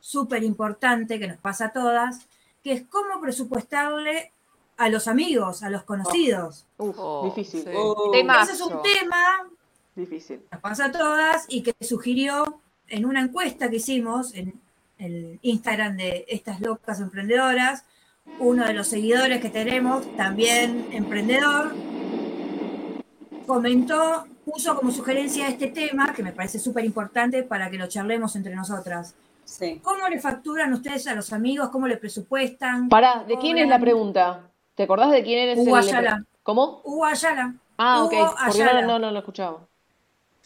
súper 0.00 0.42
importante, 0.42 1.20
que 1.20 1.28
nos 1.28 1.38
pasa 1.38 1.66
a 1.66 1.72
todas, 1.72 2.26
que 2.64 2.72
es 2.72 2.82
cómo 2.90 3.20
presupuestarle 3.20 4.32
a 4.76 4.88
los 4.88 5.06
amigos, 5.06 5.62
a 5.62 5.70
los 5.70 5.84
conocidos. 5.84 6.66
Uf, 6.78 6.96
Oh, 6.98 7.32
difícil, 7.32 7.62
sí. 7.62 7.70
Oh. 7.72 8.12
Ese 8.12 8.52
es 8.54 8.60
un 8.60 8.82
tema 8.82 9.48
difícil. 9.94 10.40
nos 10.50 10.60
pasa 10.60 10.86
a 10.86 10.92
todas 10.92 11.46
y 11.48 11.62
que 11.62 11.74
sugirió 11.80 12.58
en 12.88 13.06
una 13.06 13.20
encuesta 13.20 13.70
que 13.70 13.76
hicimos 13.76 14.34
en 14.34 14.60
el 14.98 15.38
Instagram 15.42 15.96
de 15.96 16.24
estas 16.28 16.60
locas 16.60 17.00
emprendedoras, 17.00 17.84
uno 18.40 18.66
de 18.66 18.74
los 18.74 18.88
seguidores 18.88 19.40
que 19.40 19.48
tenemos, 19.48 20.16
también 20.16 20.88
emprendedor, 20.90 21.72
comentó, 23.46 24.26
puso 24.44 24.76
como 24.76 24.90
sugerencia 24.90 25.46
este 25.48 25.68
tema, 25.68 26.12
que 26.12 26.22
me 26.22 26.32
parece 26.32 26.58
súper 26.58 26.84
importante 26.84 27.42
para 27.42 27.70
que 27.70 27.78
lo 27.78 27.86
charlemos 27.88 28.34
entre 28.36 28.54
nosotras. 28.54 29.14
sí. 29.44 29.80
¿Cómo 29.82 30.08
le 30.08 30.20
facturan 30.20 30.72
ustedes 30.72 31.06
a 31.06 31.14
los 31.14 31.32
amigos? 31.32 31.68
¿Cómo 31.70 31.86
le 31.86 31.96
presupuestan? 31.96 32.88
Pará, 32.88 33.24
¿de 33.26 33.38
quién 33.38 33.58
es 33.58 33.68
la 33.68 33.78
pregunta? 33.78 34.40
¿Te 34.74 34.84
acordás 34.84 35.10
de 35.10 35.22
quién 35.22 35.38
eres 35.38 35.58
Hugo 35.58 35.76
el- 35.78 35.88
Ayala. 35.88 36.24
¿Cómo? 36.42 36.80
Hugo 36.84 37.04
Ayala. 37.04 37.54
Ah, 37.78 38.02
ok. 38.04 38.12
Hugo 38.12 38.34
Porque 38.46 38.58
no, 38.64 38.70
Ayala. 38.70 38.86
no, 38.86 38.98
no 38.98 39.10
lo 39.10 39.18
escuchaba. 39.18 39.58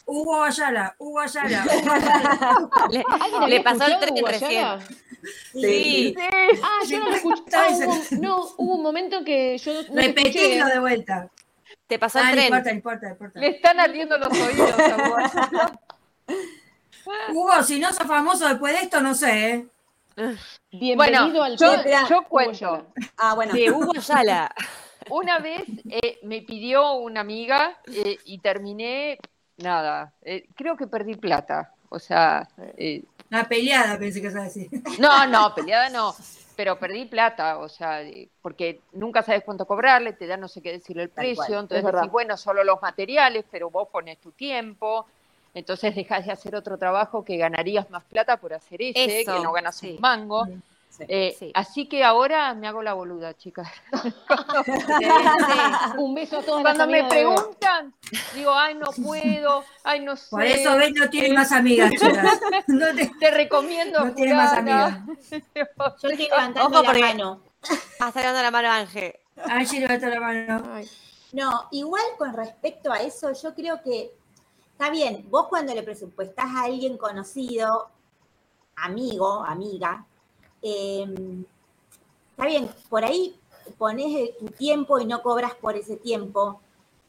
Hugo 0.04 0.42
Ayala, 0.44 0.94
Hugo 0.98 1.20
Ayala, 1.20 1.64
Hugo 1.82 1.92
Ayala. 1.92 2.68
Le, 2.90 3.04
¿Alguien 3.20 3.50
le 3.50 3.60
pasó 3.62 3.86
el 3.86 3.98
tren 3.98 4.24
recién. 4.24 4.66
Sí. 5.52 6.14
Ah, 6.62 6.84
yo 6.88 6.98
no 7.00 7.08
lo 7.08 7.14
escuché. 7.16 7.42
Ah, 7.54 7.66
hubo, 7.72 7.94
no, 8.20 8.44
hubo 8.58 8.74
un 8.74 8.82
momento 8.82 9.24
que 9.24 9.58
yo 9.58 9.72
no 9.72 9.78
lo 9.78 9.80
escuché. 10.00 10.06
Repetilo 10.08 10.66
de 10.66 10.78
vuelta. 10.80 11.28
Te 11.86 11.98
pasó 11.98 12.18
Ah, 12.18 12.22
el 12.22 12.26
no 12.28 12.32
tren. 12.32 12.46
importa, 12.46 12.70
no 12.70 12.74
importa, 12.76 13.06
no 13.06 13.12
importa. 13.12 13.40
Me 13.40 13.48
están 13.48 13.80
ardiendo 13.80 14.18
los 14.18 14.28
oídos. 14.30 14.70
Hugo, 17.32 17.62
si 17.62 17.78
no 17.78 17.92
sos 17.92 18.06
famoso 18.06 18.48
después 18.48 18.72
de 18.74 18.80
esto, 18.80 19.00
no 19.00 19.14
sé, 19.14 19.50
¿eh? 19.50 19.66
Bienvenido 20.72 20.96
Bueno, 21.28 21.44
al 21.44 21.56
yo, 21.56 21.66
yo 22.08 22.18
Hugo 22.18 22.28
cuento. 22.28 22.86
Ah, 23.16 23.34
bueno. 23.34 23.52
De 23.54 23.70
Hugo 23.70 23.92
Ayala. 23.96 24.52
Una 25.10 25.38
vez 25.38 25.62
eh, 25.88 26.18
me 26.24 26.42
pidió 26.42 26.94
una 26.94 27.20
amiga 27.20 27.78
eh, 27.92 28.18
y 28.24 28.38
terminé, 28.38 29.18
nada, 29.58 30.12
eh, 30.22 30.48
creo 30.56 30.76
que 30.76 30.88
perdí 30.88 31.14
plata. 31.14 31.72
O 31.90 32.00
sea, 32.00 32.48
eh, 32.76 33.04
Una 33.30 33.44
peleada, 33.44 33.96
pensé 34.00 34.20
que 34.20 34.26
ibas 34.26 34.40
a 34.40 34.44
decir. 34.46 34.68
no, 34.98 35.24
no, 35.28 35.54
peleada 35.54 35.90
no, 35.90 36.12
pero 36.56 36.78
perdí 36.78 37.04
plata, 37.04 37.58
o 37.58 37.68
sea, 37.68 38.00
porque 38.40 38.80
nunca 38.92 39.22
sabes 39.22 39.44
cuánto 39.44 39.66
cobrarle, 39.66 40.14
te 40.14 40.26
da 40.26 40.36
no 40.36 40.48
sé 40.48 40.62
qué 40.62 40.72
decirle 40.72 41.04
el 41.04 41.10
Tal 41.10 41.24
precio, 41.24 41.44
cual, 41.44 41.60
entonces 41.60 41.92
decís, 41.92 42.10
bueno, 42.10 42.36
solo 42.36 42.64
los 42.64 42.80
materiales, 42.80 43.44
pero 43.50 43.70
vos 43.70 43.88
pones 43.88 44.18
tu 44.18 44.32
tiempo, 44.32 45.06
entonces 45.54 45.94
dejas 45.94 46.24
de 46.24 46.32
hacer 46.32 46.56
otro 46.56 46.78
trabajo 46.78 47.24
que 47.24 47.36
ganarías 47.36 47.90
más 47.90 48.04
plata 48.04 48.38
por 48.38 48.54
hacer 48.54 48.80
ese, 48.80 49.20
Eso, 49.20 49.34
que 49.34 49.40
no 49.40 49.52
ganas 49.52 49.76
sí. 49.76 49.92
un 49.96 50.00
mango. 50.00 50.48
Sí. 50.96 51.04
Eh, 51.08 51.36
Sí. 51.38 51.50
Así 51.54 51.88
que 51.88 52.04
ahora 52.04 52.54
me 52.54 52.68
hago 52.68 52.82
la 52.82 52.94
boluda, 52.94 53.34
chicas. 53.36 53.68
Un 55.98 56.14
beso 56.14 56.38
a 56.38 56.42
todas 56.42 56.62
Cuando 56.62 56.86
las 56.86 56.88
me 56.88 57.00
amigas 57.00 57.08
preguntan, 57.10 57.94
digo, 58.34 58.52
ay, 58.54 58.74
no 58.74 58.86
puedo, 59.04 59.64
ay, 59.84 60.00
no 60.00 60.16
sé. 60.16 60.26
Por 60.30 60.42
eso 60.44 60.76
ves, 60.76 60.92
no 60.94 61.08
tiene 61.10 61.34
más 61.34 61.52
amigas, 61.52 61.90
chicas. 61.90 62.40
No 62.68 62.86
te- 62.94 63.10
Te 63.18 63.30
recomiendo. 63.30 64.04
No 64.04 64.14
tiene 64.14 64.34
más 64.34 64.50
fulana. 64.58 65.06
Yo 65.54 65.86
estoy 66.08 66.16
levantando 66.16 66.68
Ojo, 66.78 66.82
la 66.82 66.88
porque- 66.88 67.00
mano. 67.00 67.42
Está 67.98 68.42
la 68.42 68.50
mano 68.50 68.70
Ángel. 68.70 69.14
Angie 69.44 69.80
levanta 69.80 70.08
la 70.08 70.20
mano. 70.20 70.62
No, 71.32 71.68
igual 71.72 72.02
con 72.16 72.32
respecto 72.32 72.92
a 72.92 72.98
eso, 73.02 73.32
yo 73.32 73.54
creo 73.54 73.82
que 73.82 74.12
está 74.72 74.88
bien, 74.90 75.26
vos 75.28 75.48
cuando 75.48 75.74
le 75.74 75.82
presupuestás 75.82 76.46
a 76.54 76.62
alguien 76.64 76.96
conocido, 76.96 77.90
amigo, 78.76 79.44
amiga, 79.44 80.06
eh, 80.68 81.06
está 82.30 82.46
bien, 82.46 82.68
por 82.88 83.04
ahí 83.04 83.38
pones 83.78 84.36
tu 84.38 84.46
tiempo 84.46 84.98
y 84.98 85.04
no 85.06 85.22
cobras 85.22 85.54
por 85.54 85.76
ese 85.76 85.96
tiempo, 85.96 86.60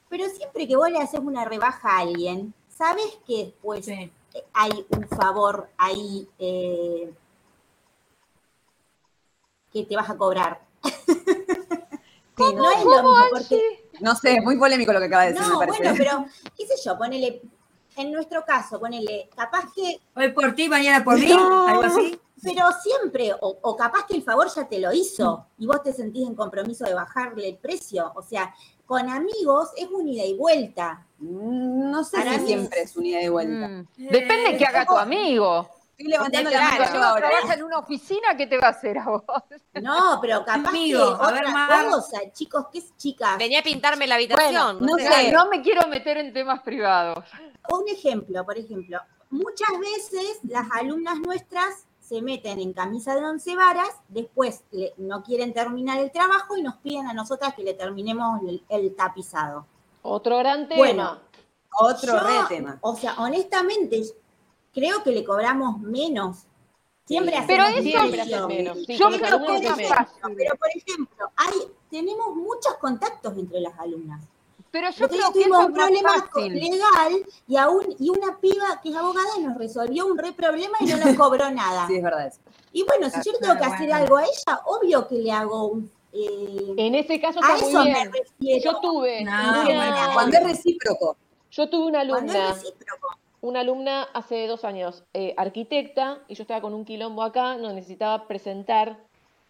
pero 0.10 0.26
siempre 0.30 0.68
que 0.68 0.76
vos 0.76 0.90
le 0.90 1.00
haces 1.00 1.20
una 1.20 1.44
rebaja 1.46 1.90
a 1.90 2.00
alguien, 2.00 2.54
sabes 2.70 3.18
que 3.26 3.46
después 3.46 3.86
Sí. 3.86 4.12
hay 4.54 4.86
un 4.90 5.08
favor 5.08 5.70
ahí 5.78 6.28
eh, 6.40 7.12
que 9.74 9.84
te 9.86 9.96
vas 9.96 10.10
a 10.10 10.18
cobrar. 10.18 10.62
No 12.38 12.70
es 12.70 12.84
lo 12.86 13.02
mismo, 13.04 13.16
porque 13.32 13.90
No 14.00 14.14
sé, 14.16 14.36
es 14.36 14.44
muy 14.44 14.58
polémico 14.60 14.94
lo 14.94 15.00
que 15.00 15.06
acaba 15.06 15.24
de 15.26 15.34
decir, 15.34 15.48
no, 15.48 15.60
me 15.60 15.66
parece. 15.66 15.82
bueno, 15.82 15.96
pero 15.98 16.26
qué 16.56 16.68
sé 16.68 16.76
yo, 16.86 16.96
ponele, 16.96 17.42
en 17.96 18.12
nuestro 18.12 18.46
caso, 18.46 18.80
ponele, 18.80 19.28
capaz 19.36 19.74
que, 19.74 20.00
Hoy 20.16 20.32
por 20.34 20.54
ti, 20.54 20.70
mañana 20.70 21.04
por 21.04 21.18
mí, 21.18 21.26
No. 21.34 21.68
algo 21.68 21.82
así. 21.82 22.20
Pero 22.44 22.66
siempre, 22.82 23.34
o, 23.40 23.58
o 23.62 23.76
capaz 23.76 24.06
que 24.08 24.16
el 24.16 24.24
favor 24.24 24.48
ya 24.54 24.68
te 24.68 24.80
lo 24.80 24.94
hizo 24.94 25.48
y 25.58 25.66
vos 25.68 25.82
te 25.84 25.94
sentís 25.94 26.28
en 26.28 26.36
compromiso 26.36 26.86
de 26.86 26.94
bajarle 26.94 27.50
el 27.50 27.58
precio. 27.58 28.12
O 28.16 28.22
sea, 28.22 28.54
con 28.86 29.10
amigos 29.10 29.70
es 29.76 29.88
un 29.90 30.08
ida 30.08 30.24
y 30.24 30.36
vuelta. 30.38 31.06
Mm, 31.20 31.92
No 31.92 32.04
sé 32.04 32.18
Para 32.18 32.40
si 32.40 32.46
siempre 32.48 32.82
es 32.82 32.96
unida 32.96 33.22
y 33.22 33.30
vuelta. 33.30 33.68
Mm, 33.68 33.88
Depende 33.98 34.50
Eh, 34.52 34.58
que 34.58 34.66
haga 34.66 34.86
tu 34.86 34.96
amigo. 34.98 35.68
Estoy 35.98 36.12
levantando 36.12 36.52
la 36.52 36.62
mano 36.62 36.76
claro. 36.78 37.04
ahora. 37.04 37.30
trabaja 37.32 37.54
en 37.56 37.64
una 37.64 37.80
oficina, 37.80 38.38
¿qué 38.38 38.46
te 38.46 38.60
va 38.60 38.68
a 38.68 38.70
hacer 38.70 39.00
a 39.00 39.06
vos? 39.10 39.24
No, 39.82 40.20
pero 40.22 40.46
capaz 40.46 40.70
Amigo, 40.70 41.18
que 41.18 41.24
a 41.26 41.32
ver, 41.32 41.42
otra 41.46 41.52
Mar. 41.52 41.86
cosa, 41.90 42.20
chicos, 42.34 42.68
¿qué 42.72 42.78
es 42.78 42.96
chicas? 42.98 43.36
Venía 43.40 43.62
a 43.62 43.64
pintarme 43.64 44.06
la 44.06 44.14
habitación. 44.14 44.78
no 44.80 44.94
o 44.94 44.98
sé. 45.00 45.08
sea, 45.08 45.32
no 45.32 45.50
me 45.50 45.64
quiero 45.64 45.88
meter 45.88 46.18
en 46.20 46.32
temas 46.34 46.62
privados. 46.62 47.26
Un 47.72 47.88
ejemplo, 47.88 48.46
por 48.46 48.60
ejemplo, 48.60 49.00
muchas 49.32 49.70
veces 49.80 50.38
las 50.44 50.68
alumnas 50.72 51.18
nuestras 51.20 51.87
se 52.08 52.22
meten 52.22 52.60
en 52.60 52.72
camisa 52.74 53.16
de 53.16 53.26
once 53.26 53.56
varas, 53.56 53.90
después 54.08 54.64
le- 54.72 54.94
no 54.98 55.24
quieren 55.24 55.54
terminar 55.54 56.00
el 56.00 56.12
trabajo 56.12 56.56
y 56.56 56.62
nos 56.62 56.76
piden 56.78 57.06
a 57.08 57.14
nosotras 57.14 57.54
que 57.54 57.64
le 57.64 57.74
terminemos 57.74 58.42
el- 58.48 58.64
el 58.70 58.96
tapizado. 58.96 59.66
Otro 60.04 60.38
gran 60.38 60.68
tema. 60.68 60.78
Bueno, 60.78 61.20
Otro 61.80 62.14
Yo, 62.14 62.20
re 62.22 62.48
tema. 62.48 62.80
O 62.82 62.96
sea, 62.96 63.14
honestamente, 63.20 64.02
creo 64.74 65.04
que 65.04 65.12
le 65.12 65.24
cobramos 65.24 65.80
menos 65.80 66.48
Siempre 67.06 67.32
Sí. 67.36 67.38
hacemos 67.38 67.48
Pero 67.48 67.78
eso 67.80 67.84
Siempre 67.84 68.48
menos. 68.48 68.78
Sí, 68.86 68.98
Yo 68.98 69.08
creo 69.10 69.46
que 69.46 69.56
es 69.84 69.90
fácil. 69.90 70.18
Pero, 70.36 70.56
por 70.58 70.70
ejemplo, 70.76 71.32
hay, 71.38 71.54
tenemos 71.90 72.36
muchos 72.36 72.74
contactos 72.82 73.38
entre 73.38 73.62
las 73.62 73.80
alumnas. 73.80 74.22
Pero 74.72 74.90
yo 74.92 75.08
Nosotros 75.08 75.20
creo 75.32 75.34
que 75.34 75.40
eso 75.50 75.60
un 75.60 75.66
es 75.72 75.78
problema 75.78 76.10
fácil. 76.32 76.54
legal 76.54 77.26
y, 77.48 77.56
aún, 77.58 77.96
y 78.00 78.10
una 78.10 78.38
piba 78.40 78.80
que 78.82 78.90
es 78.90 78.96
abogada 78.96 79.28
nos 79.42 79.58
resolvió 79.58 80.06
un 80.08 80.18
re 80.18 80.34
problema 80.34 80.78
y 80.82 80.86
no 80.88 80.98
nos 80.98 81.16
cobró 81.16 81.50
nada. 81.52 81.88
Sí, 81.88 81.96
es 81.96 82.04
verdad 82.04 82.28
eso. 82.28 82.40
Y 82.74 82.84
bueno, 82.84 83.10
si 83.10 83.18
yo 83.24 83.32
le 83.32 83.40
tengo 83.40 83.58
que 83.58 83.64
hacer 83.66 83.88
bueno. 83.88 83.96
algo 83.96 84.18
a 84.18 84.24
ella, 84.24 84.62
obvio 84.66 85.08
que 85.08 85.16
le 85.16 85.32
hago 85.32 85.68
un... 85.68 85.92
eh, 86.14 86.74
En 86.78 86.96
ese 86.96 87.20
caso 87.20 87.40
a 87.42 87.54
está 87.56 87.66
muy 87.66 87.70
eso 87.70 87.80
me 87.84 87.94
bien. 87.94 88.12
refiero. 88.14 88.72
Yo 88.74 88.80
tuve, 88.82 89.24
No, 89.24 89.32
una, 89.32 89.64
bueno, 89.64 89.96
Cuando 90.14 90.38
es 90.38 90.44
recíproco. 90.44 91.18
yo 91.52 91.70
tuve 91.70 91.86
una 91.88 92.08
Cuando 92.08 92.34
es 92.34 92.36
alumna, 92.40 92.54
recíproco. 92.54 93.08
una 93.42 93.60
alumna 93.62 94.04
hace 94.14 94.46
dos 94.48 94.64
años, 94.66 95.06
eh, 95.14 95.34
arquitecta, 95.38 96.20
y 96.28 96.36
yo 96.36 96.44
estaba 96.44 96.62
con 96.62 96.74
un 96.74 96.86
quilombo 96.86 97.24
acá, 97.24 97.56
no 97.58 97.72
necesitaba 97.74 98.28
presentar 98.28 98.98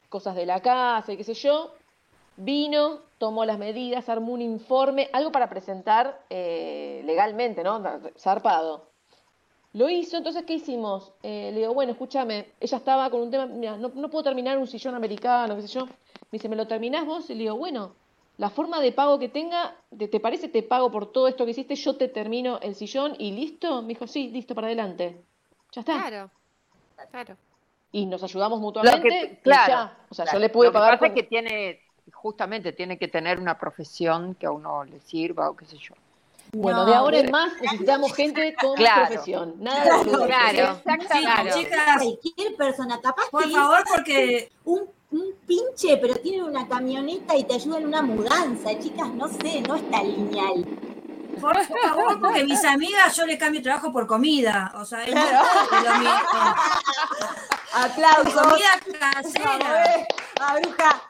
cosas 0.10 0.36
de 0.36 0.46
la 0.46 0.62
casa 0.62 1.12
y 1.12 1.18
qué 1.18 1.24
sé 1.24 1.34
yo. 1.34 1.72
Vino, 2.38 3.00
tomó 3.18 3.46
las 3.46 3.58
medidas, 3.58 4.08
armó 4.10 4.34
un 4.34 4.42
informe, 4.42 5.10
algo 5.12 5.32
para 5.32 5.50
presentar 5.50 6.22
eh, 6.30 7.02
legalmente, 7.06 7.64
¿no? 7.64 7.84
Zarpado. 8.18 8.90
Lo 9.74 9.90
hizo, 9.90 10.18
entonces, 10.18 10.44
¿qué 10.46 10.54
hicimos? 10.54 11.12
Eh, 11.24 11.52
le 11.54 11.60
digo, 11.62 11.74
bueno, 11.74 11.92
escúchame, 11.92 12.54
ella 12.60 12.78
estaba 12.78 13.10
con 13.10 13.22
un 13.22 13.32
tema, 13.32 13.46
mira, 13.48 13.76
no, 13.78 13.90
no 13.94 14.10
puedo 14.10 14.24
terminar 14.24 14.58
un 14.58 14.68
sillón 14.68 14.96
americano, 14.96 15.56
qué 15.56 15.64
sé 15.64 15.68
yo. 15.68 15.86
Me 15.86 15.94
dice, 16.34 16.50
¿me 16.50 16.56
lo 16.56 16.68
terminás 16.68 17.06
vos? 17.06 17.30
Y 17.30 17.34
le 17.36 17.42
digo, 17.42 17.56
bueno, 17.58 17.94
la 18.38 18.50
forma 18.50 18.80
de 18.82 18.92
pago 18.92 19.18
que 19.20 19.30
tenga, 19.30 19.76
¿te, 19.98 20.08
te 20.08 20.20
parece 20.20 20.48
te 20.48 20.62
pago 20.64 20.92
por 20.92 21.12
todo 21.12 21.28
esto 21.28 21.44
que 21.46 21.52
hiciste? 21.52 21.76
Yo 21.76 21.96
te 21.96 22.08
termino 22.08 22.60
el 22.62 22.76
sillón 22.76 23.16
y 23.18 23.32
listo. 23.32 23.82
Me 23.82 23.90
dijo, 23.90 24.08
sí, 24.08 24.30
listo, 24.30 24.54
para 24.56 24.68
adelante. 24.68 25.24
Ya 25.74 25.82
está. 25.82 25.94
Claro. 26.08 26.32
Claro. 27.12 27.38
Y 27.92 28.06
nos 28.06 28.24
ayudamos 28.24 28.60
Lo 28.60 28.62
mutuamente. 28.64 29.08
que- 29.08 29.34
y 29.34 29.36
claro, 29.38 29.68
ya. 29.74 29.98
O 30.10 30.14
sea, 30.16 30.26
claro. 30.26 30.38
yo 30.38 30.42
le 30.42 30.50
pude 30.50 30.68
Lo 30.68 30.72
que 30.72 30.78
pagar. 30.78 30.94
es 30.96 31.00
con- 31.00 31.14
que 31.14 31.24
tiene, 31.24 31.82
justamente 32.14 32.72
tiene 32.74 32.98
que 32.98 33.08
tener 33.08 33.40
una 33.40 33.58
profesión 33.58 34.36
que 34.36 34.46
a 34.46 34.52
uno 34.52 34.84
le 34.84 35.00
sirva 35.02 35.50
o 35.50 35.56
qué 35.56 35.66
sé 35.66 35.78
yo. 35.78 35.94
Bueno, 36.54 36.80
No, 36.80 36.86
de 36.86 36.96
ahora 36.96 37.18
en 37.18 37.26
pero- 37.26 37.38
más 37.38 37.52
necesitamos 37.62 38.14
gente 38.16 38.56
con 38.56 38.76
Claro. 38.76 39.08
profesión. 39.08 39.56
Nada 39.60 39.84
de 39.84 39.92
boludeces. 40.10 40.28
Claro. 40.28 40.80
Sí, 40.86 41.20
Claro. 41.22 41.50
chicas, 41.54 41.98
Cualquier 42.02 42.56
persona, 42.56 43.02
capaz 43.02 43.30
por 43.30 43.50
favor, 43.52 43.84
porque 43.94 44.50
un, 44.64 44.90
un 45.12 45.34
pinche, 45.46 45.98
pero 45.98 46.16
tiene 46.16 46.44
una 46.44 46.66
camioneta 46.68 47.36
y 47.36 47.44
te 47.44 47.56
ayuda 47.56 47.80
en 47.80 47.88
una 47.88 48.02
mudanza, 48.02 48.78
chicas, 48.80 49.10
no 49.10 49.28
sé, 49.28 49.62
no 49.68 49.76
está 49.76 50.02
lineal. 50.04 50.66
Por 51.42 51.56
favor, 51.66 52.20
porque 52.20 52.44
mis 52.46 52.64
amigas 52.66 53.16
yo 53.16 53.26
le 53.26 53.38
cambio 53.38 53.62
trabajo 53.62 53.92
por 53.92 54.08
comida. 54.08 54.72
O 54.76 54.86
sea, 54.86 55.04
es 55.04 55.14
lo 55.14 55.94
mismo. 56.00 56.10
Aplausos. 57.74 58.34
Comida 58.42 58.80
casera. 59.12 60.08
A 60.40 60.60
bruja. 60.60 61.02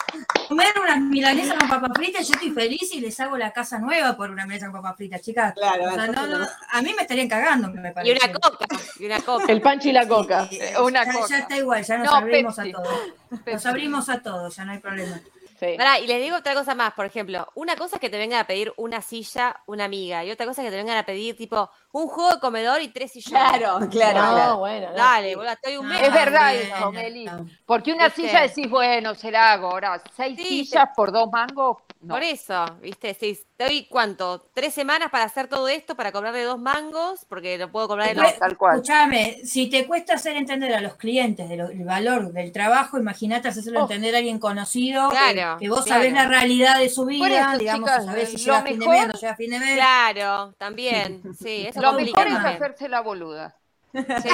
Comer 0.48 0.68
unas 0.82 1.00
milanesas 1.02 1.58
con 1.58 1.68
papas 1.70 1.92
fritas, 1.96 2.28
yo 2.28 2.34
estoy 2.36 2.52
feliz 2.52 2.94
y 2.94 3.02
les 3.02 3.20
hago 3.20 3.38
la 3.38 3.52
casa 3.52 3.78
nueva 3.80 4.16
por 4.16 4.32
una 4.32 4.46
milanesa 4.46 4.72
con 4.72 4.82
papas 4.82 4.96
fritas, 4.98 5.22
chicas. 5.22 5.54
Claro, 5.54 5.86
O 5.86 5.94
sea, 5.94 6.08
no, 6.08 6.28
no, 6.28 6.48
a 6.72 6.82
mí 6.82 6.94
me 6.96 7.02
estarían 7.02 7.28
cagando, 7.28 7.70
me 7.70 7.90
Y 7.90 7.94
parece. 7.94 8.26
una 8.26 8.34
coca. 8.34 8.66
Y 9.00 9.06
una 9.06 9.20
coca. 9.22 9.52
El 9.52 9.62
pancho 9.62 9.90
y 9.90 9.92
la 9.92 10.08
coca. 10.08 10.48
Sí, 10.50 10.60
una 10.82 11.04
ya, 11.06 11.14
coca. 11.14 11.28
ya 11.30 11.38
está 11.40 11.58
igual, 11.58 11.84
ya 11.84 11.98
nos 11.98 12.08
No, 12.08 12.16
abrimos 12.18 12.56
Pepsi. 12.56 12.70
a 12.70 12.74
todos. 12.74 13.00
Nos 13.46 13.66
abrimos 13.66 14.10
a 14.10 14.20
todos, 14.22 14.56
ya 14.56 14.66
no 14.66 14.72
hay 14.72 14.80
problema. 14.80 15.20
Sí. 15.60 15.74
Pará, 15.76 16.00
y 16.00 16.06
les 16.06 16.22
digo 16.22 16.38
otra 16.38 16.54
cosa 16.54 16.76
más, 16.76 16.94
por 16.94 17.08
ejemplo, 17.08 17.48
una 17.56 17.76
cosa 17.76 17.96
es 17.96 18.00
que 18.00 18.12
te 18.12 18.18
vengan 18.20 18.40
a 18.42 18.46
pedir 18.48 18.72
una 18.78 19.02
silla, 19.02 19.60
una 19.66 19.86
amiga, 19.86 20.24
y 20.24 20.30
otra 20.30 20.46
cosa 20.46 20.62
es 20.62 20.68
que 20.68 20.72
te 20.72 20.78
vengan 20.78 20.98
a 20.98 21.04
pedir 21.04 21.36
tipo 21.36 21.70
un 22.02 22.08
juego 22.08 22.32
de 22.36 22.39
comedor 22.39 22.82
y 22.82 22.89
tres 22.89 23.12
sillones. 23.12 23.50
Claro, 23.50 23.80
claro, 23.89 24.22
no, 24.22 24.34
claro. 24.34 24.58
bueno. 24.58 24.88
no. 24.89 24.95
Dale, 24.95 25.36
boludo, 25.36 25.52
estoy 25.54 25.78
un 25.78 25.88
mes. 25.88 26.02
Es 26.02 26.14
verdad 26.14 26.56
eso, 26.56 26.91
Meli. 26.91 27.26
Porque 27.66 27.93
una 27.93 28.06
¿Viste? 28.06 28.22
silla 28.22 28.41
decís, 28.41 28.70
bueno, 28.70 29.16
se 29.16 29.32
la 29.32 29.54
hago. 29.54 29.72
Ahora, 29.72 30.02
seis 30.16 30.38
Sí, 30.38 30.66
sillas 30.66 30.89
por 30.95 31.12
dos 31.12 31.30
mangos, 31.32 31.78
no. 32.02 32.14
Por 32.14 32.22
eso, 32.24 32.64
¿viste? 32.80 33.16
Si 33.16 33.39
te 33.58 33.64
doy 33.66 33.88
cuánto, 33.89 34.39
tres 34.54 34.72
semanas 34.74 35.10
para 35.10 35.24
hacer 35.24 35.48
todo 35.48 35.68
esto, 35.68 35.95
para 35.95 36.12
cobrarle 36.12 36.43
dos 36.43 36.60
mangos, 36.60 37.26
porque 37.28 37.58
lo 37.58 37.72
puedo 37.72 37.88
cobrar 37.88 38.10
en 38.10 38.18
No, 38.18 38.24
los... 38.24 38.38
tal 38.38 38.56
cual. 38.56 38.76
Escúchame, 38.76 39.39
si 39.43 39.68
te 39.68 39.88
cuesta 39.88 40.14
hacer 40.14 40.36
entender 40.38 40.72
a 40.76 40.80
los 40.82 40.93
clientes 40.95 41.50
de 41.50 41.58
lo- 41.58 41.70
el 41.70 41.84
valor 41.84 42.32
del 42.32 42.52
trabajo, 42.52 43.00
imagínate 43.00 43.48
hacerlo 43.48 43.80
Oh. 43.80 43.82
entender 43.84 44.14
a 44.14 44.20
alguien 44.20 44.38
conocido, 44.38 45.10
Claro, 45.10 45.58
que 45.60 45.70
vos 45.70 45.84
claro. 45.86 46.02
sabés 46.02 46.14
la 46.14 46.28
realidad 46.28 46.78
de 46.78 46.89
su 46.89 47.06
vida, 47.06 47.50
eso, 47.54 47.58
digamos, 47.58 47.89
chicas, 47.89 48.06
sabés 48.06 48.30
si 48.30 48.38
llega 48.38 48.58
a 48.60 48.62
fin 48.62 48.80
de 48.80 48.88
mes, 48.88 49.08
no 49.08 49.14
llega 49.14 49.32
a 49.32 49.36
fin 49.36 49.50
de 49.50 49.60
mes. 49.60 49.74
Claro, 49.76 50.54
también, 50.60 51.22
sí, 51.41 51.66
eso 51.68 51.82
Lo 51.92 52.00
mejor 52.00 52.28
es 52.28 52.34
hacerse 52.36 52.90
la 52.90 53.02
boluda. 53.02 53.56
Sí. 53.94 54.30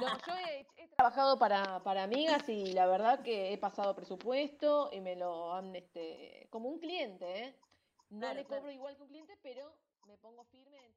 No, 0.00 0.18
yo 0.26 0.34
he, 0.46 0.66
he 0.76 0.88
trabajado 0.96 1.38
para, 1.38 1.82
para 1.82 2.04
amigas 2.04 2.48
y 2.48 2.72
la 2.72 2.86
verdad 2.86 3.22
que 3.22 3.52
he 3.52 3.58
pasado 3.58 3.94
presupuesto 3.94 4.88
y 4.92 5.00
me 5.00 5.14
lo 5.16 5.54
han, 5.54 5.76
este, 5.76 6.46
como 6.50 6.68
un 6.70 6.78
cliente, 6.78 7.44
¿eh? 7.44 7.60
No 8.08 8.20
Claro, 8.20 8.34
le 8.34 8.46
claro. 8.46 8.62
cobro 8.62 8.72
igual 8.72 8.96
que 8.96 9.02
un 9.02 9.08
cliente, 9.08 9.36
pero 9.42 9.76
me 10.06 10.16
pongo 10.16 10.44
firme 10.44 10.78
en, 10.78 10.94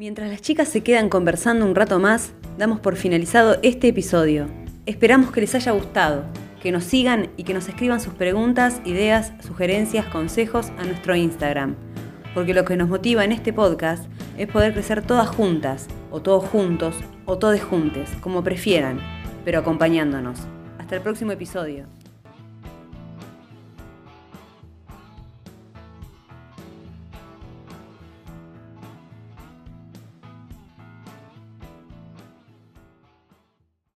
Mientras 0.00 0.30
las 0.30 0.40
chicas 0.40 0.66
se 0.66 0.82
quedan 0.82 1.10
conversando 1.10 1.66
un 1.66 1.74
rato 1.74 1.98
más, 1.98 2.32
damos 2.56 2.80
por 2.80 2.96
finalizado 2.96 3.58
este 3.62 3.88
episodio. 3.88 4.46
Esperamos 4.86 5.30
que 5.30 5.42
les 5.42 5.54
haya 5.54 5.72
gustado, 5.72 6.24
que 6.62 6.72
nos 6.72 6.84
sigan 6.84 7.28
y 7.36 7.42
que 7.42 7.52
nos 7.52 7.68
escriban 7.68 8.00
sus 8.00 8.14
preguntas, 8.14 8.80
ideas, 8.86 9.34
sugerencias, 9.46 10.06
consejos 10.06 10.72
a 10.78 10.84
nuestro 10.84 11.14
Instagram. 11.14 11.76
Porque 12.32 12.54
lo 12.54 12.64
que 12.64 12.78
nos 12.78 12.88
motiva 12.88 13.26
en 13.26 13.32
este 13.32 13.52
podcast 13.52 14.06
es 14.38 14.48
poder 14.48 14.72
crecer 14.72 15.02
todas 15.02 15.28
juntas, 15.28 15.86
o 16.10 16.22
todos 16.22 16.48
juntos, 16.48 16.96
o 17.26 17.36
todes 17.36 17.62
juntes, 17.62 18.08
como 18.22 18.42
prefieran, 18.42 19.00
pero 19.44 19.58
acompañándonos. 19.58 20.40
Hasta 20.78 20.96
el 20.96 21.02
próximo 21.02 21.32
episodio. 21.32 21.99